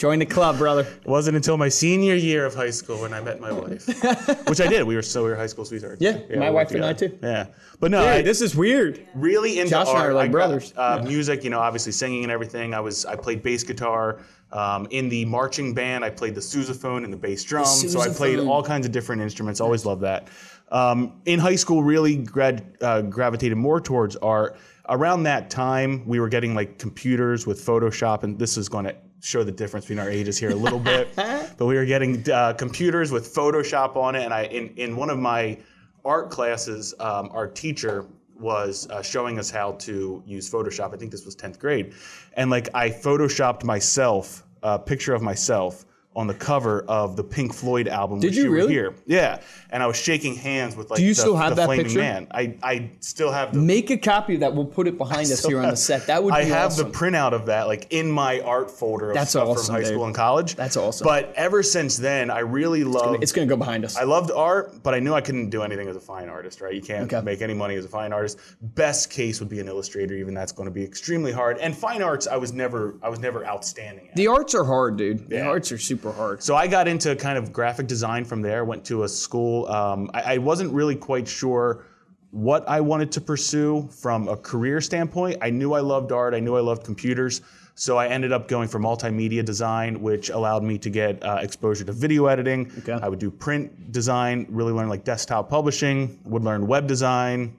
Join 0.00 0.18
the 0.18 0.24
club, 0.24 0.56
brother. 0.56 0.80
It 0.80 1.06
wasn't 1.06 1.36
until 1.36 1.58
my 1.58 1.68
senior 1.68 2.14
year 2.14 2.46
of 2.46 2.54
high 2.54 2.70
school 2.70 3.02
when 3.02 3.12
I 3.12 3.20
met 3.20 3.38
my 3.38 3.52
wife, 3.52 3.86
which 4.48 4.58
I 4.58 4.66
did. 4.66 4.84
We 4.84 4.94
were 4.96 5.02
so 5.02 5.22
we 5.22 5.28
were 5.28 5.36
high 5.36 5.46
school 5.46 5.66
sweethearts. 5.66 6.00
Yeah, 6.00 6.20
my 6.38 6.48
we 6.48 6.54
wife 6.54 6.70
and 6.70 6.82
I 6.82 6.94
too. 6.94 7.18
Yeah, 7.22 7.48
but 7.80 7.90
no, 7.90 8.02
I, 8.06 8.22
this 8.22 8.40
is 8.40 8.56
weird. 8.56 9.06
really 9.14 9.58
into 9.58 9.72
Josh 9.72 9.88
and 9.88 9.98
I 9.98 10.00
art. 10.00 10.10
are 10.12 10.14
like 10.14 10.30
gra- 10.30 10.40
brothers. 10.40 10.72
Uh, 10.74 11.02
Music, 11.04 11.44
you 11.44 11.50
know, 11.50 11.60
obviously 11.60 11.92
singing 11.92 12.22
and 12.22 12.32
everything. 12.32 12.72
I 12.72 12.80
was 12.80 13.04
I 13.04 13.14
played 13.14 13.42
bass 13.42 13.62
guitar. 13.62 14.20
Um, 14.52 14.86
in 14.88 15.10
the 15.10 15.26
marching 15.26 15.74
band, 15.74 16.02
I 16.02 16.08
played 16.08 16.34
the 16.34 16.40
sousaphone 16.40 17.04
and 17.04 17.12
the 17.12 17.18
bass 17.18 17.44
drum. 17.44 17.66
so 17.66 18.00
I 18.00 18.08
played 18.08 18.38
all 18.38 18.62
kinds 18.62 18.86
of 18.86 18.92
different 18.92 19.20
instruments. 19.20 19.60
Always 19.60 19.84
loved 19.84 20.00
that. 20.00 20.28
Um, 20.70 21.20
in 21.26 21.38
high 21.38 21.56
school, 21.56 21.82
really 21.82 22.16
grad, 22.16 22.78
uh, 22.80 23.02
gravitated 23.02 23.58
more 23.58 23.82
towards 23.82 24.16
art. 24.16 24.56
Around 24.88 25.24
that 25.24 25.50
time, 25.50 26.06
we 26.06 26.20
were 26.20 26.30
getting 26.30 26.54
like 26.54 26.78
computers 26.78 27.46
with 27.46 27.60
Photoshop, 27.60 28.22
and 28.22 28.38
this 28.38 28.56
is 28.56 28.68
going 28.70 28.86
to 28.86 28.96
show 29.20 29.44
the 29.44 29.52
difference 29.52 29.84
between 29.84 29.98
our 29.98 30.10
ages 30.10 30.38
here 30.38 30.50
a 30.50 30.54
little 30.54 30.78
bit. 30.78 31.08
but 31.16 31.66
we 31.66 31.74
were 31.76 31.84
getting 31.84 32.28
uh, 32.30 32.54
computers 32.54 33.12
with 33.12 33.34
Photoshop 33.34 33.96
on 33.96 34.14
it, 34.14 34.24
and 34.24 34.34
I 34.34 34.44
in 34.44 34.68
in 34.76 34.96
one 34.96 35.10
of 35.10 35.18
my 35.18 35.58
art 36.04 36.30
classes, 36.30 36.94
um, 36.98 37.30
our 37.32 37.46
teacher 37.46 38.06
was 38.38 38.88
uh, 38.88 39.02
showing 39.02 39.38
us 39.38 39.50
how 39.50 39.72
to 39.72 40.22
use 40.26 40.50
Photoshop. 40.50 40.94
I 40.94 40.96
think 40.96 41.10
this 41.10 41.26
was 41.26 41.36
10th 41.36 41.58
grade. 41.58 41.92
And 42.34 42.50
like 42.50 42.68
I 42.74 42.88
photoshopped 42.88 43.64
myself, 43.64 44.44
a 44.62 44.78
picture 44.78 45.12
of 45.12 45.20
myself 45.20 45.84
on 46.16 46.26
the 46.26 46.34
cover 46.34 46.82
of 46.88 47.14
the 47.16 47.22
Pink 47.22 47.54
Floyd 47.54 47.86
album. 47.86 48.18
Did 48.18 48.34
you 48.34 48.50
Were 48.50 48.56
really? 48.56 48.72
Here. 48.72 48.94
Yeah. 49.06 49.40
And 49.70 49.80
I 49.80 49.86
was 49.86 49.96
shaking 49.96 50.34
hands 50.34 50.74
with 50.74 50.90
like 50.90 50.96
Do 50.98 51.04
you 51.04 51.14
the, 51.14 51.20
still 51.20 51.36
have 51.36 51.50
the 51.50 51.54
that 51.56 51.66
Flaming 51.66 51.84
picture? 51.86 52.00
Man. 52.00 52.26
I, 52.32 52.56
I 52.64 52.90
still 52.98 53.30
have 53.30 53.54
the 53.54 53.60
Make 53.60 53.90
a 53.90 53.96
copy 53.96 54.34
of 54.34 54.40
that. 54.40 54.52
We'll 54.52 54.64
put 54.64 54.88
it 54.88 54.98
behind 54.98 55.30
us 55.30 55.44
here 55.46 55.60
on 55.60 55.70
the 55.70 55.76
set. 55.76 56.08
That 56.08 56.24
would 56.24 56.32
be 56.34 56.40
I 56.40 56.44
have 56.44 56.72
awesome. 56.72 56.90
the 56.90 56.98
printout 56.98 57.32
of 57.32 57.46
that, 57.46 57.68
like 57.68 57.86
in 57.90 58.10
my 58.10 58.40
art 58.40 58.72
folder 58.72 59.10
of 59.10 59.14
That's 59.14 59.30
stuff 59.30 59.46
awesome, 59.48 59.66
from 59.66 59.74
high 59.76 59.80
dude. 59.82 59.88
school 59.92 60.06
and 60.06 60.14
college. 60.14 60.56
That's 60.56 60.76
awesome. 60.76 61.04
But 61.04 61.32
ever 61.36 61.62
since 61.62 61.96
then, 61.96 62.28
I 62.28 62.40
really 62.40 62.82
loved. 62.82 63.22
it's 63.22 63.30
gonna 63.30 63.46
go 63.46 63.56
behind 63.56 63.84
us. 63.84 63.96
I 63.96 64.02
loved 64.02 64.32
art, 64.32 64.82
but 64.82 64.94
I 64.94 64.98
knew 64.98 65.14
I 65.14 65.20
couldn't 65.20 65.50
do 65.50 65.62
anything 65.62 65.86
as 65.86 65.94
a 65.94 66.00
fine 66.00 66.28
artist, 66.28 66.60
right? 66.60 66.74
You 66.74 66.82
can't 66.82 67.04
Okay. 67.12 67.24
make 67.24 67.40
any 67.40 67.54
money 67.54 67.76
as 67.76 67.84
a 67.84 67.88
fine 67.88 68.12
artist. 68.12 68.38
Best 68.74 69.10
case 69.10 69.38
would 69.38 69.48
be 69.48 69.60
an 69.60 69.68
illustrator, 69.68 70.14
even 70.16 70.34
that's 70.34 70.50
going 70.50 70.66
to 70.66 70.74
be 70.74 70.82
extremely 70.82 71.30
hard. 71.30 71.58
And 71.58 71.76
fine 71.76 72.02
arts, 72.02 72.26
I 72.26 72.36
was 72.36 72.52
never, 72.52 72.96
I 73.00 73.08
was 73.08 73.20
never 73.20 73.46
outstanding 73.46 74.08
at. 74.08 74.16
the 74.16 74.26
arts 74.26 74.56
are 74.56 74.64
hard, 74.64 74.96
dude. 74.96 75.28
The 75.28 75.36
Yeah. 75.36 75.46
arts 75.48 75.70
are 75.70 75.78
super 75.78 75.99
hard. 76.02 76.42
So 76.42 76.56
I 76.56 76.66
got 76.66 76.88
into 76.88 77.14
kind 77.16 77.36
of 77.36 77.52
graphic 77.52 77.86
design 77.86 78.24
from 78.24 78.42
there. 78.42 78.64
Went 78.64 78.84
to 78.86 79.04
a 79.04 79.08
school. 79.08 79.66
Um, 79.68 80.10
I, 80.14 80.34
I 80.34 80.38
wasn't 80.38 80.72
really 80.72 80.96
quite 80.96 81.28
sure 81.28 81.84
what 82.30 82.68
I 82.68 82.80
wanted 82.80 83.10
to 83.12 83.20
pursue 83.20 83.88
from 83.90 84.28
a 84.28 84.36
career 84.36 84.80
standpoint. 84.80 85.38
I 85.42 85.50
knew 85.50 85.72
I 85.72 85.80
loved 85.80 86.12
art. 86.12 86.32
I 86.34 86.40
knew 86.40 86.56
I 86.56 86.60
loved 86.60 86.84
computers. 86.84 87.42
So 87.74 87.96
I 87.96 88.08
ended 88.08 88.30
up 88.30 88.46
going 88.46 88.68
for 88.68 88.78
multimedia 88.78 89.44
design, 89.44 90.00
which 90.02 90.28
allowed 90.30 90.62
me 90.62 90.76
to 90.78 90.90
get 90.90 91.22
uh, 91.24 91.38
exposure 91.40 91.84
to 91.84 91.92
video 91.92 92.26
editing. 92.26 92.70
Okay. 92.78 92.92
I 92.92 93.08
would 93.08 93.18
do 93.18 93.30
print 93.30 93.90
design, 93.90 94.46
really 94.50 94.72
learn 94.72 94.88
like 94.88 95.02
desktop 95.02 95.48
publishing. 95.48 96.20
Would 96.24 96.44
learn 96.44 96.66
web 96.66 96.86
design. 96.86 97.56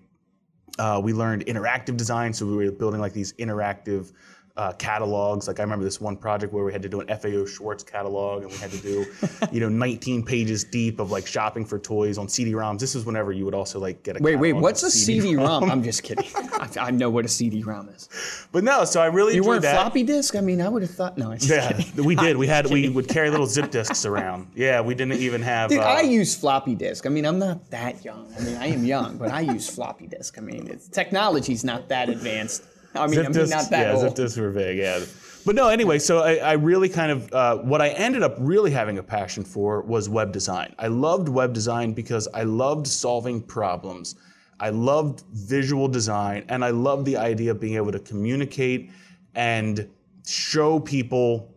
Uh, 0.80 1.02
we 1.04 1.12
learned 1.12 1.46
interactive 1.48 1.98
design, 1.98 2.34
so 2.34 2.46
we 2.46 2.56
were 2.56 2.72
building 2.72 3.02
like 3.02 3.14
these 3.14 3.34
interactive 3.34 4.14
uh, 4.58 4.74
catalogs. 4.74 5.48
Like 5.48 5.60
I 5.60 5.64
remember 5.64 5.86
this 5.86 6.02
one 6.02 6.18
project 6.18 6.54
where 6.54 6.64
we 6.64 6.72
had 6.72 6.82
to 6.82 6.90
do 6.90 7.00
an 7.02 7.08
FAO 7.08 7.46
Schwarz 7.46 7.84
catalog, 7.84 8.44
and 8.44 8.52
we 8.52 8.58
had 8.58 8.72
to 8.72 8.78
do, 8.78 9.06
you 9.52 9.60
know, 9.60 9.70
19 9.70 10.24
pages 10.24 10.64
deep 10.64 11.00
of 11.00 11.12
like 11.12 11.26
shopping 11.26 11.66
for 11.66 11.80
toys 11.80 12.18
on 12.18 12.28
CD-ROMs. 12.28 12.80
This 12.80 12.96
is 12.96 13.06
whenever 13.06 13.32
you 13.32 13.46
would 13.46 13.54
also 13.54 13.80
like 13.80 14.04
get 14.04 14.20
a 14.20 14.24
Wait, 14.24 14.36
wait. 14.36 14.54
What's 14.54 14.84
a 14.84 14.92
CD-ROM? 14.92 15.70
I'm 15.72 15.84
just 15.84 16.04
kidding. 16.04 16.26
I, 16.36 16.70
I 16.80 16.92
know 16.92 17.10
what 17.10 17.26
a 17.26 17.30
CD-ROM 17.30 17.90
is. 17.90 18.10
But 18.52 18.64
no, 18.64 18.86
so 18.86 19.02
I 19.02 19.08
really 19.08 19.36
You 19.36 19.44
weren't 19.44 19.62
that. 19.64 19.76
floppy 19.76 20.04
disk? 20.04 20.36
I 20.36 20.42
mean, 20.42 20.62
I 20.62 20.70
would 20.70 20.82
have 20.82 20.92
thought. 20.92 21.18
No, 21.18 21.32
Yeah, 21.40 21.72
kidding. 21.72 22.04
we 22.06 22.16
did. 22.22 22.38
We 22.38 22.48
had 22.48 22.68
we 22.68 22.90
would 22.90 23.08
carry 23.08 23.30
little 23.30 23.48
zip 23.48 23.72
disks 23.72 24.06
around. 24.06 24.52
Yeah, 24.56 24.82
we 24.82 24.96
didn't 24.96 25.20
even 25.20 25.42
have. 25.42 25.70
Dude, 25.70 25.80
uh, 25.80 25.84
I 25.84 26.02
use 26.02 26.36
floppy 26.36 26.76
disk. 26.76 27.06
I 27.06 27.10
mean, 27.10 27.26
I'm 27.26 27.40
not 27.40 27.70
that 27.72 28.04
young. 28.04 28.32
I 28.38 28.42
mean, 28.42 28.58
I 28.58 28.68
am 28.68 28.84
young, 28.86 29.18
but 29.18 29.32
I 29.32 29.42
use 29.42 29.70
floppy 29.70 30.08
disk. 30.08 30.38
I 30.38 30.42
mean, 30.42 30.68
it's, 30.68 30.88
technology's 30.88 31.64
not 31.64 31.90
that 31.90 32.10
advanced. 32.10 32.64
I 32.96 33.08
mean, 33.08 33.20
I 33.20 33.30
mean, 33.30 33.50
not 33.50 33.70
that 33.70 33.88
yeah, 33.88 33.94
old. 33.94 34.02
zip 34.02 34.16
disks 34.16 34.38
were 34.38 34.52
big, 34.52 34.78
yeah. 34.78 35.04
But 35.46 35.56
no, 35.56 35.70
anyway, 35.70 35.98
so 35.98 36.20
I, 36.20 36.36
I 36.36 36.54
really 36.54 36.90
kind 36.90 37.12
of 37.12 37.34
uh, 37.34 37.58
what 37.58 37.82
I 37.82 37.90
ended 37.90 38.22
up 38.22 38.36
really 38.38 38.72
having 38.72 38.98
a 38.98 39.04
passion 39.04 39.44
for 39.44 39.82
was 39.82 40.08
web 40.08 40.32
design. 40.32 40.76
I 40.78 40.88
loved 40.88 41.30
web 41.30 41.54
design 41.54 41.94
because 41.94 42.28
I 42.34 42.44
loved 42.44 42.86
solving 42.86 43.42
problems. 43.42 44.16
I 44.60 44.70
loved 44.70 45.24
visual 45.34 45.88
design, 45.88 46.46
and 46.50 46.64
I 46.64 46.70
loved 46.70 47.06
the 47.06 47.18
idea 47.18 47.52
of 47.52 47.60
being 47.60 47.76
able 47.76 47.92
to 47.92 48.00
communicate 48.00 48.92
and 49.34 49.90
show 50.28 50.80
people 50.80 51.52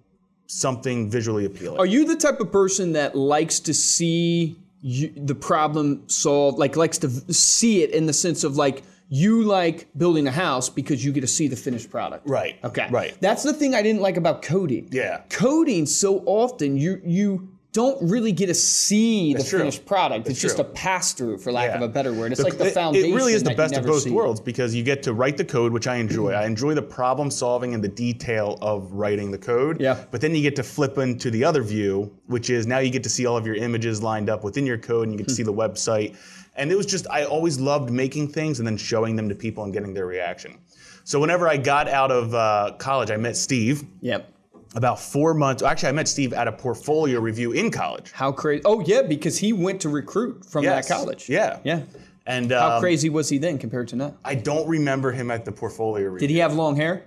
something 0.47 1.11
visually 1.11 1.45
appealing. 1.45 1.79
Are 1.79 1.87
you 1.87 2.07
the 2.07 2.17
type 2.17 2.41
of 2.41 2.51
person 2.51 2.93
that 2.93 3.15
likes 3.15 3.61
to 3.61 3.75
see 3.75 4.57
you, 4.81 5.13
the 5.17 5.35
problem 5.35 6.09
solved, 6.09 6.59
like 6.59 6.77
likes 6.77 6.99
to 6.99 7.09
see 7.33 7.83
it 7.83 7.91
in 7.91 8.07
the 8.07 8.13
sense 8.13 8.45
of 8.45 8.57
like 8.57 8.83
you 9.15 9.45
like 9.45 9.87
building 9.97 10.27
a 10.27 10.31
house 10.33 10.69
because 10.69 11.05
you 11.05 11.13
get 11.13 11.21
to 11.21 11.27
see 11.29 11.47
the 11.47 11.55
finished 11.55 11.89
product? 11.89 12.29
Right. 12.29 12.59
Okay. 12.65 12.89
Right. 12.91 13.17
That's 13.21 13.45
the 13.45 13.53
thing 13.53 13.73
I 13.75 13.81
didn't 13.81 14.03
like 14.03 14.17
about 14.17 14.43
coding. 14.43 14.89
Yeah. 14.91 15.23
Coding 15.31 15.87
so 15.87 16.25
often 16.27 16.77
you 16.77 17.01
you 17.05 17.49
don't 17.71 18.09
really 18.09 18.31
get 18.31 18.47
to 18.47 18.55
see 18.55 19.35
the 19.35 19.43
true. 19.43 19.59
finished 19.59 19.85
product. 19.85 20.29
it's 20.29 20.41
just 20.41 20.57
true. 20.57 20.65
a 20.65 20.69
pass 20.69 21.13
through, 21.13 21.37
for 21.39 21.51
lack 21.51 21.71
Yeah. 21.71 21.77
of 21.77 21.83
a 21.83 21.89
better 21.89 22.13
word. 22.13 22.31
It's 22.31 22.41
The- 22.41 22.49
like 22.49 22.57
the 22.57 22.67
foundation. 22.67 23.11
It 23.11 23.15
really 23.15 23.33
is 23.33 23.43
the 23.43 23.55
best 23.55 23.77
of 23.77 23.85
both 23.85 24.05
see. 24.05 24.11
worlds 24.11 24.41
because 24.41 24.77
you 24.77 24.85
get 24.85 25.03
to 25.03 25.13
write 25.13 25.37
the 25.37 25.45
code, 25.45 25.73
which 25.73 25.89
I 25.89 25.97
enjoy. 25.97 26.31
Mm-hmm. 26.31 26.43
I 26.43 26.47
enjoy 26.47 26.75
the 26.75 26.83
problem 26.83 27.33
solving 27.33 27.75
and 27.75 27.83
the 27.83 27.89
detail 27.89 28.59
of 28.63 28.93
writing 28.93 29.33
the 29.33 29.39
code. 29.39 29.81
Yeah. 29.81 29.97
But 30.13 30.21
then 30.21 30.37
you 30.37 30.43
get 30.43 30.55
to 30.57 30.63
flip 30.63 30.99
into 30.99 31.33
the 31.33 31.43
other 31.43 31.63
view, 31.63 32.13
which 32.27 32.49
is 32.49 32.65
now 32.65 32.79
you 32.79 32.91
get 32.91 33.03
to 33.03 33.11
see 33.11 33.27
all 33.27 33.37
of 33.37 33.45
your 33.45 33.57
images 33.57 34.01
lined 34.05 34.31
up 34.31 34.45
within 34.45 34.67
your 34.67 34.79
code 34.79 35.09
and 35.09 35.13
you 35.13 35.19
get 35.19 35.27
to 35.27 35.35
hmm. 35.35 35.37
see 35.39 35.43
the 35.43 35.53
website. 35.53 36.15
And 36.57 36.71
it 36.71 36.77
was 36.77 36.87
just 36.87 37.07
I 37.11 37.25
always 37.25 37.59
loved 37.61 37.91
making 37.91 38.29
things 38.29 38.59
and 38.59 38.67
then 38.67 38.77
showing 38.77 39.17
them 39.17 39.29
to 39.29 39.35
people 39.35 39.65
and 39.65 39.73
getting 39.73 39.93
their 39.95 40.07
reaction. 40.07 40.59
So 41.05 41.21
whenever 41.21 41.49
I 41.49 41.57
got 41.57 41.89
out 41.89 42.11
of 42.11 42.35
uh, 42.35 42.75
college, 42.79 43.11
I 43.11 43.17
met 43.17 43.37
Steve 43.37 43.85
Yep. 44.01 44.29
about 44.75 44.99
four 45.01 45.35
months. 45.35 45.63
Actually, 45.63 45.91
I 45.91 45.93
met 45.93 46.09
Steve 46.09 46.33
at 46.33 46.49
a 46.49 46.53
portfolio 46.53 47.21
review 47.21 47.53
in 47.53 47.71
college. 47.71 48.11
How 48.13 48.33
crazy? 48.33 48.63
Oh 48.65 48.81
yeah, 48.81 49.03
because 49.03 49.37
he 49.39 49.53
went 49.53 49.81
to 49.83 49.89
recruit 49.89 50.45
from 50.47 50.65
Yes. 50.65 50.89
that 50.89 50.95
college. 50.95 51.29
Yeah. 51.29 51.59
Yeah. 51.65 51.83
And 52.27 52.51
How 52.53 52.77
um, 52.77 52.81
crazy 52.81 53.11
was 53.11 53.29
he 53.29 53.37
then 53.37 53.59
compared 53.59 53.89
to 53.89 53.97
now? 53.97 54.15
I 54.25 54.35
don't 54.35 54.67
remember 54.67 55.13
him 55.13 55.31
at 55.31 55.45
the 55.45 55.53
portfolio 55.53 56.07
review. 56.09 56.27
Did 56.27 56.33
he 56.33 56.39
have 56.39 56.55
long 56.55 56.75
hair? 56.77 57.05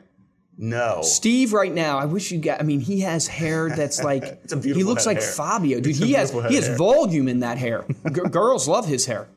No. 0.57 1.01
Steve, 1.03 1.53
right 1.53 1.71
now, 1.71 1.99
I 1.99 2.05
wish 2.05 2.31
you 2.31 2.39
got. 2.39 2.59
I 2.59 2.63
mean, 2.63 2.79
he 2.79 3.01
has 3.01 3.27
hair 3.27 3.69
that's 3.69 4.03
like. 4.03 4.23
It's 4.43 4.53
a 4.53 4.57
beautiful 4.57 4.79
He 4.79 4.83
looks 4.83 5.05
like 5.05 5.19
hair. 5.21 5.31
Fabio, 5.31 5.79
dude. 5.79 5.87
It's 5.91 5.99
He 5.99 6.13
has 6.13 6.31
he 6.31 6.55
has 6.55 6.67
of 6.69 6.77
volume 6.77 7.27
in 7.27 7.41
that 7.41 7.57
hair. 7.57 7.85
G- 8.11 8.21
girls 8.31 8.67
love 8.67 8.87
his 8.87 9.05
hair. 9.05 9.27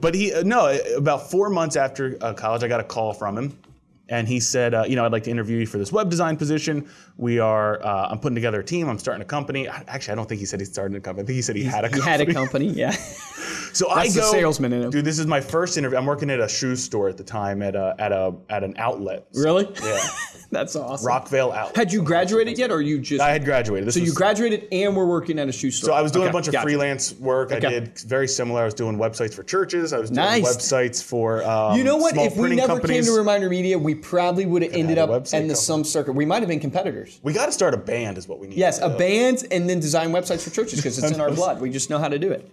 But 0.00 0.14
he 0.14 0.32
uh, 0.34 0.42
no, 0.42 0.76
about 0.96 1.30
four 1.30 1.48
months 1.48 1.76
after 1.76 2.18
uh, 2.20 2.34
college, 2.34 2.64
I 2.64 2.68
got 2.68 2.80
a 2.80 2.84
call 2.84 3.12
from 3.12 3.38
him, 3.38 3.58
and 4.08 4.28
he 4.28 4.38
said, 4.38 4.72
uh, 4.74 4.84
you 4.86 4.94
know, 4.96 5.04
I'd 5.04 5.12
like 5.12 5.24
to 5.24 5.30
interview 5.30 5.58
you 5.58 5.66
for 5.66 5.78
this 5.78 5.90
web 5.92 6.08
design 6.10 6.36
position. 6.36 6.88
We 7.16 7.38
are, 7.40 7.84
uh, 7.84 8.08
I'm 8.10 8.18
putting 8.20 8.36
together 8.36 8.60
a 8.60 8.64
team. 8.64 8.88
I'm 8.88 8.98
starting 8.98 9.22
a 9.22 9.26
company. 9.26 9.68
I- 9.68 9.82
Actually, 9.88 10.12
I 10.12 10.14
don't 10.16 10.28
think 10.28 10.38
he 10.40 10.46
said 10.46 10.60
he 10.60 10.66
started 10.66 10.96
a 10.96 11.00
company. 11.00 11.24
I 11.24 11.26
think 11.26 11.36
he 11.36 11.42
said 11.42 11.56
he 11.56 11.64
had 11.64 11.84
a 11.84 11.88
company. 11.88 12.02
He 12.04 12.10
had 12.10 12.20
a 12.28 12.32
company. 12.34 12.66
Yeah. 12.66 12.96
So 13.72 13.88
That's 13.94 13.98
I 13.98 14.08
the 14.08 14.20
go, 14.20 14.32
salesman 14.32 14.72
in 14.72 14.82
him. 14.84 14.90
dude. 14.90 15.04
This 15.04 15.18
is 15.18 15.26
my 15.26 15.38
first 15.38 15.76
interview. 15.76 15.98
I'm 15.98 16.06
working 16.06 16.30
at 16.30 16.40
a 16.40 16.48
shoe 16.48 16.76
store 16.76 17.10
at 17.10 17.18
the 17.18 17.22
time 17.22 17.60
at 17.60 17.76
a 17.76 17.94
at 17.98 18.10
a 18.10 18.32
at 18.48 18.64
an 18.64 18.74
outlet. 18.78 19.26
Really? 19.34 19.68
Yeah, 19.84 20.00
That's 20.50 20.74
awesome. 20.76 21.06
Rockvale 21.06 21.54
Outlet. 21.54 21.76
Had 21.76 21.92
you 21.92 22.02
graduated 22.02 22.56
yet, 22.56 22.70
or 22.70 22.80
you 22.80 22.98
just? 22.98 23.20
I 23.20 23.30
had 23.30 23.44
graduated. 23.44 23.86
This 23.86 23.94
so 23.96 24.00
you 24.00 24.14
graduated 24.14 24.66
and 24.72 24.96
were 24.96 25.04
working 25.06 25.38
at 25.38 25.50
a 25.50 25.52
shoe 25.52 25.70
store. 25.70 25.88
So 25.88 25.92
I 25.94 26.00
was 26.00 26.10
doing 26.10 26.22
Okay, 26.24 26.30
a 26.30 26.32
bunch 26.32 26.48
of 26.48 26.54
freelance 26.62 27.12
work. 27.16 27.52
I 27.52 27.58
did 27.60 27.98
very 27.98 28.26
similar. 28.28 28.62
I 28.62 28.64
was 28.64 28.72
doing 28.72 28.96
websites 28.96 29.34
for 29.34 29.42
churches. 29.42 29.92
I 29.92 29.98
was 29.98 30.08
doing 30.08 30.24
Nice. 30.24 30.56
websites 30.56 31.02
for 31.04 31.44
um, 31.44 31.76
You 31.76 31.84
know 31.84 31.98
what? 31.98 32.16
If 32.16 32.34
we 32.34 32.54
never 32.56 32.68
companies. 32.68 33.04
came 33.06 33.14
to 33.14 33.18
Reminder 33.18 33.50
Media, 33.50 33.76
we 33.78 33.94
probably 33.96 34.46
would 34.46 34.62
have 34.62 34.72
ended 34.72 34.98
up 34.98 35.26
in 35.32 35.48
the 35.48 35.56
some 35.56 35.84
circuit. 35.84 36.12
We 36.12 36.24
might 36.24 36.40
have 36.40 36.48
been 36.48 36.60
competitors. 36.60 37.18
we 37.22 37.32
got 37.32 37.46
to 37.46 37.52
start 37.52 37.74
a 37.74 37.78
band, 37.78 38.18
is 38.18 38.28
what 38.28 38.38
we 38.38 38.48
need. 38.48 38.58
Yes, 38.58 38.80
a 38.80 38.88
band 38.88 39.44
and 39.50 39.68
then 39.68 39.80
design 39.80 40.10
websites 40.10 40.44
for 40.44 40.50
churches 40.50 40.78
because 40.78 40.98
it's 40.98 41.10
in 41.10 41.20
our 41.20 41.30
blood. 41.34 41.60
We 41.60 41.70
just 41.70 41.90
know 41.90 41.98
how 41.98 42.08
to 42.08 42.18
do 42.18 42.30
it. 42.30 42.52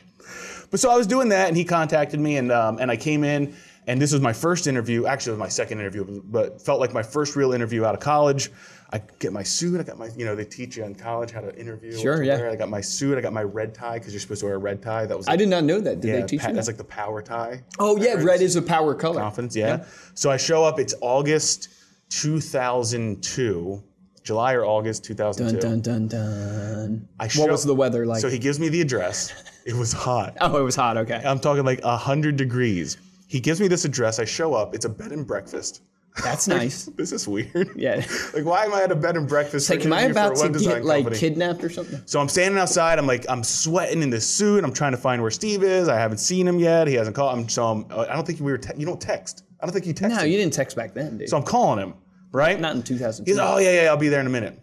But 0.71 0.79
so 0.79 0.89
I 0.89 0.95
was 0.97 1.06
doing 1.06 1.29
that, 1.29 1.49
and 1.49 1.56
he 1.56 1.65
contacted 1.65 2.19
me, 2.19 2.38
and 2.38 2.51
um, 2.51 2.79
and 2.79 2.89
I 2.89 2.97
came 2.97 3.23
in, 3.23 3.56
and 3.88 4.02
this 4.02 4.13
was 4.13 4.22
my 4.22 4.34
first 4.34 4.67
interview. 4.67 5.06
Actually, 5.06 5.32
it 5.32 5.34
was 5.36 5.39
my 5.39 5.50
second 5.50 5.80
interview, 5.80 6.22
but 6.26 6.62
felt 6.62 6.80
like 6.80 6.93
my 6.93 7.04
first 7.04 7.36
real 7.36 7.54
interview 7.54 7.86
out 7.86 7.93
of 7.93 8.02
college. 8.02 8.50
I 8.91 9.02
get 9.17 9.34
my 9.34 9.41
suit. 9.41 9.80
I 9.80 9.84
got 9.84 9.98
my, 9.98 10.10
you 10.15 10.24
know, 10.24 10.36
they 10.36 10.46
teach 10.46 10.78
you 10.78 10.84
in 10.84 10.93
college 10.93 11.32
how 11.32 11.41
to 11.41 11.56
interview. 11.60 11.98
Sure, 11.98 12.19
to 12.19 12.26
yeah. 12.26 12.38
wear. 12.38 12.52
I 12.52 12.56
got 12.56 12.69
my 12.69 12.82
suit. 12.82 13.17
I 13.17 13.22
got 13.22 13.34
my 13.34 13.41
red 13.41 13.74
tie 13.74 13.98
because 13.98 14.13
you're 14.13 14.19
supposed 14.19 14.41
to 14.41 14.46
wear 14.46 14.56
a 14.56 14.60
red 14.60 14.84
tie. 14.84 15.08
That 15.08 15.17
was 15.17 15.28
I 15.28 15.36
did 15.36 15.50
not 15.50 15.63
know 15.63 15.80
that. 15.80 16.00
Did 16.00 16.08
yeah, 16.08 16.19
they 16.22 16.28
teach 16.28 16.41
pa- 16.41 16.50
you 16.50 16.54
that's 16.54 16.67
like 16.67 16.78
the 16.78 16.84
power 16.84 17.22
tie. 17.22 17.63
oh 17.80 17.98
yeah, 17.98 18.13
red 18.13 18.41
is 18.41 18.56
a 18.56 18.62
power 18.62 18.93
color. 18.93 19.19
confidence. 19.19 19.56
Yeah. 19.56 19.86
So 20.13 20.30
I 20.30 20.38
show 20.38 20.63
up. 20.63 20.80
It's 20.80 20.93
August 21.02 21.69
2002, 22.10 23.84
July 24.24 24.54
or 24.54 24.63
August 24.63 25.04
2002. 25.06 25.60
Dun 25.60 25.82
dun 25.82 26.08
dun 26.08 26.08
dun. 26.08 27.08
I 27.19 27.28
What 27.30 27.50
was 27.50 27.63
the 27.63 27.74
weather 27.74 28.06
like? 28.06 28.22
So 28.22 28.30
he 28.30 28.38
gives 28.38 28.60
me 28.60 28.69
the 28.69 28.82
address. 28.82 29.34
It 29.65 29.74
was 29.74 29.91
hot. 29.91 30.38
oh, 30.41 30.60
it 30.60 30.63
was 30.63 30.76
hot. 30.76 30.98
Okay. 30.98 31.22
I'm 31.26 31.39
talking 31.39 31.63
like 31.63 31.84
100 31.84 32.36
degrees. 32.36 32.98
He 33.34 33.39
gives 33.39 33.60
me 33.60 33.67
this 33.67 33.84
address. 33.84 34.19
I 34.19 34.26
show 34.26 34.54
up. 34.54 34.76
It's 34.76 34.86
a 34.86 34.89
bed 34.89 35.12
and 35.12 35.26
breakfast. 35.26 35.82
That's 36.24 36.48
nice. 36.60 36.86
This 36.96 37.12
is 37.12 37.28
weird. 37.28 37.72
Yeah. 37.76 38.06
Like, 38.36 38.46
why 38.46 38.65
am 38.65 38.74
I 38.76 38.84
at 38.84 38.91
a 38.91 38.96
bed 38.96 39.17
and 39.17 39.28
breakfast? 39.28 39.67
for 39.67 39.74
Like, 39.76 39.86
am 39.86 39.93
I 39.93 40.04
interview 40.06 40.13
for 40.13 40.19
a 40.19 40.48
about 40.50 40.54
to 40.54 40.60
get 40.60 40.86
like 40.86 41.04
company? 41.06 41.19
kidnapped 41.19 41.63
or 41.63 41.69
something? 41.72 42.00
So 42.06 42.19
I'm 42.19 42.30
standing 42.30 42.60
outside. 42.60 43.00
I'm 43.00 43.08
like, 43.08 43.26
I'm 43.28 43.43
sweating 43.43 44.04
in 44.04 44.12
this 44.12 44.28
suit. 44.28 44.63
I'm 44.63 44.72
trying 44.72 44.91
to 44.91 45.00
find 45.00 45.19
where 45.24 45.32
Steve 45.32 45.63
is. 45.63 45.89
I 45.89 45.96
haven't 45.98 46.19
seen 46.19 46.48
him 46.48 46.60
yet. 46.60 46.88
He 46.88 46.93
hasn't 46.93 47.15
called. 47.15 47.36
I'm, 47.36 47.50
so 47.50 47.65
I'm, 47.65 47.86
uh, 47.91 48.06
I 48.08 48.13
don't 48.13 48.24
think 48.28 48.39
we 48.39 48.52
were. 48.52 48.60
Te- 48.60 48.78
you 48.78 48.86
don't 48.86 49.02
text. 49.02 49.46
I 49.60 49.65
don't 49.65 49.74
think 49.74 49.88
you 49.88 49.93
text. 49.93 50.15
No, 50.15 50.22
you 50.24 50.38
didn't 50.38 50.54
text 50.54 50.76
back 50.78 50.93
then, 50.93 51.17
dude. 51.17 51.30
So 51.30 51.38
I'm 51.38 51.43
calling 51.43 51.80
him, 51.80 51.96
right? 52.32 52.60
Not 52.60 52.76
in 52.76 52.84
2002. 52.84 53.32
He's 53.32 53.39
like, 53.39 53.50
oh 53.50 53.58
yeah 53.58 53.82
yeah 53.82 53.89
I'll 53.89 53.98
be 53.98 54.10
there 54.10 54.19
in 54.22 54.28
a 54.28 54.30
minute. 54.30 54.60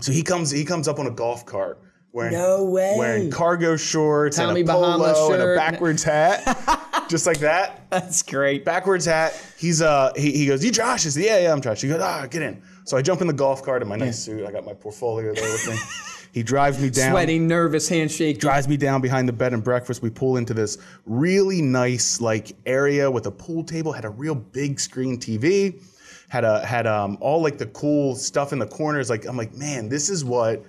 So 0.00 0.12
he 0.12 0.22
comes 0.22 0.50
he 0.50 0.64
comes 0.64 0.88
up 0.88 0.98
on 0.98 1.06
a 1.06 1.10
golf 1.10 1.44
cart 1.44 1.82
wearing 2.12 2.32
No 2.32 2.64
way. 2.64 2.94
wearing 2.96 3.30
cargo 3.30 3.76
shorts 3.76 4.36
Tommy 4.38 4.60
and 4.62 4.68
a 4.70 4.72
polo 4.72 4.96
Bahama 4.98 5.34
and 5.34 5.42
a 5.42 5.54
backwards 5.56 6.02
hat, 6.02 6.42
just 7.08 7.26
like 7.26 7.38
that. 7.38 7.90
That's 7.90 8.22
great. 8.22 8.64
Backwards 8.64 9.04
hat. 9.04 9.32
He's 9.58 9.82
uh 9.82 10.12
he, 10.16 10.32
he 10.32 10.46
goes 10.46 10.64
you 10.64 10.70
Josh 10.70 11.06
I 11.06 11.08
said 11.10 11.24
yeah 11.24 11.38
yeah 11.38 11.52
I'm 11.52 11.60
Josh. 11.60 11.80
He 11.80 11.88
goes 11.88 12.00
ah 12.00 12.26
get 12.26 12.42
in. 12.42 12.62
So 12.84 12.96
I 12.96 13.02
jump 13.02 13.20
in 13.20 13.26
the 13.26 13.32
golf 13.32 13.62
cart 13.62 13.82
in 13.82 13.88
my 13.88 13.96
nice 13.96 14.18
suit. 14.18 14.46
I 14.46 14.52
got 14.52 14.64
my 14.64 14.74
portfolio 14.74 15.34
there 15.34 15.52
with 15.52 15.68
me. 15.68 15.76
he 16.32 16.42
drives 16.42 16.80
me 16.80 16.88
down. 16.88 17.12
Sweaty, 17.12 17.38
nervous, 17.38 17.88
handshake. 17.88 18.38
Drives 18.38 18.66
me 18.66 18.76
down 18.76 19.00
behind 19.00 19.28
the 19.28 19.32
bed 19.32 19.52
and 19.52 19.62
breakfast. 19.62 20.00
We 20.00 20.10
pull 20.10 20.36
into 20.36 20.54
this 20.54 20.78
really 21.04 21.60
nice 21.60 22.20
like 22.20 22.52
area 22.64 23.10
with 23.10 23.26
a 23.26 23.30
pool 23.30 23.64
table. 23.64 23.92
Had 23.92 24.04
a 24.04 24.10
real 24.10 24.34
big 24.34 24.80
screen 24.80 25.18
TV. 25.18 25.82
Had 26.28 26.44
a 26.44 26.64
had 26.64 26.86
um 26.86 27.18
all 27.20 27.42
like 27.42 27.58
the 27.58 27.66
cool 27.66 28.14
stuff 28.14 28.52
in 28.52 28.58
the 28.58 28.66
corners. 28.66 29.10
Like 29.10 29.26
I'm 29.26 29.36
like 29.36 29.54
man, 29.54 29.88
this 29.88 30.08
is 30.08 30.24
what 30.24 30.64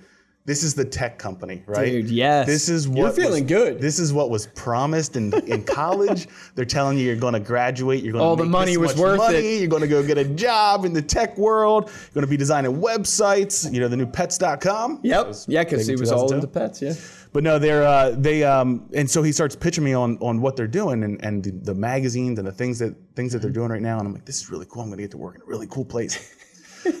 this 0.50 0.64
is 0.64 0.74
the 0.74 0.84
tech 0.84 1.16
company, 1.16 1.62
right? 1.66 1.92
Dude, 1.92 2.10
yes. 2.10 2.44
This 2.44 2.68
is 2.68 2.88
what 2.88 2.96
You're 2.98 3.10
feeling 3.12 3.44
was- 3.44 3.52
good. 3.52 3.80
This 3.80 4.00
is 4.00 4.12
what 4.12 4.30
was 4.30 4.48
promised 4.48 5.14
in 5.14 5.32
in 5.46 5.62
college. 5.62 6.26
They're 6.56 6.64
telling 6.64 6.98
you 6.98 7.04
you're 7.06 7.14
going 7.14 7.34
to 7.34 7.38
graduate. 7.40 8.02
You're 8.02 8.14
going 8.14 8.24
All 8.24 8.36
to 8.36 8.42
the 8.42 8.48
money 8.48 8.76
was 8.76 8.96
worth 8.96 9.18
money. 9.18 9.36
it. 9.38 9.60
You're 9.60 9.68
going 9.68 9.82
to 9.82 9.86
go 9.86 10.04
get 10.04 10.18
a 10.18 10.24
job 10.24 10.84
in 10.84 10.92
the 10.92 11.02
tech 11.02 11.38
world. 11.38 11.84
You're 11.84 12.14
going 12.14 12.26
to 12.26 12.30
be 12.30 12.36
designing 12.36 12.80
websites. 12.80 13.72
You 13.72 13.78
know 13.78 13.86
the 13.86 13.96
new 13.96 14.06
Pets.com. 14.06 14.98
Yep. 15.04 15.34
Yeah, 15.46 15.62
because 15.62 15.86
he 15.86 15.94
was 15.94 16.10
all 16.10 16.28
2002. 16.28 16.34
into 16.34 16.46
pets. 16.48 16.82
Yeah. 16.82 16.94
But 17.32 17.44
no, 17.44 17.60
they're 17.60 17.84
uh, 17.84 18.10
they 18.18 18.42
um, 18.42 18.88
and 18.92 19.08
so 19.08 19.22
he 19.22 19.30
starts 19.30 19.54
pitching 19.54 19.84
me 19.84 19.92
on 19.92 20.18
on 20.18 20.40
what 20.40 20.56
they're 20.56 20.66
doing 20.66 21.04
and, 21.04 21.24
and 21.24 21.44
the, 21.44 21.52
the 21.52 21.74
magazines 21.74 22.40
and 22.40 22.48
the 22.48 22.50
things 22.50 22.80
that 22.80 22.96
things 23.14 23.32
that 23.34 23.38
they're 23.40 23.52
doing 23.52 23.70
right 23.70 23.80
now. 23.82 23.98
And 24.00 24.08
I'm 24.08 24.14
like, 24.14 24.24
this 24.24 24.40
is 24.42 24.50
really 24.50 24.66
cool. 24.68 24.82
I'm 24.82 24.90
gonna 24.90 25.02
get 25.02 25.12
to 25.12 25.16
work 25.16 25.36
in 25.36 25.42
a 25.42 25.44
really 25.44 25.68
cool 25.68 25.84
place. 25.84 26.34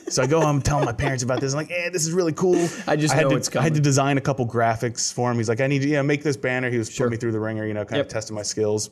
So 0.08 0.22
I 0.22 0.26
go 0.26 0.40
home 0.40 0.60
telling 0.62 0.84
my 0.84 0.92
parents 0.92 1.22
about 1.22 1.40
this. 1.40 1.52
I'm 1.52 1.58
like, 1.58 1.70
eh, 1.70 1.90
this 1.90 2.04
is 2.06 2.12
really 2.12 2.32
cool. 2.32 2.68
I 2.86 2.96
just 2.96 3.14
had 3.14 3.24
know 3.24 3.30
to, 3.30 3.36
it's 3.36 3.54
I 3.56 3.62
had 3.62 3.74
to 3.74 3.80
design 3.80 4.18
a 4.18 4.20
couple 4.20 4.46
graphics 4.46 5.12
for 5.12 5.30
him. 5.30 5.36
He's 5.36 5.48
like, 5.48 5.60
I 5.60 5.66
need 5.66 5.82
to, 5.82 5.88
you 5.88 5.94
know, 5.96 6.02
make 6.02 6.22
this 6.22 6.36
banner. 6.36 6.70
He 6.70 6.78
was 6.78 6.90
putting 6.90 7.10
me 7.10 7.16
through 7.16 7.32
the 7.32 7.40
ringer, 7.40 7.66
you 7.66 7.74
know, 7.74 7.84
kind 7.84 7.98
Yep. 7.98 8.06
of 8.06 8.12
testing 8.12 8.36
my 8.36 8.42
skills. 8.42 8.90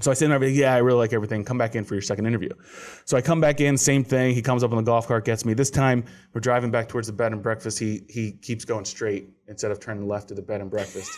So 0.00 0.10
I 0.10 0.14
said, 0.14 0.30
yeah, 0.54 0.72
I 0.72 0.78
really 0.78 0.98
like 0.98 1.12
everything. 1.12 1.44
Come 1.44 1.58
back 1.58 1.74
in 1.74 1.84
for 1.84 1.94
your 1.94 2.02
second 2.02 2.26
interview. 2.26 2.50
So 3.06 3.16
I 3.16 3.20
come 3.22 3.40
back 3.40 3.60
in, 3.60 3.76
same 3.76 4.04
thing. 4.04 4.34
He 4.36 4.40
comes 4.40 4.62
up 4.62 4.70
on 4.70 4.76
the 4.76 4.82
golf 4.84 5.08
cart, 5.08 5.24
gets 5.24 5.44
me. 5.44 5.52
This 5.52 5.68
time 5.70 6.04
we're 6.32 6.40
driving 6.40 6.70
back 6.70 6.88
towards 6.88 7.08
the 7.08 7.12
bed 7.12 7.32
and 7.32 7.42
breakfast. 7.42 7.78
He 7.78 8.02
he 8.08 8.32
keeps 8.32 8.64
going 8.64 8.84
straight 8.84 9.30
instead 9.48 9.72
of 9.72 9.80
turning 9.80 10.06
left 10.06 10.28
to 10.28 10.34
the 10.34 10.42
bed 10.42 10.60
and 10.60 10.70
breakfast. 10.70 11.10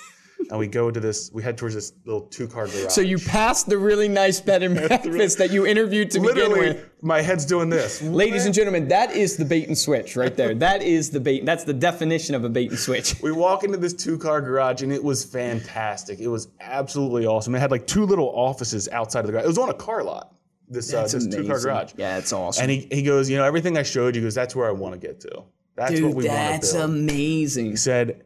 And 0.50 0.59
we 0.59 0.66
go 0.66 0.90
to 0.90 1.00
this. 1.00 1.31
We 1.33 1.42
head 1.42 1.57
towards 1.57 1.74
this 1.74 1.92
little 2.05 2.22
two 2.22 2.46
car 2.46 2.66
garage. 2.66 2.90
So 2.92 3.00
you 3.00 3.18
passed 3.18 3.68
the 3.68 3.78
really 3.78 4.09
nice 4.09 4.40
bed 4.40 4.62
and 4.62 4.74
breakfast 4.88 5.38
that 5.38 5.50
you 5.50 5.66
interviewed 5.66 6.11
to 6.12 6.20
begin 6.20 6.35
literally, 6.35 6.68
with. 6.68 6.90
my 7.02 7.20
head's 7.20 7.44
doing 7.44 7.68
this. 7.68 8.02
Ladies 8.02 8.46
and 8.46 8.55
gentlemen, 8.55 8.88
that 8.88 9.12
is 9.12 9.37
the 9.37 9.44
bait 9.44 9.68
and 9.68 9.76
switch 9.76 10.16
right 10.16 10.37
there. 10.37 10.55
That 10.55 10.83
is 10.83 11.11
the 11.11 11.20
bait. 11.20 11.44
That's 11.44 11.64
the 11.64 11.74
definition 11.74 12.35
of 12.35 12.44
a 12.44 12.48
bait 12.48 12.70
and 12.70 12.78
switch. 12.78 13.20
We 13.22 13.33
walk 13.33 13.64
into 13.64 13.78
this 13.78 13.94
two 13.94 14.18
car 14.18 14.40
garage 14.40 14.83
and 14.83 14.92
it 14.92 15.02
was 15.02 15.24
fantastic. 15.24 16.20
It 16.20 16.28
was 16.28 16.48
absolutely 16.61 17.26
awesome. 17.26 17.55
It 17.55 17.61
had 17.61 17.70
like 17.70 17.87
two 17.87 18.05
little 18.05 18.28
offices 18.28 18.88
outside 18.88 19.20
of 19.20 19.26
the 19.26 19.33
garage. 19.33 19.44
It 19.44 19.48
was 19.48 19.59
on 19.59 19.70
a 19.70 19.74
car 19.74 20.02
lot. 20.02 20.35
This 20.68 20.92
uh, 20.94 21.02
this 21.02 21.26
two 21.26 21.46
car 21.46 21.61
garage. 21.61 21.92
Yeah, 21.96 22.18
it's 22.18 22.33
awesome. 22.33 22.62
And 22.62 22.70
he, 22.70 22.88
he 22.90 23.02
goes, 23.02 23.28
you 23.28 23.37
know, 23.37 23.44
everything 23.44 23.76
I 23.76 23.83
showed 23.83 24.16
you, 24.16 24.22
goes, 24.22 24.35
that's 24.35 24.57
where 24.57 24.66
I 24.66 24.72
want 24.72 24.98
to 24.98 25.07
get 25.07 25.20
to. 25.20 25.44
That's 25.76 26.00
what 26.00 26.14
we 26.14 26.14
want 26.14 26.16
to 26.16 26.22
build. 26.22 26.33
That's 26.33 26.74
amazing. 26.74 27.66
He 27.66 27.76
said, 27.76 28.24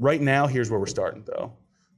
right 0.00 0.20
now, 0.20 0.46
here's 0.48 0.70
where 0.70 0.80
we're 0.80 0.86
starting 0.86 1.22
though. 1.26 1.52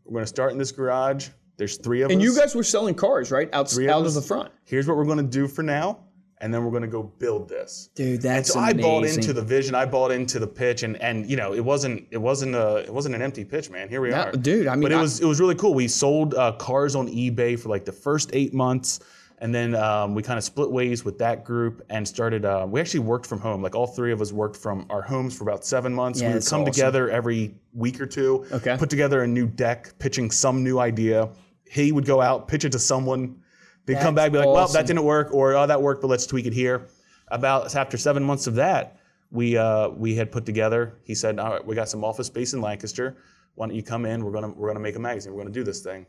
We're 0.04 0.12
going 0.12 0.24
to 0.24 0.28
start 0.28 0.52
in 0.52 0.58
this 0.58 0.72
garage. 0.72 1.28
There's 1.56 1.76
three 1.78 2.02
of 2.02 2.10
And 2.10 2.20
us. 2.20 2.26
And 2.26 2.34
you 2.34 2.38
guys 2.38 2.54
were 2.54 2.64
selling 2.64 2.94
cars, 2.94 3.30
right? 3.30 3.48
Out, 3.52 3.70
Three 3.70 3.86
of 3.86 3.92
out 3.92 4.00
of 4.00 4.06
us. 4.08 4.14
the 4.14 4.22
front. 4.22 4.50
Here's 4.64 4.86
what 4.88 4.96
we're 4.96 5.04
going 5.04 5.18
to 5.18 5.22
do 5.22 5.46
for 5.46 5.62
now. 5.62 6.00
And 6.40 6.52
then 6.52 6.64
we're 6.64 6.70
going 6.72 6.82
to 6.82 6.88
go 6.88 7.04
build 7.04 7.48
this. 7.48 7.90
Dude, 7.94 8.14
And 8.14 8.22
that's 8.22 8.52
so 8.52 8.58
amazing. 8.58 8.80
I 8.80 8.82
bought 8.82 9.04
into 9.04 9.32
the 9.32 9.42
vision. 9.42 9.74
I 9.76 9.86
bought 9.86 10.10
into 10.10 10.40
the 10.40 10.46
pitch, 10.48 10.82
and 10.82 11.00
and 11.00 11.30
you 11.30 11.36
know 11.36 11.54
it 11.54 11.60
wasn't 11.64 12.04
it 12.10 12.16
wasn't 12.18 12.56
a 12.56 12.78
it 12.78 12.92
wasn't 12.92 13.14
an 13.14 13.22
empty 13.22 13.44
pitch, 13.44 13.70
man. 13.70 13.88
Here 13.88 14.00
we 14.00 14.10
No, 14.10 14.22
are, 14.22 14.32
dude, 14.32 14.66
I 14.66 14.72
mean, 14.74 14.82
but 14.82 14.90
it 14.90 14.96
I- 14.96 15.02
was 15.02 15.20
it 15.20 15.24
was 15.24 15.38
really 15.40 15.54
cool. 15.54 15.72
We 15.72 15.86
sold 15.86 16.34
uh, 16.34 16.50
cars 16.58 16.96
on 16.96 17.06
eBay 17.06 17.56
for 17.56 17.68
like 17.68 17.84
the 17.84 17.92
first 17.92 18.30
eight 18.32 18.52
months, 18.52 18.98
and 19.42 19.52
then 19.52 19.74
um, 19.74 20.14
we 20.14 20.22
kind 20.22 20.38
of 20.38 20.44
split 20.44 20.70
ways 20.70 21.04
with 21.04 21.18
that 21.18 21.44
group 21.44 21.84
and 21.90 22.06
started. 22.06 22.44
Uh, 22.44 22.64
we 22.68 22.80
actually 22.80 23.00
worked 23.00 23.26
from 23.26 23.40
home. 23.40 23.60
Like 23.60 23.74
all 23.74 23.88
three 23.88 24.12
of 24.12 24.20
us 24.20 24.30
worked 24.30 24.56
from 24.56 24.86
our 24.88 25.02
homes 25.02 25.36
for 25.36 25.42
about 25.42 25.64
seven 25.64 25.92
months. 25.92 26.20
Yeah, 26.20 26.28
we 26.28 26.34
would 26.34 26.46
come 26.46 26.60
awesome. 26.60 26.72
together 26.72 27.10
every 27.10 27.56
week 27.74 28.00
or 28.00 28.06
two. 28.06 28.46
Okay. 28.52 28.76
Put 28.78 28.88
together 28.88 29.24
a 29.24 29.26
new 29.26 29.48
deck, 29.48 29.98
pitching 29.98 30.30
some 30.30 30.62
new 30.62 30.78
idea. 30.78 31.28
He 31.68 31.90
would 31.90 32.06
go 32.06 32.20
out, 32.20 32.46
pitch 32.46 32.64
it 32.64 32.70
to 32.70 32.78
someone. 32.78 33.42
They'd 33.84 33.98
come 33.98 34.14
back, 34.14 34.30
be 34.30 34.38
like, 34.38 34.46
"Well, 34.46 34.68
that 34.68 34.86
didn't 34.86 35.02
work," 35.02 35.34
or 35.34 35.54
"Oh, 35.54 35.66
that 35.66 35.82
worked, 35.82 36.02
but 36.02 36.06
let's 36.06 36.24
tweak 36.24 36.46
it 36.46 36.52
here." 36.52 36.86
About 37.26 37.74
after 37.74 37.96
seven 37.96 38.22
months 38.22 38.46
of 38.46 38.54
that, 38.54 39.00
we 39.32 39.56
uh, 39.56 39.88
we 39.88 40.14
had 40.14 40.30
put 40.30 40.46
together. 40.46 41.00
He 41.02 41.16
said, 41.16 41.40
"All 41.40 41.50
right, 41.50 41.66
we 41.66 41.74
got 41.74 41.88
some 41.88 42.04
office 42.04 42.28
space 42.28 42.52
in 42.52 42.60
Lancaster. 42.60 43.16
Why 43.56 43.66
don't 43.66 43.74
you 43.74 43.82
come 43.82 44.06
in? 44.06 44.24
We're 44.24 44.30
gonna 44.30 44.50
we're 44.50 44.68
gonna 44.68 44.78
make 44.78 44.94
a 44.94 45.00
magazine. 45.00 45.32
We're 45.32 45.42
gonna 45.42 45.50
do 45.50 45.64
this 45.64 45.80
thing." 45.80 46.06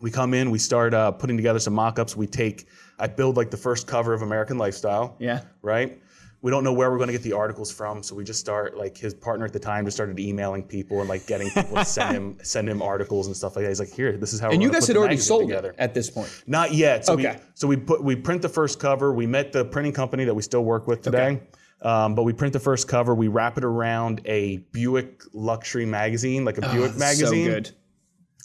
We 0.00 0.10
come 0.10 0.32
in, 0.34 0.50
we 0.50 0.58
start 0.58 0.94
uh, 0.94 1.10
putting 1.12 1.36
together 1.36 1.58
some 1.58 1.74
mock-ups. 1.74 2.16
We 2.16 2.26
take, 2.26 2.66
I 2.98 3.08
build 3.08 3.36
like 3.36 3.50
the 3.50 3.56
first 3.56 3.86
cover 3.86 4.14
of 4.14 4.22
American 4.22 4.56
Lifestyle 4.58 5.16
Yeah. 5.18 5.40
right? 5.62 6.00
We 6.40 6.52
don't 6.52 6.62
know 6.62 6.72
where 6.72 6.88
we're 6.92 6.98
going 6.98 7.08
to 7.08 7.12
get 7.12 7.24
the 7.24 7.32
articles 7.32 7.72
from, 7.72 8.00
so 8.00 8.14
we 8.14 8.22
just 8.22 8.38
start 8.38 8.76
like 8.76 8.96
his 8.96 9.12
partner 9.12 9.44
at 9.44 9.52
the 9.52 9.58
time 9.58 9.84
just 9.84 9.96
started 9.96 10.20
emailing 10.20 10.62
people 10.62 11.00
and 11.00 11.08
like 11.08 11.26
getting 11.26 11.50
people 11.50 11.74
to 11.74 11.84
send 11.84 12.16
him 12.16 12.38
send 12.44 12.68
him 12.68 12.80
articles 12.80 13.26
and 13.26 13.34
stuff 13.36 13.56
like 13.56 13.64
that. 13.64 13.70
He's 13.70 13.80
like, 13.80 13.90
"Here, 13.92 14.16
this 14.16 14.32
is 14.32 14.38
how." 14.38 14.50
And 14.50 14.58
we're 14.60 14.68
you 14.68 14.72
guys 14.72 14.86
had 14.86 14.96
already 14.96 15.16
sold 15.16 15.48
together. 15.48 15.70
it 15.70 15.76
at 15.80 15.94
this 15.94 16.08
point. 16.10 16.44
Not 16.46 16.72
yet. 16.74 17.04
So 17.06 17.14
Okay. 17.14 17.32
We, 17.32 17.42
so 17.54 17.66
we 17.66 17.76
put 17.76 18.04
we 18.04 18.14
print 18.14 18.42
the 18.42 18.48
first 18.48 18.78
cover. 18.78 19.12
We 19.12 19.26
met 19.26 19.50
the 19.50 19.64
printing 19.64 19.92
company 19.92 20.24
that 20.26 20.34
we 20.34 20.42
still 20.42 20.62
work 20.62 20.86
with 20.86 21.02
today. 21.02 21.40
Um, 21.82 22.14
but 22.14 22.22
we 22.22 22.32
print 22.32 22.52
the 22.52 22.60
first 22.60 22.86
cover. 22.86 23.16
We 23.16 23.26
wrap 23.26 23.58
it 23.58 23.64
around 23.64 24.20
a 24.24 24.58
Buick 24.70 25.22
luxury 25.32 25.86
magazine, 25.86 26.44
like 26.44 26.58
a 26.58 26.60
Buick 26.72 26.96
magazine. 26.96 27.48
Oh, 27.48 27.50
So 27.50 27.54
good. 27.54 27.70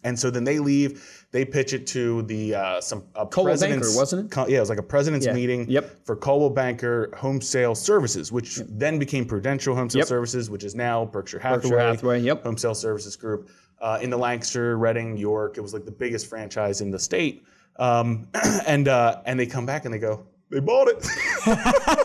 And 0.04 0.20
so 0.20 0.30
then 0.30 0.44
they 0.44 0.60
leave. 0.60 1.26
They 1.32 1.46
pitch 1.46 1.74
it 1.74 1.88
to 1.88 2.22
the 2.24 2.56
uh, 2.56 2.82
some 2.82 3.04
a 3.16 3.26
Coldwell 3.26 3.46
president's 3.54 3.88
Banker, 3.88 4.00
wasn't 4.00 4.26
it? 4.26 4.32
co- 4.32 4.48
yeah, 4.48 4.58
it 4.58 4.60
was 4.62 4.70
like 4.70 4.78
a 4.80 4.84
president's 4.84 5.26
Yeah. 5.26 5.34
meeting. 5.34 5.70
Yep. 5.70 6.06
For 6.06 6.16
Coldwell 6.16 6.50
Banker 6.52 7.10
Home 7.18 7.42
Sale 7.42 7.76
Services, 7.76 8.32
which 8.32 8.58
then 8.70 9.00
became 9.00 9.26
Prudential 9.26 9.76
Home 9.76 9.90
Sale 9.90 10.00
Yep. 10.02 10.08
Services, 10.08 10.50
which 10.50 10.64
is 10.64 10.76
now 10.76 11.06
Berkshire 11.06 11.40
Hathaway, 11.40 11.62
Berkshire 11.62 11.80
Hathaway, 11.80 12.20
yep. 12.22 12.44
Home 12.44 12.58
Sale 12.58 12.76
Services 12.76 13.16
Group. 13.16 13.50
Uh, 13.82 14.00
in 14.02 14.10
the 14.10 14.18
Lancaster, 14.18 14.78
Reading, 14.78 15.18
York, 15.18 15.58
it 15.58 15.62
was 15.62 15.74
like 15.74 15.84
the 15.84 15.92
biggest 15.92 16.28
franchise 16.28 16.80
in 16.82 16.90
the 16.92 17.00
state. 17.00 17.44
Um, 17.78 18.28
and 18.68 18.88
uh, 18.88 19.22
and 19.26 19.40
they 19.40 19.46
come 19.46 19.66
back 19.66 19.86
and 19.86 19.94
they 19.94 20.00
go, 20.00 20.26
they 20.50 20.60
bought 20.60 20.88
it. 20.88 21.06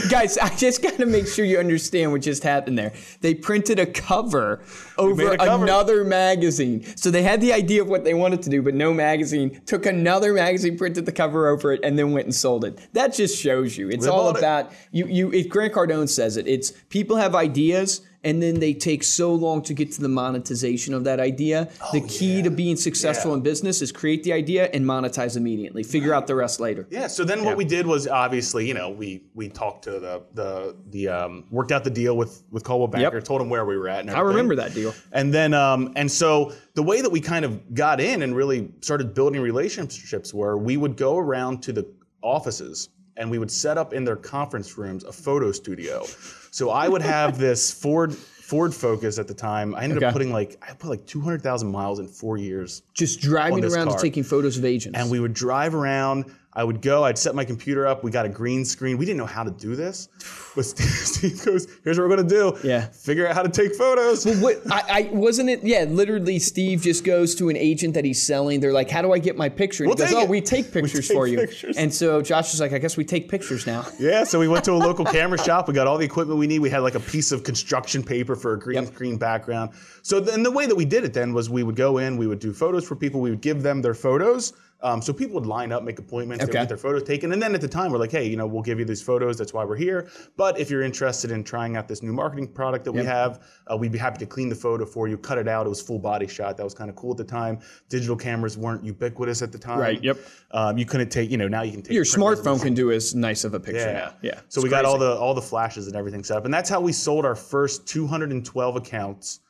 Guys, 0.10 0.38
I 0.38 0.54
just 0.56 0.82
got 0.82 0.94
to 0.94 1.06
make 1.06 1.26
sure 1.26 1.44
you 1.44 1.58
understand 1.58 2.12
what 2.12 2.22
just 2.22 2.42
happened 2.42 2.78
there. 2.78 2.92
They 3.20 3.34
printed 3.34 3.78
a 3.78 3.86
cover 3.86 4.62
over 4.98 5.32
a 5.32 5.38
cover. 5.38 5.64
another 5.64 6.04
magazine. 6.04 6.84
So 6.96 7.10
they 7.10 7.22
had 7.22 7.40
the 7.40 7.52
idea 7.52 7.82
of 7.82 7.88
what 7.88 8.04
they 8.04 8.14
wanted 8.14 8.42
to 8.42 8.50
do, 8.50 8.62
but 8.62 8.74
no 8.74 8.92
magazine. 8.92 9.60
Took 9.66 9.86
another 9.86 10.32
magazine, 10.32 10.76
printed 10.76 11.06
the 11.06 11.12
cover 11.12 11.48
over 11.48 11.72
it, 11.72 11.80
and 11.84 11.98
then 11.98 12.12
went 12.12 12.26
and 12.26 12.34
sold 12.34 12.64
it. 12.64 12.78
That 12.92 13.12
just 13.14 13.40
shows 13.40 13.76
you. 13.76 13.88
It's 13.88 14.06
all 14.06 14.32
bought 14.32 14.36
it. 14.36 14.38
about 14.40 14.72
you. 14.90 15.06
You. 15.06 15.32
It, 15.32 15.48
Grant 15.48 15.72
Cardone 15.74 16.08
says 16.08 16.36
it. 16.36 16.46
It's 16.46 16.72
people 16.88 17.16
have 17.16 17.34
ideas. 17.34 18.00
And 18.24 18.42
then 18.42 18.58
they 18.58 18.72
take 18.74 19.02
so 19.04 19.34
long 19.34 19.62
to 19.62 19.74
get 19.74 19.92
to 19.92 20.00
the 20.00 20.08
monetization 20.08 20.94
of 20.94 21.04
that 21.04 21.20
idea. 21.20 21.68
the 21.92 22.00
key 22.00 22.42
to 22.42 22.50
being 22.50 22.76
successful 22.76 23.30
Oh, 23.30 23.34
Yeah. 23.34 23.38
in 23.38 23.42
business 23.42 23.82
is 23.82 23.92
create 23.92 24.22
the 24.24 24.32
idea 24.32 24.64
and 24.72 24.84
monetize 24.84 25.36
immediately. 25.36 25.82
Figure 25.82 26.12
out 26.14 26.26
the 26.26 26.34
rest 26.34 26.58
later. 26.60 26.86
Yeah. 26.90 27.06
So 27.06 27.22
then 27.24 27.44
what 27.44 27.56
we 27.56 27.64
did 27.64 27.86
was 27.86 28.08
obviously, 28.08 28.66
you 28.66 28.74
know, 28.74 28.90
we 28.90 29.22
we 29.34 29.48
talked 29.48 29.84
to 29.84 29.92
the 30.00 30.22
the 30.34 30.74
the 30.90 31.08
um, 31.08 31.44
worked 31.50 31.70
out 31.72 31.84
the 31.84 31.90
deal 31.90 32.16
with 32.16 32.42
with 32.50 32.64
Coldwell 32.64 32.88
Banker, 32.88 33.20
told 33.20 33.40
him 33.40 33.48
where 33.50 33.64
we 33.64 33.76
were 33.76 33.88
at. 33.88 34.00
And 34.00 34.10
I 34.10 34.20
remember 34.20 34.54
that 34.56 34.74
deal. 34.74 34.94
And 35.12 35.32
then, 35.32 35.52
um, 35.54 35.92
and 35.96 36.10
so 36.10 36.52
the 36.74 36.82
way 36.82 37.00
that 37.02 37.10
we 37.10 37.20
kind 37.20 37.44
of 37.44 37.74
got 37.74 38.00
in 38.00 38.22
and 38.22 38.34
really 38.34 38.70
started 38.80 39.14
building 39.14 39.40
relationships 39.42 40.32
were 40.32 40.56
we 40.56 40.76
would 40.76 40.96
go 40.96 41.18
around 41.18 41.62
to 41.64 41.72
the 41.72 41.86
offices 42.22 42.88
and 43.16 43.30
we 43.30 43.38
would 43.38 43.50
set 43.50 43.78
up 43.78 43.92
in 43.92 44.04
their 44.04 44.16
conference 44.16 44.76
rooms 44.76 45.04
a 45.04 45.12
photo 45.12 45.52
studio. 45.52 46.04
So 46.50 46.70
I 46.70 46.88
would 46.88 47.02
have 47.02 47.38
this 47.46 47.70
Ford 47.72 48.14
Ford 48.14 48.74
Focus 48.74 49.18
at 49.18 49.26
the 49.26 49.34
time. 49.34 49.74
I 49.74 49.82
ended 49.84 49.98
Okay. 49.98 50.06
up 50.06 50.12
putting 50.12 50.32
like 50.32 50.58
I 50.62 50.74
put 50.74 50.90
like 50.90 51.06
two 51.06 51.20
hundred 51.20 51.42
thousand 51.42 51.70
miles 51.70 51.98
in 51.98 52.06
four 52.08 52.36
years. 52.36 52.82
Just 52.92 53.20
driving 53.20 53.64
around 53.64 53.96
taking 53.98 54.22
photos 54.22 54.58
of 54.58 54.64
agents. 54.64 54.98
And 54.98 55.10
we 55.10 55.18
would 55.20 55.34
drive 55.34 55.74
around. 55.74 56.26
I 56.56 56.62
would 56.64 56.80
go. 56.82 57.04
I'd 57.04 57.18
set 57.18 57.34
my 57.34 57.44
computer 57.44 57.86
up. 57.86 58.04
We 58.04 58.10
got 58.10 58.26
a 58.26 58.28
green 58.28 58.64
screen. 58.64 58.96
We 58.96 59.04
didn't 59.04 59.18
know 59.18 59.26
how 59.26 59.42
to 59.42 59.50
do 59.50 59.74
this, 59.74 60.08
but 60.54 60.64
Steve, 60.66 61.44
goes, 61.44 61.66
"Here's 61.82 61.98
what 61.98 62.08
we're 62.08 62.16
gonna 62.16 62.28
do. 62.28 62.56
Yeah. 62.62 62.86
figure 62.86 63.26
out 63.26 63.34
how 63.34 63.42
to 63.42 63.48
take 63.48 63.74
photos." 63.74 64.24
what 64.40 64.60
I, 64.70 64.82
I 64.88 65.10
wasn't 65.12 65.50
it 65.50 65.64
yeah 65.64 65.84
literally 65.84 66.38
Steve 66.38 66.80
just 66.82 67.04
goes 67.04 67.34
to 67.36 67.48
an 67.48 67.56
agent 67.56 67.94
that 67.94 68.04
he's 68.04 68.22
selling 68.22 68.60
they're 68.60 68.72
like 68.72 68.88
how 68.90 69.02
do 69.02 69.12
I 69.12 69.18
get 69.18 69.36
my 69.36 69.48
picture 69.48 69.84
and 69.84 69.88
We'll 69.94 70.06
he 70.06 70.12
goes 70.12 70.22
oh 70.22 70.24
it. 70.24 70.28
we 70.30 70.40
take 70.40 70.72
pictures 70.72 71.08
take 71.08 71.16
for 71.16 71.26
you 71.26 71.38
pictures. 71.38 71.76
and 71.76 71.92
so 71.92 72.22
Josh 72.22 72.54
is 72.54 72.60
like 72.60 72.72
I 72.72 72.78
guess 72.78 72.96
we 72.96 73.04
take 73.04 73.28
pictures 73.28 73.66
now 73.66 73.84
Yeah, 73.98 74.24
so 74.24 74.38
we 74.38 74.48
went 74.48 74.64
to 74.64 74.72
a 74.72 74.74
local 74.76 75.04
camera 75.04 75.38
shop. 75.42 75.66
We 75.68 75.74
got 75.74 75.86
all 75.86 75.98
the 75.98 76.04
equipment 76.04 76.38
we 76.38 76.46
need. 76.46 76.60
We 76.60 76.70
had 76.70 76.80
like 76.80 76.94
a 76.94 77.00
piece 77.00 77.32
of 77.32 77.42
construction 77.42 78.02
paper 78.02 78.34
for 78.36 78.52
a 78.54 78.58
green 78.58 78.86
screen 78.86 79.16
background. 79.16 79.70
So 80.02 80.20
then 80.20 80.42
the 80.42 80.50
way 80.50 80.66
that 80.66 80.74
we 80.76 80.84
did 80.84 81.04
it 81.04 81.12
then 81.14 81.32
was 81.32 81.48
we 81.50 81.62
would 81.62 81.76
go 81.76 81.98
in, 81.98 82.16
we 82.16 82.26
would 82.26 82.38
do 82.40 82.52
photos 82.52 82.86
for 82.86 82.96
people, 82.96 83.20
we 83.20 83.30
would 83.30 83.40
give 83.40 83.62
them 83.62 83.82
their 83.82 83.94
photos. 83.94 84.52
Um, 84.84 85.00
so 85.00 85.14
people 85.14 85.34
would 85.36 85.46
line 85.46 85.72
up, 85.72 85.82
make 85.82 85.98
appointments, 85.98 86.44
Okay. 86.44 86.52
get 86.52 86.68
their 86.68 86.76
photos 86.76 87.04
taken, 87.04 87.32
and 87.32 87.40
then 87.42 87.54
at 87.54 87.62
the 87.62 87.66
time 87.68 87.90
we're 87.90 87.98
like, 87.98 88.10
hey, 88.12 88.26
you 88.26 88.36
know, 88.36 88.46
we'll 88.46 88.62
give 88.62 88.78
you 88.78 88.84
these 88.84 89.00
photos. 89.00 89.38
That's 89.38 89.54
why 89.54 89.64
we're 89.64 89.76
here. 89.76 90.08
But 90.36 90.60
if 90.60 90.70
you're 90.70 90.82
interested 90.82 91.30
in 91.30 91.42
trying 91.42 91.74
out 91.78 91.88
this 91.88 92.02
new 92.02 92.12
marketing 92.12 92.48
product 92.48 92.84
that 92.84 92.92
we 92.92 93.02
have, 93.02 93.42
uh, 93.66 93.78
we'd 93.78 93.92
be 93.92 93.98
happy 93.98 94.18
to 94.18 94.26
clean 94.26 94.50
the 94.50 94.54
photo 94.54 94.84
for 94.84 95.08
you, 95.08 95.16
cut 95.16 95.38
it 95.38 95.48
out. 95.48 95.64
It 95.64 95.70
was 95.70 95.80
full 95.80 95.98
body 95.98 96.26
shot. 96.26 96.58
That 96.58 96.64
was 96.64 96.74
kind 96.74 96.90
of 96.90 96.96
cool 96.96 97.12
at 97.12 97.16
the 97.16 97.24
time. 97.24 97.60
Digital 97.88 98.14
cameras 98.14 98.58
weren't 98.58 98.84
ubiquitous 98.84 99.40
at 99.40 99.52
the 99.52 99.58
time. 99.58 99.78
Right, 99.78 100.04
yep. 100.04 100.18
Um, 100.50 100.76
you 100.76 100.84
couldn't 100.84 101.08
take, 101.08 101.30
you 101.30 101.38
know, 101.38 101.48
now 101.48 101.62
you 101.62 101.72
can 101.72 101.80
take 101.80 101.94
your 101.94 102.04
smartphone 102.04 102.60
can 102.60 102.74
do 102.74 102.92
as 102.92 103.14
nice 103.14 103.44
of 103.44 103.54
a 103.54 103.60
picture 103.60 103.80
Yeah. 103.80 103.92
now 103.92 104.14
yeah 104.20 104.40
So 104.50 104.60
we 104.62 104.68
got 104.68 104.84
all 104.84 104.98
the 104.98 105.14
all 105.16 105.32
the 105.32 105.42
flashes 105.42 105.86
and 105.86 105.96
everything 105.96 106.22
set 106.24 106.36
up, 106.36 106.44
and 106.44 106.52
that's 106.52 106.68
how 106.68 106.80
we 106.82 106.92
sold 106.92 107.24
our 107.24 107.34
first 107.34 107.86
212 107.86 108.76
accounts. 108.76 109.40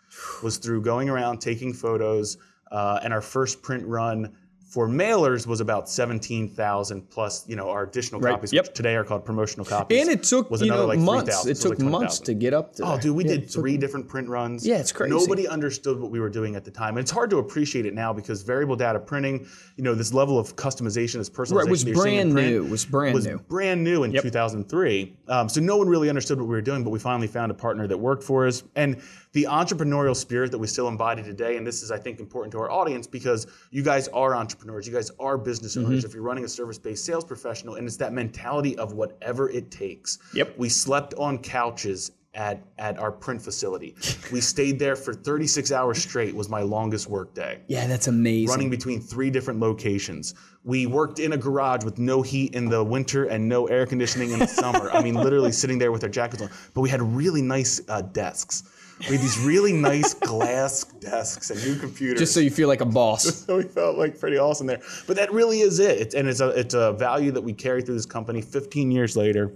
Was 0.45 0.59
through 0.59 0.83
going 0.83 1.11
around 1.11 1.39
taking 1.41 1.73
photos, 1.73 2.39
uh, 2.71 3.01
and 3.03 3.13
our 3.13 3.21
first 3.21 3.63
print 3.63 3.85
run 3.85 4.33
for 4.75 4.89
mailers 4.89 5.47
was 5.47 5.61
about 5.61 5.89
17,000 5.89 7.09
plus, 7.09 7.45
you 7.49 7.55
know, 7.55 7.71
our 7.71 7.85
additional 7.85 8.21
Right, 8.21 8.33
copies, 8.33 8.53
yep. 8.53 8.65
which 8.67 8.75
today 8.75 8.97
are 8.97 9.05
called 9.05 9.25
promotional 9.25 9.65
copies. 9.65 10.01
and 10.01 10.11
it 10.11 10.25
took 10.25 10.51
was 10.51 10.63
you 10.63 10.67
another 10.67 10.83
know 10.83 10.89
like 10.89 10.99
months 10.99 11.43
3,000. 11.45 11.51
it 11.53 11.55
took 11.61 11.71
like 11.71 11.79
months 11.79 12.19
20,000. 12.19 12.25
to 12.25 12.35
get 12.35 12.55
up 12.55 12.75
to 12.75 12.83
Oh, 12.85 12.99
dude, 12.99 13.15
we 13.15 13.23
Yeah, 13.25 13.31
did 13.35 13.43
took- 13.45 13.63
three 13.63 13.77
different 13.77 14.09
print 14.09 14.29
runs. 14.29 14.67
Yeah, 14.67 14.79
it's 14.79 14.91
crazy. 14.91 15.15
Nobody 15.15 15.47
understood 15.47 16.01
what 16.01 16.11
we 16.11 16.19
were 16.19 16.29
doing 16.29 16.57
at 16.57 16.65
the 16.65 16.73
time. 16.73 16.97
And 16.97 16.99
it's 17.05 17.13
hard 17.13 17.31
to 17.31 17.39
appreciate 17.39 17.87
it 17.87 17.95
now 17.95 18.13
because 18.13 18.43
variable 18.43 18.75
data 18.75 18.99
printing, 18.99 19.47
you 19.77 19.85
know, 19.85 19.95
this 19.95 20.13
level 20.13 20.41
of 20.41 20.57
customization, 20.57 21.15
this 21.19 21.31
personalization, 21.31 21.55
Right, 21.55 21.67
it 21.69 21.71
was 21.71 21.85
that 21.85 21.91
you're 21.95 22.03
seeing 22.05 22.19
in 22.19 22.33
brand 22.33 22.51
new. 22.51 22.65
It 22.65 22.71
was 22.71 22.85
brand 22.85 23.13
new. 23.13 23.17
was 23.17 23.27
new. 23.27 23.39
brand 23.39 23.85
new 23.85 24.03
in 24.03 24.13
2003. 24.13 25.17
Um, 25.29 25.49
so 25.49 25.61
no 25.61 25.77
one 25.77 25.89
really 25.89 26.09
understood 26.09 26.39
what 26.41 26.49
we 26.49 26.55
were 26.55 26.61
doing, 26.61 26.83
but 26.83 26.91
we 26.91 26.99
finally 26.99 27.29
found 27.29 27.53
a 27.53 27.55
partner 27.55 27.87
that 27.87 27.97
worked 27.99 28.25
for 28.25 28.45
us. 28.49 28.65
And 28.75 29.01
the 29.35 29.45
entrepreneurial 29.51 30.17
spirit 30.17 30.51
that 30.53 30.59
we 30.59 30.67
still 30.67 30.89
embody 30.89 31.23
today, 31.23 31.57
and 31.59 31.67
this 31.67 31.83
is, 31.83 31.91
I 31.91 31.99
think, 31.99 32.21
important 32.21 32.53
to 32.53 32.59
our 32.59 32.71
audience 32.71 33.07
because 33.07 33.47
you 33.71 33.83
guys 33.83 34.09
are 34.09 34.35
entrepreneurs, 34.35 34.87
you 34.87 34.93
guys 34.95 35.11
are 35.21 35.37
business 35.37 35.77
Mm-hmm. 35.77 35.87
owners. 35.87 36.05
If 36.05 36.15
you're 36.15 36.23
running 36.23 36.45
a 36.45 36.49
service-based 36.49 37.05
sales 37.05 37.25
professional, 37.25 37.75
and 37.75 37.87
it's 37.87 37.97
that 37.99 38.13
mentality 38.13 38.79
of 38.79 38.93
whatever 38.95 39.51
it 39.51 39.71
takes. 39.71 40.19
Yep. 40.35 40.55
We 40.57 40.69
slept 40.71 41.13
on 41.15 41.39
couches. 41.39 42.13
At, 42.37 42.65
at 42.79 42.99
our 42.99 43.13
print 43.13 43.41
facility, 43.41 43.95
we 44.33 44.41
stayed 44.41 44.77
there 44.81 44.97
for 44.97 45.15
36 45.15 45.71
hours 45.71 46.03
straight. 46.03 46.35
Was 46.35 46.49
my 46.49 46.63
longest 46.63 47.09
work 47.09 47.33
day 47.33 47.61
yeah 47.69 47.87
that's 47.87 48.09
amazing 48.09 48.49
running 48.49 48.71
between 48.71 49.01
three 49.01 49.31
different 49.31 49.61
locations. 49.61 50.35
We 50.65 50.87
worked 50.87 51.21
in 51.21 51.35
a 51.35 51.37
garage 51.37 51.85
with 51.85 51.99
no 52.01 52.23
heat 52.23 52.57
in 52.57 52.69
the 52.69 52.83
winter 52.83 53.27
and 53.27 53.49
no 53.49 53.69
air 53.69 53.87
conditioning 53.87 54.33
in 54.33 54.41
the 54.41 54.49
summer. 54.49 54.91
I 54.91 55.01
mean, 55.01 55.15
literally 55.15 55.53
sitting 55.53 55.79
there 55.79 55.93
with 55.93 56.03
our 56.03 56.09
jackets 56.09 56.43
on. 56.43 56.51
But 56.75 56.81
we 56.81 56.91
had 56.91 57.03
really 57.03 57.41
nice 57.43 57.81
uh, 57.89 58.03
desks. 58.03 58.65
We 59.01 59.07
had 59.17 59.21
these 59.21 59.39
really 59.41 59.73
nice 59.73 60.15
glass 60.15 60.85
desks 60.85 61.51
and 61.51 61.63
new 61.65 61.77
computers. 61.79 62.19
just 62.19 62.33
so 62.33 62.41
you 62.41 62.51
feel 62.51 62.69
like 62.69 62.81
a 62.81 62.87
boss 62.87 63.25
so 63.47 63.57
we 63.57 63.65
felt 63.65 63.99
like 63.99 64.19
pretty 64.19 64.39
awesome 64.39 64.67
there. 64.67 64.81
But 65.07 65.17
that 65.17 65.33
really 65.33 65.61
is 65.61 65.79
it. 65.81 65.99
It's, 66.01 66.15
and 66.15 66.29
it's 66.29 66.41
a 66.41 66.49
it's 66.51 66.75
a 66.75 66.93
value 66.93 67.33
that 67.33 67.43
we 67.43 67.53
carry 67.53 67.83
through 67.83 67.97
this 67.97 68.07
company 68.07 68.41
15 68.41 68.91
years 68.91 69.17
later. 69.17 69.53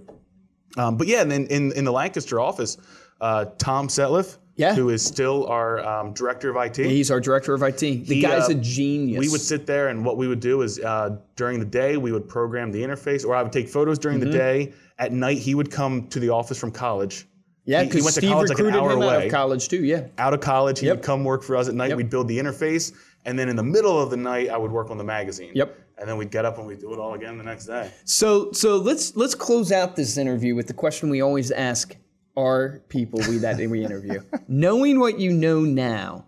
Um, 0.77 0.97
but 0.97 1.07
yeah, 1.07 1.21
and 1.21 1.31
then 1.31 1.45
in, 1.47 1.71
in 1.71 1.83
the 1.85 1.91
Lancaster 1.91 2.39
office, 2.39 2.77
uh, 3.21 3.45
Tom 3.57 3.87
Setliff, 3.87 4.37
Yeah. 4.55 4.75
who 4.75 4.89
is 4.89 5.03
still 5.03 5.47
our 5.47 5.79
um, 5.83 6.13
director 6.13 6.49
of 6.55 6.57
IT. 6.63 6.77
he's 6.77 7.09
our 7.09 7.19
director 7.19 7.53
of 7.55 7.63
IT 7.63 7.77
the 7.79 8.03
He, 8.03 8.21
guy's 8.21 8.49
uh, 8.49 8.51
a 8.51 8.55
genius 8.55 9.19
We 9.19 9.29
would 9.29 9.41
sit 9.41 9.65
there, 9.65 9.87
and 9.87 10.05
what 10.05 10.15
we 10.17 10.27
would 10.27 10.39
do 10.41 10.61
is 10.61 10.79
uh, 10.79 11.17
during 11.35 11.59
the 11.59 11.65
day 11.65 11.97
we 11.97 12.11
would 12.11 12.27
program 12.29 12.71
the 12.71 12.81
interface, 12.83 13.25
or 13.25 13.35
I 13.35 13.41
would 13.41 13.51
take 13.53 13.67
photos 13.69 13.97
during 13.97 14.19
Mm-hmm. 14.19 14.31
the 14.31 14.37
day. 14.37 14.73
At 14.99 15.13
night, 15.13 15.37
he 15.39 15.55
would 15.55 15.71
come 15.71 16.07
to 16.09 16.19
the 16.19 16.29
office 16.29 16.59
from 16.59 16.71
college. 16.71 17.25
Yeah 17.69 17.79
he- 17.79 17.85
he 17.85 17.89
because 17.89 18.03
went 18.05 18.15
to 18.15 18.21
Steve 18.21 18.31
college 18.31 18.49
like 18.49 18.59
an 18.59 18.65
recruited 18.65 18.81
hour 18.81 18.91
him 18.93 19.01
out 19.03 19.23
of 19.25 19.31
college 19.31 19.67
too 19.69 19.83
yeah 19.85 20.07
Out 20.17 20.33
of 20.33 20.39
college, 20.41 20.79
he 20.79 20.87
Yep. 20.87 20.97
would 20.97 21.05
come 21.05 21.23
work 21.23 21.43
for 21.43 21.55
us 21.55 21.67
at 21.69 21.75
night. 21.75 21.89
Yep. 21.89 21.97
We'd 21.97 22.09
build 22.09 22.27
the 22.27 22.37
interface, 22.37 22.91
and 23.25 23.37
then 23.37 23.47
in 23.49 23.55
the 23.55 23.63
middle 23.75 23.97
of 24.01 24.09
the 24.09 24.17
night, 24.17 24.49
I 24.49 24.57
would 24.57 24.71
work 24.71 24.89
on 24.89 24.97
the 24.97 25.03
magazine. 25.03 25.51
Yep. 25.53 25.69
And 25.99 26.07
then 26.07 26.15
we'd 26.17 26.31
get 26.31 26.45
up 26.45 26.57
and 26.57 26.65
we'd 26.65 26.79
do 26.79 26.93
it 26.93 26.99
all 26.99 27.13
again 27.13 27.37
the 27.37 27.43
next 27.43 27.65
day. 27.65 27.91
So 28.05 28.51
so 28.53 28.77
let's 28.77 29.15
let's 29.17 29.35
close 29.35 29.71
out 29.71 29.95
this 29.95 30.17
interview 30.17 30.55
with 30.55 30.67
the 30.67 30.73
question 30.73 31.09
we 31.09 31.21
always 31.21 31.51
ask 31.51 31.95
our 32.37 32.79
people 32.89 33.19
we 33.29 33.37
that 33.39 33.57
we 33.57 33.83
interview. 33.83 34.21
Knowing 34.47 34.99
what 34.99 35.19
you 35.19 35.31
know 35.33 35.59
now, 35.61 36.25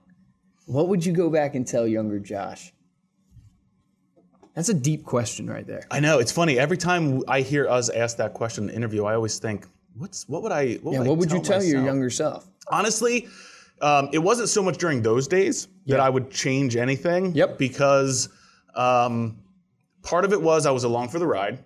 what 0.66 0.90
would 0.90 1.06
you 1.06 1.14
go 1.14 1.30
back 1.30 1.56
and 1.56 1.66
tell 1.66 1.88
younger 1.88 2.20
Josh? 2.20 2.74
That's 4.56 4.68
a 4.68 4.74
deep 4.74 5.06
question 5.06 5.48
right 5.50 5.66
there. 5.66 5.88
I 5.90 6.02
know 6.02 6.20
it's 6.20 6.32
funny. 6.34 6.60
Every 6.60 6.76
time 6.78 7.24
I 7.28 7.40
hear 7.42 7.70
us 7.70 7.88
ask 7.90 8.18
that 8.18 8.34
question 8.34 8.66
in 8.66 8.70
an 8.72 8.76
interview, 8.76 9.06
I 9.06 9.16
always 9.16 9.40
think, 9.40 9.66
"What's 9.98 10.28
what 10.28 10.42
would 10.44 10.52
I? 10.52 10.76
What 10.76 10.92
Yeah, 10.94 11.00
would, 11.00 11.08
I 11.08 11.10
what 11.10 11.18
would 11.20 11.32
you 11.32 11.42
tell 11.42 11.64
your 11.64 11.84
younger 11.84 12.10
self? 12.10 12.48
honestly, 12.70 13.28
um, 13.82 14.10
it 14.14 14.20
wasn't 14.20 14.50
so 14.50 14.62
much 14.64 14.78
during 14.78 15.02
those 15.02 15.28
days 15.28 15.68
that 15.88 16.00
I 16.00 16.10
would 16.10 16.30
change 16.32 16.76
anything. 16.76 17.34
Yep. 17.36 17.58
Because 17.58 18.30
um, 18.76 19.38
part 20.04 20.24
of 20.26 20.32
it 20.34 20.42
was 20.42 20.66
I 20.66 20.72
was 20.72 20.84
along 20.84 21.10
for 21.10 21.20
the 21.20 21.28
ride. 21.28 21.60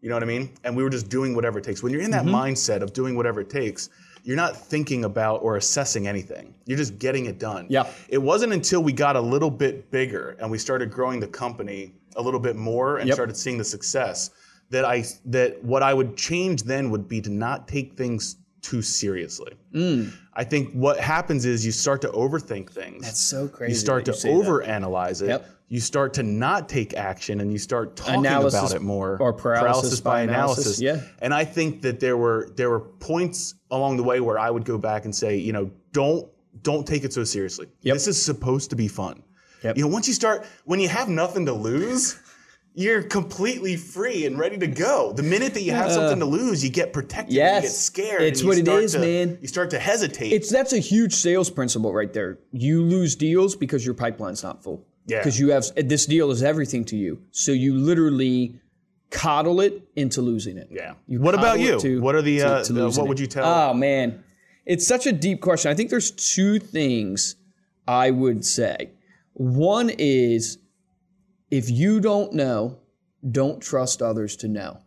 You 0.00 0.08
know 0.08 0.14
what 0.14 0.22
I 0.22 0.26
mean? 0.26 0.50
And 0.64 0.76
we 0.76 0.82
were 0.84 0.90
just 0.90 1.08
doing 1.08 1.34
whatever 1.34 1.58
it 1.58 1.64
takes. 1.64 1.82
When 1.82 1.92
you're 1.92 2.02
in 2.02 2.12
that 2.12 2.24
mindset 2.24 2.82
of 2.82 2.92
doing 2.92 3.16
whatever 3.16 3.40
it 3.40 3.50
takes, 3.50 3.90
you're 4.22 4.36
not 4.36 4.56
thinking 4.56 5.04
about 5.04 5.42
or 5.42 5.56
assessing 5.56 6.06
anything. 6.06 6.54
You're 6.66 6.78
just 6.78 6.98
getting 7.00 7.26
it 7.26 7.38
done. 7.40 7.66
Yeah. 7.68 7.90
It 8.08 8.18
wasn't 8.18 8.52
until 8.52 8.80
we 8.82 8.92
got 8.92 9.16
a 9.16 9.20
little 9.20 9.50
bit 9.50 9.90
bigger 9.90 10.36
and 10.40 10.50
we 10.50 10.56
started 10.58 10.90
growing 10.92 11.18
the 11.18 11.26
company 11.26 11.92
a 12.14 12.22
little 12.22 12.38
bit 12.40 12.54
more 12.56 12.98
and 12.98 13.08
Yep. 13.08 13.14
started 13.14 13.36
seeing 13.36 13.58
the 13.58 13.64
success 13.64 14.30
that 14.70 14.84
I 14.84 15.04
that 15.26 15.62
what 15.64 15.82
I 15.82 15.94
would 15.94 16.16
change 16.16 16.62
then 16.64 16.90
would 16.90 17.08
be 17.08 17.20
to 17.22 17.30
not 17.30 17.68
take 17.68 17.94
things 17.96 18.36
too 18.60 18.82
seriously. 18.82 19.54
Mm. 19.72 20.12
I 20.34 20.44
think 20.44 20.72
what 20.72 20.98
happens 21.00 21.44
is 21.44 21.64
you 21.64 21.72
start 21.72 22.00
to 22.02 22.08
overthink 22.08 22.70
things. 22.70 23.04
That's 23.04 23.20
so 23.20 23.48
crazy. 23.48 23.72
you 23.72 23.78
start 23.78 24.04
that 24.04 24.14
to 24.14 24.26
that. 24.26 24.32
overanalyze 24.32 25.22
it. 25.22 25.28
Yep. 25.28 25.50
You 25.68 25.80
start 25.80 26.14
to 26.14 26.22
not 26.22 26.68
take 26.68 26.94
action 26.94 27.40
and 27.40 27.52
you 27.52 27.58
start 27.58 27.94
talking 27.94 28.24
Analysis 28.26 28.58
about 28.58 28.74
it 28.74 28.82
more. 28.82 29.18
or 29.20 29.34
paralysis 29.34 30.00
by 30.00 30.22
analysis, 30.22 30.80
yeah. 30.80 31.02
And 31.20 31.34
I 31.34 31.44
think 31.44 31.82
that 31.82 32.00
there 32.00 32.16
were 32.16 32.50
there 32.56 32.70
were 32.70 32.80
points 32.80 33.54
along 33.70 33.98
the 33.98 34.02
way 34.02 34.20
where 34.20 34.38
I 34.38 34.50
would 34.50 34.64
go 34.64 34.78
back 34.78 35.04
and 35.04 35.14
say, 35.14 35.36
you 35.36 35.52
know, 35.52 35.70
don't 35.92 36.26
don't 36.62 36.86
take 36.86 37.04
it 37.04 37.12
so 37.12 37.22
seriously. 37.24 37.66
Yep. 37.82 37.94
This 37.94 38.08
is 38.08 38.22
supposed 38.22 38.70
to 38.70 38.76
be 38.76 38.88
fun. 38.88 39.22
Yep. 39.62 39.76
You 39.76 39.82
know, 39.84 39.88
once 39.88 40.08
you 40.08 40.14
start 40.14 40.46
when 40.64 40.80
you 40.80 40.88
have 40.88 41.08
nothing 41.08 41.44
to 41.46 41.52
lose, 41.52 42.18
you're 42.78 43.02
completely 43.02 43.74
free 43.74 44.24
and 44.24 44.38
ready 44.38 44.56
to 44.56 44.68
go. 44.68 45.12
The 45.12 45.24
minute 45.24 45.52
that 45.54 45.62
you 45.62 45.72
have 45.72 45.88
uh, 45.88 45.94
something 45.94 46.20
to 46.20 46.24
lose, 46.26 46.62
you 46.62 46.70
get 46.70 46.92
protected. 46.92 47.34
Yes. 47.34 47.62
you 47.64 47.68
get 47.68 47.74
scared. 47.74 48.22
It's 48.22 48.44
what 48.44 48.56
it 48.56 48.68
is, 48.68 48.92
to- 48.92 49.00
man. 49.00 49.36
You 49.40 49.48
start 49.48 49.70
to 49.70 49.80
hesitate. 49.80 50.32
It's 50.32 50.48
that's 50.48 50.72
a 50.72 50.78
huge 50.78 51.12
sales 51.14 51.50
principle 51.50 51.92
right 51.92 52.12
there. 52.12 52.38
You 52.52 52.82
lose 52.84 53.16
deals 53.16 53.56
because 53.56 53.84
your 53.84 53.94
pipeline's 53.94 54.44
not 54.44 54.62
full. 54.62 54.86
Yeah. 55.06 55.18
Because 55.18 55.40
you 55.40 55.50
have 55.50 55.64
this 55.74 56.06
deal 56.06 56.30
is 56.30 56.42
everything 56.42 56.84
to 56.86 56.96
you. 56.96 57.20
So 57.32 57.50
you 57.50 57.74
literally 57.74 58.60
coddle 59.10 59.60
it 59.60 59.82
into 59.96 60.20
losing 60.22 60.56
it. 60.56 60.68
yeah. 60.70 60.94
You 61.08 61.18
What 61.20 61.34
about 61.34 61.58
you? 61.58 61.80
to- 61.80 62.00
what 62.00 62.14
are 62.14 62.22
the, 62.22 62.38
to- 62.38 62.46
uh, 62.46 62.62
to 62.64 62.72
uh, 62.86 62.90
the- 62.90 62.98
what 63.00 63.08
would 63.08 63.18
you 63.18 63.26
tell? 63.26 63.44
Oh 63.44 63.74
man, 63.74 64.22
it's 64.66 64.86
such 64.86 65.04
a 65.06 65.12
deep 65.12 65.40
question. 65.40 65.68
I 65.72 65.74
think 65.74 65.90
there's 65.90 66.12
two 66.12 66.60
things 66.60 67.34
I 67.88 68.12
would 68.12 68.44
say. 68.44 68.90
One 69.32 69.90
is 69.98 70.58
if 71.50 71.70
you 71.70 72.00
don't 72.00 72.32
know, 72.32 72.78
don't 73.28 73.60
trust 73.60 74.02
others 74.02 74.36
to 74.36 74.48
know. 74.48 74.78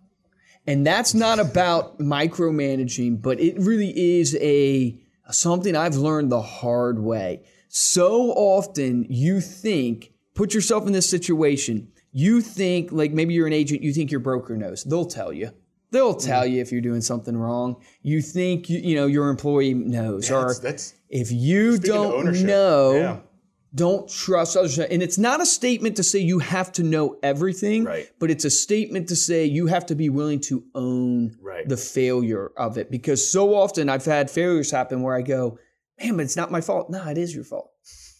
And 0.67 0.85
that's 0.85 1.13
not 1.13 1.39
about 1.39 1.99
micromanaging, 1.99 3.21
but 3.21 3.39
it 3.39 3.55
really 3.57 4.19
is 4.19 4.37
a 4.39 4.99
something 5.31 5.75
I've 5.75 5.95
learned 5.95 6.31
the 6.31 6.41
hard 6.41 6.99
way. 6.99 7.43
So 7.67 8.31
often 8.31 9.05
you 9.09 9.41
think, 9.41 10.11
put 10.35 10.53
yourself 10.53 10.85
in 10.85 10.93
this 10.93 11.09
situation, 11.09 11.91
you 12.11 12.41
think 12.41 12.91
like 12.91 13.11
maybe 13.11 13.33
you're 13.33 13.47
an 13.47 13.53
agent, 13.53 13.81
you 13.81 13.93
think 13.93 14.11
your 14.11 14.19
broker 14.19 14.55
knows. 14.55 14.83
They'll 14.83 15.05
tell 15.05 15.31
you. 15.33 15.51
They'll 15.91 16.13
tell 16.13 16.45
you 16.45 16.61
if 16.61 16.71
you're 16.71 16.81
doing 16.81 17.01
something 17.01 17.35
wrong. 17.35 17.81
You 18.01 18.21
think 18.21 18.69
you, 18.69 18.79
you 18.79 18.95
know 18.95 19.07
your 19.07 19.29
employee 19.29 19.73
knows, 19.73 20.31
or 20.31 20.47
that's, 20.47 20.59
that's 20.59 20.93
if 21.09 21.31
you 21.31 21.77
don't 21.77 22.33
know, 22.43 22.93
Yeah. 22.93 23.19
Don't 23.73 24.09
trust 24.09 24.57
others. 24.57 24.77
And 24.79 25.01
it's 25.01 25.17
not 25.17 25.39
a 25.41 25.45
statement 25.45 25.95
to 25.97 26.03
say 26.03 26.19
you 26.19 26.39
have 26.39 26.71
to 26.73 26.83
know 26.83 27.17
everything, 27.23 27.85
Right. 27.85 28.09
but 28.19 28.29
it's 28.29 28.43
a 28.45 28.49
statement 28.49 29.07
to 29.09 29.15
say 29.15 29.45
you 29.45 29.67
have 29.67 29.85
to 29.87 29.95
be 29.95 30.09
willing 30.09 30.41
to 30.41 30.63
own 30.75 31.37
Right. 31.41 31.67
the 31.67 31.77
failure 31.77 32.51
of 32.57 32.77
it. 32.77 32.91
Because 32.91 33.29
so 33.31 33.53
often 33.55 33.87
I've 33.89 34.05
had 34.05 34.29
failures 34.29 34.71
happen 34.71 35.01
where 35.01 35.15
I 35.15 35.21
go, 35.21 35.57
man, 36.01 36.17
but 36.17 36.23
it's 36.23 36.35
not 36.35 36.51
my 36.51 36.59
fault. 36.61 36.89
No, 36.89 37.07
it 37.07 37.17
is 37.17 37.33
your 37.33 37.43
fault. 37.45 37.71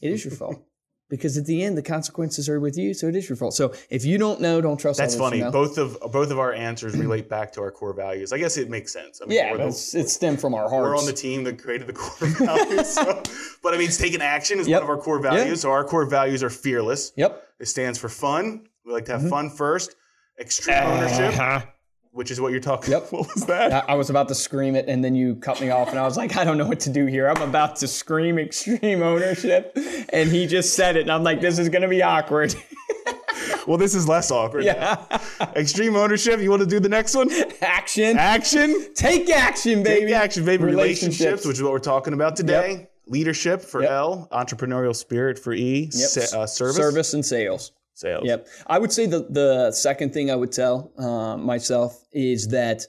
It 0.02 0.12
is 0.12 0.24
your 0.24 0.34
fault. 0.34 0.64
Because 1.12 1.38
at 1.38 1.46
the 1.46 1.62
end, 1.62 1.78
the 1.78 1.82
consequences 1.84 2.48
are 2.50 2.60
with 2.60 2.78
you, 2.78 2.94
so 2.96 3.08
it 3.08 3.16
is 3.18 3.28
your 3.30 3.36
fault. 3.36 3.54
So 3.54 3.74
if 3.90 4.04
you 4.06 4.18
don't 4.18 4.40
know, 4.42 4.62
don't 4.62 4.80
trust 4.80 4.98
That's 4.98 5.16
funny. 5.16 5.38
you 5.40 5.44
know? 5.44 5.52
Both 5.52 5.78
of 5.78 6.00
both 6.12 6.32
of 6.32 6.40
our 6.40 6.54
answers 6.54 6.98
relate 6.98 7.28
back 7.30 7.52
to 7.52 7.62
our 7.62 7.70
core 7.70 7.94
values. 7.94 8.32
I 8.32 8.38
guess 8.40 8.56
it 8.58 8.70
makes 8.70 8.94
sense. 8.94 9.22
I 9.22 9.26
mean, 9.28 9.38
Yeah, 9.38 9.52
we're, 9.52 9.58
the- 9.58 9.64
that's, 9.66 9.94
it's 9.94 10.14
stemmed 10.14 10.40
from 10.42 10.54
our 10.56 10.70
hearts. 10.70 10.82
we're 10.88 10.98
on 10.98 11.06
the 11.06 11.12
team 11.14 11.44
that 11.44 11.62
created 11.62 11.86
the 11.88 11.94
core 11.94 12.28
values. 12.48 12.88
so- 12.96 13.22
but 13.62 13.74
I 13.76 13.78
mean, 13.78 13.90
taking 13.92 14.22
action 14.22 14.60
is 14.60 14.68
Yep. 14.68 14.82
one 14.82 14.90
of 14.90 14.98
our 14.98 15.04
core 15.04 15.20
values. 15.20 15.62
So 15.62 15.70
our 15.70 15.84
core 15.84 16.06
values 16.06 16.42
are 16.44 16.50
fearless. 16.50 17.12
yep. 17.18 17.44
It 17.60 17.68
stands 17.68 18.00
for 18.00 18.10
fun. 18.10 18.68
We 18.86 18.94
like 18.94 19.06
to 19.06 19.12
Mm-hmm. 19.12 19.22
have 19.22 19.30
fun 19.30 19.50
first. 19.52 19.96
Extreme 20.40 20.78
ownership, 20.78 21.38
Uh-huh. 21.38 21.62
Which 22.12 22.30
is 22.32 22.40
what 22.42 22.52
you're 22.52 22.60
talking. 22.62 22.92
Yep. 22.92 23.08
What 23.12 23.34
was 23.34 23.46
that? 23.46 23.90
I 23.90 23.96
was 23.96 24.10
about 24.10 24.28
to 24.30 24.36
scream 24.36 24.76
it, 24.76 24.86
and 24.88 25.04
then 25.04 25.16
you 25.16 25.36
cut 25.36 25.60
me 25.62 25.70
off, 25.70 25.90
and 25.90 26.00
I 26.00 26.04
was 26.04 26.18
like, 26.18 26.36
I 26.38 26.44
don't 26.44 26.58
know 26.58 26.68
what 26.68 26.80
to 26.82 26.90
do 26.90 27.06
here. 27.06 27.28
I'm 27.30 27.42
about 27.42 27.76
to 27.78 27.88
scream 27.88 28.38
extreme 28.40 29.02
ownership, 29.02 29.78
and 30.14 30.30
he 30.30 30.48
just 30.48 30.76
said 30.76 30.96
it, 30.98 31.02
and 31.02 31.12
I'm 31.12 31.24
like, 31.24 31.42
this 31.42 31.58
is 31.60 31.70
gonna 31.70 31.88
be 31.90 32.02
awkward. 32.02 32.54
Well, 33.68 33.78
this 33.78 33.94
is 33.94 34.08
less 34.08 34.32
awkward. 34.32 34.64
yeah. 34.64 35.06
Extreme 35.56 35.96
ownership. 35.96 36.40
You 36.40 36.50
want 36.50 36.62
to 36.64 36.68
do 36.68 36.80
the 36.80 36.90
next 36.90 37.16
one? 37.16 37.30
action. 37.62 38.18
Action. 38.18 38.92
Take 38.96 39.30
action, 39.30 39.84
baby. 39.84 40.08
Take 40.08 40.16
action, 40.16 40.46
baby. 40.46 40.64
Relationships, 40.64 41.20
Relationships. 41.20 41.46
which 41.48 41.58
is 41.58 41.64
what 41.64 41.72
we're 41.72 41.80
talking 41.80 42.14
about 42.14 42.36
today. 42.36 42.90
Leadership 43.06 43.62
for 43.62 43.82
Yep. 43.84 43.92
L. 43.92 44.28
Entrepreneurial 44.32 44.96
spirit 44.96 45.38
for 45.38 45.54
E. 45.54 45.90
Yep. 45.94 46.10
uh, 46.34 46.48
service. 46.48 46.76
Service 46.76 47.14
and 47.14 47.24
sales. 47.26 47.72
Sales. 48.02 48.24
Yep. 48.26 48.48
I 48.68 48.80
would 48.80 48.92
say 48.92 49.06
the 49.06 49.28
the 49.30 49.72
second 49.72 50.14
thing 50.14 50.32
I 50.32 50.36
would 50.36 50.52
tell 50.52 50.92
uh, 50.98 51.38
myself 51.38 52.04
is 52.12 52.48
that 52.50 52.88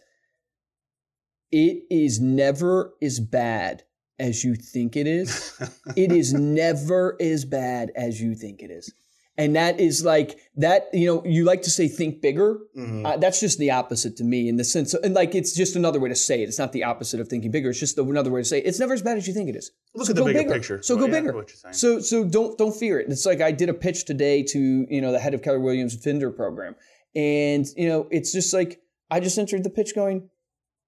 it 1.51 1.85
is 1.91 2.19
never 2.19 2.95
as 3.03 3.21
bad 3.21 3.85
as 4.19 4.43
you 4.43 4.55
think 4.55 4.97
it 4.97 5.07
is. 5.07 5.61
it 5.97 6.13
is 6.13 6.33
never 6.33 7.17
as 7.21 7.45
bad 7.45 7.93
as 7.95 8.21
you 8.23 8.35
think 8.35 8.63
it 8.63 8.71
is. 8.71 8.93
And 9.39 9.57
that 9.57 9.81
is 9.81 10.05
like 10.05 10.39
that, 10.57 10.89
you 10.93 11.07
know, 11.07 11.25
you 11.25 11.45
like 11.45 11.63
to 11.63 11.71
say 11.71 11.89
think 11.89 12.21
bigger. 12.21 12.59
Mhm. 12.77 13.07
Uh, 13.07 13.17
that's 13.17 13.41
just 13.41 13.59
the 13.59 13.71
opposite 13.71 14.15
to 14.19 14.25
me 14.25 14.47
in 14.47 14.57
the 14.57 14.65
sense, 14.65 14.93
and 14.93 15.15
like 15.15 15.35
it's 15.35 15.55
just 15.55 15.75
another 15.75 15.99
way 15.99 16.11
to 16.11 16.15
say 16.15 16.43
it. 16.43 16.49
It's 16.51 16.59
not 16.59 16.73
the 16.73 16.85
opposite 16.85 17.19
of 17.19 17.29
thinking 17.29 17.51
bigger. 17.51 17.71
It's 17.71 17.81
just 17.81 17.97
another 17.99 18.31
way 18.31 18.43
to 18.43 18.45
say 18.45 18.59
it. 18.59 18.67
it's 18.67 18.79
never 18.79 18.93
as 18.93 19.01
bad 19.01 19.17
as 19.17 19.27
you 19.27 19.33
think 19.33 19.49
it 19.49 19.57
is. 19.57 19.71
Look 19.95 20.07
So 20.07 20.11
at 20.13 20.17
the 20.17 20.25
bigger 20.25 20.39
bigger. 20.41 20.53
picture. 20.53 20.83
So 20.83 20.97
Well, 20.97 21.07
go 21.07 21.13
yeah, 21.15 21.21
bigger. 21.21 21.33
what 21.35 21.49
you're 21.49 21.57
saying. 21.57 21.73
So 21.73 22.01
so 22.01 22.25
don't 22.25 22.59
don't 22.59 22.77
fear 22.77 23.01
it. 23.01 23.09
It's 23.09 23.25
like 23.25 23.41
I 23.41 23.53
did 23.53 23.71
a 23.71 23.75
pitch 23.75 24.05
today 24.05 24.43
to 24.43 24.87
you 24.91 25.01
know 25.01 25.13
the 25.13 25.19
head 25.19 25.33
of 25.33 25.41
Keller 25.41 25.61
Williams 25.61 25.95
Finder 25.97 26.31
program, 26.31 26.75
and 27.15 27.67
you 27.75 27.89
know 27.89 28.09
it's 28.11 28.33
just 28.33 28.53
like 28.53 28.81
I 29.11 29.21
just 29.21 29.39
entered 29.39 29.65
the 29.65 29.71
pitch 29.71 29.95
going. 29.95 30.29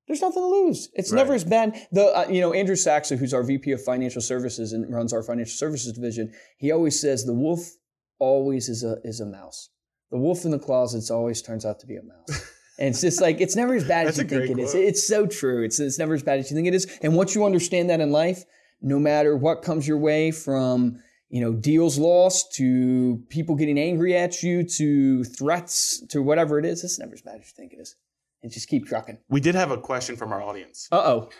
There's 0.06 0.20
nothing 0.20 0.42
to 0.42 0.46
lose. 0.46 0.90
It's 0.92 1.10
Right. 1.10 1.16
never 1.20 1.32
as 1.32 1.44
bad. 1.44 1.80
The 1.92 2.04
uh, 2.04 2.26
you 2.28 2.42
know 2.42 2.52
Andrew 2.52 2.76
Saxa, 2.76 3.16
who's 3.16 3.32
our 3.32 3.42
VP 3.42 3.72
of 3.72 3.82
Financial 3.82 4.20
Services 4.20 4.74
and 4.74 4.92
runs 4.92 5.14
our 5.14 5.22
financial 5.22 5.56
services 5.56 5.94
division, 5.94 6.30
he 6.58 6.70
always 6.70 7.00
says 7.00 7.24
the 7.24 7.32
wolf 7.32 7.70
always 8.24 8.68
is 8.68 8.82
a 8.84 8.96
is 9.04 9.20
a 9.20 9.26
mouse. 9.26 9.70
The 10.10 10.18
wolf 10.18 10.44
in 10.44 10.50
the 10.50 10.58
closets 10.58 11.10
always 11.10 11.42
turns 11.42 11.64
out 11.66 11.78
to 11.80 11.86
be 11.86 11.96
a 11.96 12.02
mouse. 12.02 12.50
And 12.78 12.88
it's 12.88 13.00
just 13.00 13.20
like 13.20 13.40
it's 13.40 13.56
never 13.56 13.74
as 13.74 13.84
bad 13.84 14.06
as 14.10 14.18
you 14.18 14.24
think 14.24 14.50
it 14.50 14.54
great 14.54 14.64
is. 14.64 14.74
It's 14.74 15.06
so 15.06 15.26
true. 15.26 15.62
It's 15.64 15.78
it's 15.78 15.98
never 15.98 16.14
as 16.14 16.22
bad 16.22 16.38
as 16.40 16.50
you 16.50 16.56
think 16.56 16.66
it 16.68 16.74
is. 16.74 16.86
And 17.02 17.14
once 17.16 17.34
you 17.34 17.44
understand 17.44 17.90
that 17.90 18.00
in 18.00 18.10
life, 18.10 18.42
no 18.80 18.98
matter 18.98 19.36
what 19.36 19.62
comes 19.62 19.86
your 19.86 19.98
way 19.98 20.30
from 20.30 21.00
you 21.30 21.40
know 21.40 21.52
deals 21.52 21.98
lost 21.98 22.52
to 22.54 23.22
people 23.28 23.54
getting 23.56 23.78
angry 23.78 24.16
at 24.16 24.42
you 24.42 24.62
to 24.78 25.22
threats 25.24 26.04
to 26.08 26.22
whatever 26.22 26.58
it 26.58 26.64
is, 26.64 26.82
it's 26.84 26.98
never 26.98 27.14
as 27.14 27.22
bad 27.22 27.40
as 27.40 27.46
you 27.46 27.52
think 27.56 27.72
it 27.72 27.80
is. 27.80 27.96
And 28.42 28.52
just 28.52 28.68
keep 28.68 28.86
trucking. 28.86 29.18
we 29.30 29.40
did 29.40 29.54
have 29.54 29.70
a 29.70 29.78
question 29.78 30.16
from 30.16 30.32
our 30.32 30.42
audience. 30.42 30.88
Uh 30.92 31.02
oh, 31.12 31.30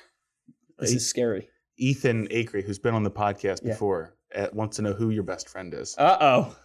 this 0.79 0.93
is 0.93 1.09
scary. 1.09 1.49
Ethan 1.79 2.29
Acre, 2.31 2.61
who's 2.61 2.79
been 2.79 2.95
on 2.95 3.03
the 3.03 3.11
podcast 3.11 3.61
Yeah. 3.63 3.73
before, 3.73 4.17
uh, 4.35 4.47
wants 4.53 4.77
to 4.77 4.83
know 4.83 4.93
who 4.93 5.11
your 5.11 5.25
best 5.25 5.49
friend 5.49 5.75
is. 5.75 5.95
Uh 5.99 6.17
oh. 6.21 6.57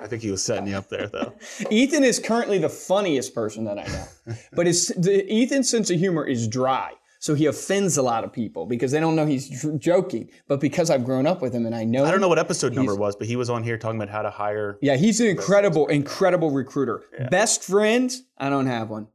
I 0.00 0.06
think 0.06 0.22
he 0.22 0.30
was 0.30 0.42
setting 0.42 0.66
you 0.66 0.76
up 0.76 0.88
there, 0.88 1.06
though. 1.06 1.34
Ethan 1.70 2.04
is 2.04 2.18
currently 2.18 2.58
the 2.58 2.68
funniest 2.68 3.34
person 3.34 3.64
that 3.64 3.78
I 3.78 3.84
know, 3.84 4.34
but 4.52 4.66
his 4.66 4.88
the, 4.88 5.24
Ethan's 5.30 5.68
sense 5.68 5.90
of 5.90 5.98
humor 5.98 6.26
is 6.26 6.48
dry, 6.48 6.92
so 7.20 7.34
he 7.34 7.46
offends 7.46 7.96
a 7.96 8.02
lot 8.02 8.24
of 8.24 8.32
people 8.32 8.66
because 8.66 8.90
they 8.90 9.00
don't 9.00 9.14
know 9.14 9.26
he's 9.26 9.48
j- 9.62 9.78
joking. 9.78 10.28
But 10.48 10.60
because 10.60 10.90
I've 10.90 11.04
grown 11.04 11.26
up 11.26 11.40
with 11.40 11.54
him 11.54 11.66
and 11.66 11.74
I 11.74 11.84
know, 11.84 12.02
I 12.04 12.06
don't 12.06 12.16
him, 12.16 12.20
know 12.22 12.28
what 12.28 12.38
episode 12.38 12.74
number 12.74 12.92
it 12.92 12.98
was, 12.98 13.14
but 13.16 13.26
he 13.26 13.36
was 13.36 13.48
on 13.50 13.62
here 13.62 13.78
talking 13.78 14.00
about 14.00 14.12
how 14.12 14.22
to 14.22 14.30
hire. 14.30 14.78
Yeah, 14.82 14.96
he's 14.96 15.20
an 15.20 15.28
incredible, 15.28 15.86
incredible 15.88 16.50
recruiter. 16.50 17.04
Best 17.30 17.62
friend, 17.62 18.12
I 18.38 18.50
don't 18.50 18.66
have 18.66 18.90
one. 18.90 19.08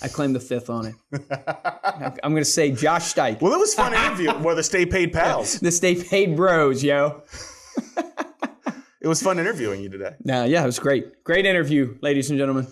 I 0.00 0.08
claim 0.08 0.32
the 0.32 0.40
fifth 0.40 0.70
on 0.70 0.86
it. 0.86 0.94
I'm 2.24 2.32
going 2.32 2.36
to 2.36 2.44
say 2.44 2.72
Josh 2.72 3.14
Stike. 3.14 3.40
Well, 3.40 3.52
it 3.52 3.58
was 3.58 3.74
fun 3.74 3.92
interview. 3.92 4.32
We're 4.38 4.54
the 4.54 4.62
Stay 4.62 4.86
Paid 4.86 5.12
Pals. 5.12 5.60
The 5.60 5.70
stay 5.70 6.02
paid 6.02 6.34
bros, 6.34 6.82
yo. 6.82 7.22
It 9.02 9.08
was 9.08 9.20
fun 9.22 9.38
interviewing 9.38 9.80
you 9.82 9.88
today. 9.88 10.14
Nah, 10.24 10.44
yeah, 10.44 10.62
it 10.62 10.66
was 10.66 10.78
great. 10.78 11.24
Great 11.24 11.44
interview, 11.44 11.96
ladies 12.02 12.30
and 12.30 12.38
gentlemen. 12.38 12.66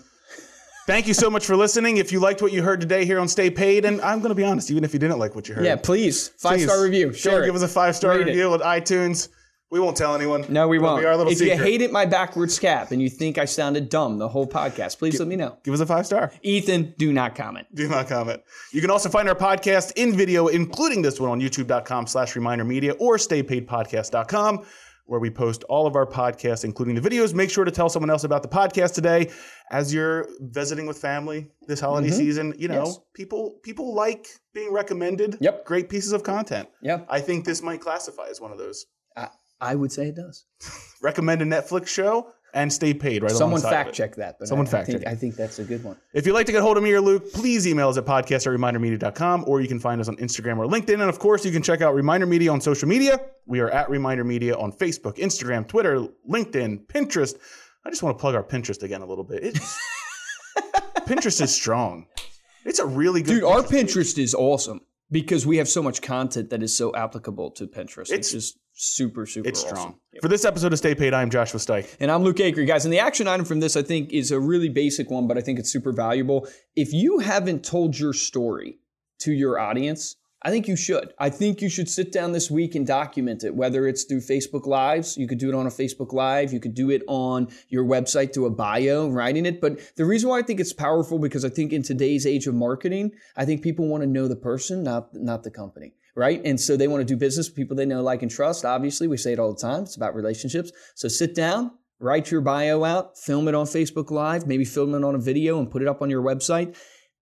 Thank 0.87 1.05
you 1.07 1.13
so 1.13 1.29
much 1.29 1.45
for 1.45 1.55
listening. 1.55 1.97
If 1.97 2.11
you 2.11 2.19
liked 2.19 2.41
what 2.41 2.51
you 2.51 2.63
heard 2.63 2.81
today 2.81 3.05
here 3.05 3.19
on 3.19 3.27
Stay 3.27 3.49
Paid, 3.51 3.85
and 3.85 4.01
I'm 4.01 4.19
going 4.19 4.29
to 4.29 4.35
be 4.35 4.43
honest, 4.43 4.71
even 4.71 4.83
if 4.83 4.93
you 4.93 4.99
didn't 4.99 5.19
like 5.19 5.35
what 5.35 5.47
you 5.47 5.55
heard, 5.55 5.65
Yeah, 5.65 5.75
please. 5.75 6.29
Five 6.39 6.57
please, 6.57 6.63
star 6.65 6.81
review. 6.83 7.13
Sure, 7.13 7.45
give 7.45 7.53
us 7.55 7.61
a 7.61 7.67
five 7.67 7.95
star 7.95 8.11
Rate 8.11 8.21
it. 8.21 8.25
review 8.27 8.51
on 8.53 8.59
iTunes. 8.61 9.29
We 9.69 9.79
won't 9.79 9.95
tell 9.95 10.15
anyone. 10.15 10.43
No, 10.49 10.67
we 10.67 10.77
It'll 10.77 10.89
won't. 10.89 11.01
Be 11.01 11.05
our 11.05 11.15
little 11.15 11.31
if 11.31 11.37
secret. 11.37 11.55
you 11.57 11.63
hated 11.63 11.91
my 11.91 12.05
backwards 12.05 12.59
cap 12.59 12.91
and 12.91 13.01
you 13.01 13.09
think 13.09 13.37
I 13.37 13.45
sounded 13.45 13.87
dumb 13.87 14.17
the 14.17 14.27
whole 14.27 14.45
podcast, 14.45 14.97
please 14.99 15.17
let 15.17 15.29
me 15.29 15.37
know. 15.37 15.57
give 15.63 15.73
us 15.73 15.79
a 15.79 15.85
five 15.85 16.05
star. 16.05 16.31
Ethan, 16.41 16.93
do 16.97 17.13
not 17.13 17.35
comment. 17.35 17.67
Do 17.73 17.87
not 17.87 18.09
comment. 18.09 18.41
You 18.73 18.81
can 18.81 18.89
also 18.89 19.07
find 19.07 19.29
our 19.29 19.35
podcast 19.35 19.93
in 19.95 20.13
video, 20.17 20.47
including 20.47 21.01
this 21.01 21.21
one 21.21 21.29
on 21.29 21.39
youtube.com 21.39 22.07
slash 22.07 22.35
reminder 22.35 22.65
media 22.65 22.93
or 22.99 23.15
staypaidpodcast.com. 23.17 24.65
where 25.11 25.19
we 25.19 25.29
post 25.29 25.65
all 25.65 25.85
of 25.87 25.97
our 25.97 26.05
podcasts, 26.05 26.63
including 26.63 26.95
the 26.95 27.01
videos. 27.01 27.33
Make 27.33 27.49
sure 27.49 27.65
to 27.65 27.71
tell 27.71 27.89
someone 27.89 28.09
else 28.09 28.23
about 28.23 28.43
the 28.43 28.47
podcast 28.47 28.93
today 28.93 29.29
as 29.69 29.93
you're 29.93 30.25
visiting 30.39 30.87
with 30.87 30.97
family 30.97 31.49
this 31.67 31.81
holiday 31.81 32.07
Mhm. 32.07 32.13
season. 32.13 32.53
You 32.57 32.69
know, 32.69 32.85
Yes. 32.85 32.97
people 33.13 33.59
people 33.61 33.93
like 33.93 34.25
being 34.53 34.71
recommended. 34.71 35.37
Yep. 35.41 35.65
Great 35.65 35.89
pieces 35.89 36.13
of 36.13 36.23
content. 36.23 36.69
Yeah, 36.81 37.01
I 37.09 37.19
think 37.19 37.43
this 37.43 37.61
might 37.61 37.81
classify 37.81 38.27
as 38.29 38.39
one 38.39 38.53
of 38.53 38.57
those. 38.57 38.85
I 39.63 39.75
would 39.75 39.91
say 39.91 40.07
it 40.07 40.15
does. 40.15 40.45
Recommend 41.03 41.41
a 41.43 41.45
Netflix 41.45 41.87
show 41.87 42.31
and 42.53 42.71
stay 42.71 42.93
paid 42.93 43.23
right 43.23 43.31
Someone 43.31 43.61
fact 43.61 43.93
check 43.93 44.15
that. 44.15 44.37
But 44.39 44.47
Someone 44.47 44.67
I, 44.67 44.69
fact 44.69 44.89
I 44.89 44.91
think, 44.91 45.03
check. 45.03 45.11
I 45.11 45.15
think 45.15 45.35
that's 45.35 45.59
a 45.59 45.63
good 45.63 45.83
one. 45.83 45.97
If 46.13 46.25
you'd 46.25 46.33
like 46.33 46.45
to 46.47 46.51
get 46.51 46.61
hold 46.61 46.77
of 46.77 46.83
me 46.83 46.91
or 46.91 47.01
Luke, 47.01 47.31
please 47.33 47.67
email 47.67 47.89
us 47.89 47.97
at 47.97 48.05
podcast 48.05 48.47
at 48.47 48.59
remindermedia.com 48.59 49.45
or 49.47 49.61
you 49.61 49.67
can 49.67 49.79
find 49.79 50.01
us 50.01 50.07
on 50.07 50.17
Instagram 50.17 50.57
or 50.57 50.65
LinkedIn. 50.65 50.93
And 50.93 51.03
of 51.03 51.19
course, 51.19 51.45
you 51.45 51.51
can 51.51 51.61
check 51.61 51.81
out 51.81 51.93
Reminder 51.95 52.25
Media 52.25 52.51
on 52.51 52.59
social 52.61 52.87
media. 52.87 53.19
We 53.45 53.59
are 53.59 53.69
at 53.69 53.89
Reminder 53.89 54.23
Media 54.23 54.55
on 54.57 54.71
Facebook, 54.71 55.17
Instagram, 55.17 55.67
Twitter, 55.67 56.07
LinkedIn, 56.29 56.85
Pinterest. 56.87 57.35
I 57.85 57.89
just 57.89 58.03
want 58.03 58.17
to 58.17 58.21
plug 58.21 58.35
our 58.35 58.43
Pinterest 58.43 58.83
again 58.83 59.01
a 59.01 59.05
little 59.05 59.23
bit. 59.23 59.57
Pinterest 61.07 61.41
is 61.41 61.53
strong. 61.53 62.07
It's 62.65 62.79
a 62.79 62.85
really 62.85 63.21
good 63.21 63.35
Dude, 63.35 63.43
our 63.43 63.63
page. 63.63 63.93
Pinterest 63.93 64.17
is 64.17 64.33
awesome 64.35 64.81
because 65.09 65.45
we 65.45 65.57
have 65.57 65.67
so 65.67 65.81
much 65.81 66.01
content 66.01 66.51
that 66.51 66.61
is 66.63 66.75
so 66.75 66.93
applicable 66.95 67.51
to 67.51 67.67
Pinterest. 67.67 68.11
It's, 68.11 68.11
It's- 68.11 68.31
just 68.31 68.57
super, 68.73 69.25
super 69.25 69.47
It's 69.47 69.63
awesome. 69.63 69.75
strong. 69.77 69.95
For 70.21 70.27
this 70.27 70.45
episode 70.45 70.73
of 70.73 70.79
Stay 70.79 70.95
Paid, 70.95 71.13
I'm 71.13 71.29
Joshua 71.29 71.59
Stike. 71.59 71.95
And 71.99 72.11
I'm 72.11 72.23
Luke 72.23 72.37
Aker, 72.37 72.65
guys. 72.65 72.85
And 72.85 72.93
the 72.93 72.99
action 72.99 73.27
item 73.27 73.45
from 73.45 73.59
this, 73.59 73.75
I 73.75 73.81
think, 73.81 74.11
is 74.11 74.31
a 74.31 74.39
really 74.39 74.69
basic 74.69 75.09
one, 75.09 75.27
but 75.27 75.37
I 75.37 75.41
think 75.41 75.59
it's 75.59 75.71
super 75.71 75.91
valuable. 75.91 76.47
If 76.75 76.93
you 76.93 77.19
haven't 77.19 77.63
told 77.63 77.97
your 77.97 78.13
story 78.13 78.79
to 79.19 79.31
your 79.31 79.59
audience, 79.59 80.15
I 80.43 80.49
think 80.49 80.67
you 80.67 80.75
should. 80.75 81.13
I 81.19 81.29
think 81.29 81.61
you 81.61 81.69
should 81.69 81.87
sit 81.87 82.11
down 82.11 82.31
this 82.31 82.49
week 82.49 82.73
and 82.73 82.85
document 82.87 83.43
it, 83.43 83.53
whether 83.53 83.87
it's 83.87 84.05
through 84.05 84.21
Facebook 84.21 84.65
Lives. 84.65 85.15
You 85.15 85.27
could 85.27 85.37
do 85.37 85.49
it 85.49 85.55
on 85.55 85.67
a 85.67 85.69
Facebook 85.69 86.13
Live. 86.13 86.51
You 86.51 86.59
could 86.59 86.73
do 86.73 86.89
it 86.89 87.03
on 87.07 87.47
your 87.69 87.85
website 87.85 88.33
through 88.33 88.47
a 88.47 88.49
bio, 88.49 89.07
writing 89.07 89.45
it. 89.45 89.61
But 89.61 89.95
the 89.97 90.05
reason 90.05 90.29
why 90.29 90.39
I 90.39 90.41
think 90.41 90.59
it's 90.59 90.73
powerful 90.73 91.19
because 91.19 91.45
I 91.45 91.49
think 91.49 91.73
in 91.73 91.83
today's 91.83 92.25
age 92.25 92.47
of 92.47 92.55
marketing, 92.55 93.11
I 93.37 93.45
think 93.45 93.61
people 93.61 93.87
want 93.87 94.01
to 94.01 94.09
know 94.09 94.27
the 94.27 94.35
person, 94.35 94.81
not 94.81 95.09
not 95.13 95.43
the 95.43 95.51
company. 95.51 95.93
Right. 96.15 96.41
And 96.43 96.59
so 96.59 96.75
they 96.75 96.87
want 96.89 97.01
to 97.01 97.05
do 97.05 97.17
business 97.17 97.47
with 97.47 97.55
people 97.55 97.75
they 97.77 97.85
know, 97.85 98.01
like, 98.01 98.21
and 98.21 98.29
trust. 98.29 98.65
Obviously, 98.65 99.07
we 99.07 99.15
say 99.17 99.31
it 99.33 99.39
all 99.39 99.53
the 99.53 99.61
time. 99.61 99.83
It's 99.83 99.95
about 99.95 100.13
relationships. 100.13 100.71
So 100.95 101.07
sit 101.07 101.33
down, 101.33 101.71
write 101.99 102.31
your 102.31 102.41
bio 102.41 102.83
out, 102.83 103.17
film 103.17 103.47
it 103.47 103.55
on 103.55 103.65
Facebook 103.65 104.11
Live, 104.11 104.45
maybe 104.45 104.65
film 104.65 104.93
it 104.93 105.03
on 105.05 105.15
a 105.15 105.19
video 105.19 105.57
and 105.59 105.71
put 105.71 105.81
it 105.81 105.87
up 105.87 106.01
on 106.01 106.09
your 106.09 106.21
website. 106.21 106.75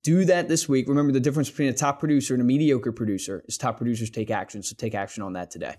Do 0.04 0.26
that 0.26 0.48
this 0.48 0.68
week. 0.68 0.88
Remember 0.88 1.12
the 1.12 1.20
difference 1.20 1.50
between 1.50 1.68
a 1.68 1.74
top 1.74 2.00
producer 2.00 2.34
and 2.34 2.42
a 2.42 2.46
mediocre 2.46 2.92
producer 2.92 3.44
is 3.48 3.58
top 3.58 3.78
producers 3.78 4.10
take 4.10 4.32
action. 4.32 4.64
So 4.64 4.76
take 4.76 4.96
action 4.96 5.22
on 5.22 5.34
that 5.34 5.52
today. 5.52 5.76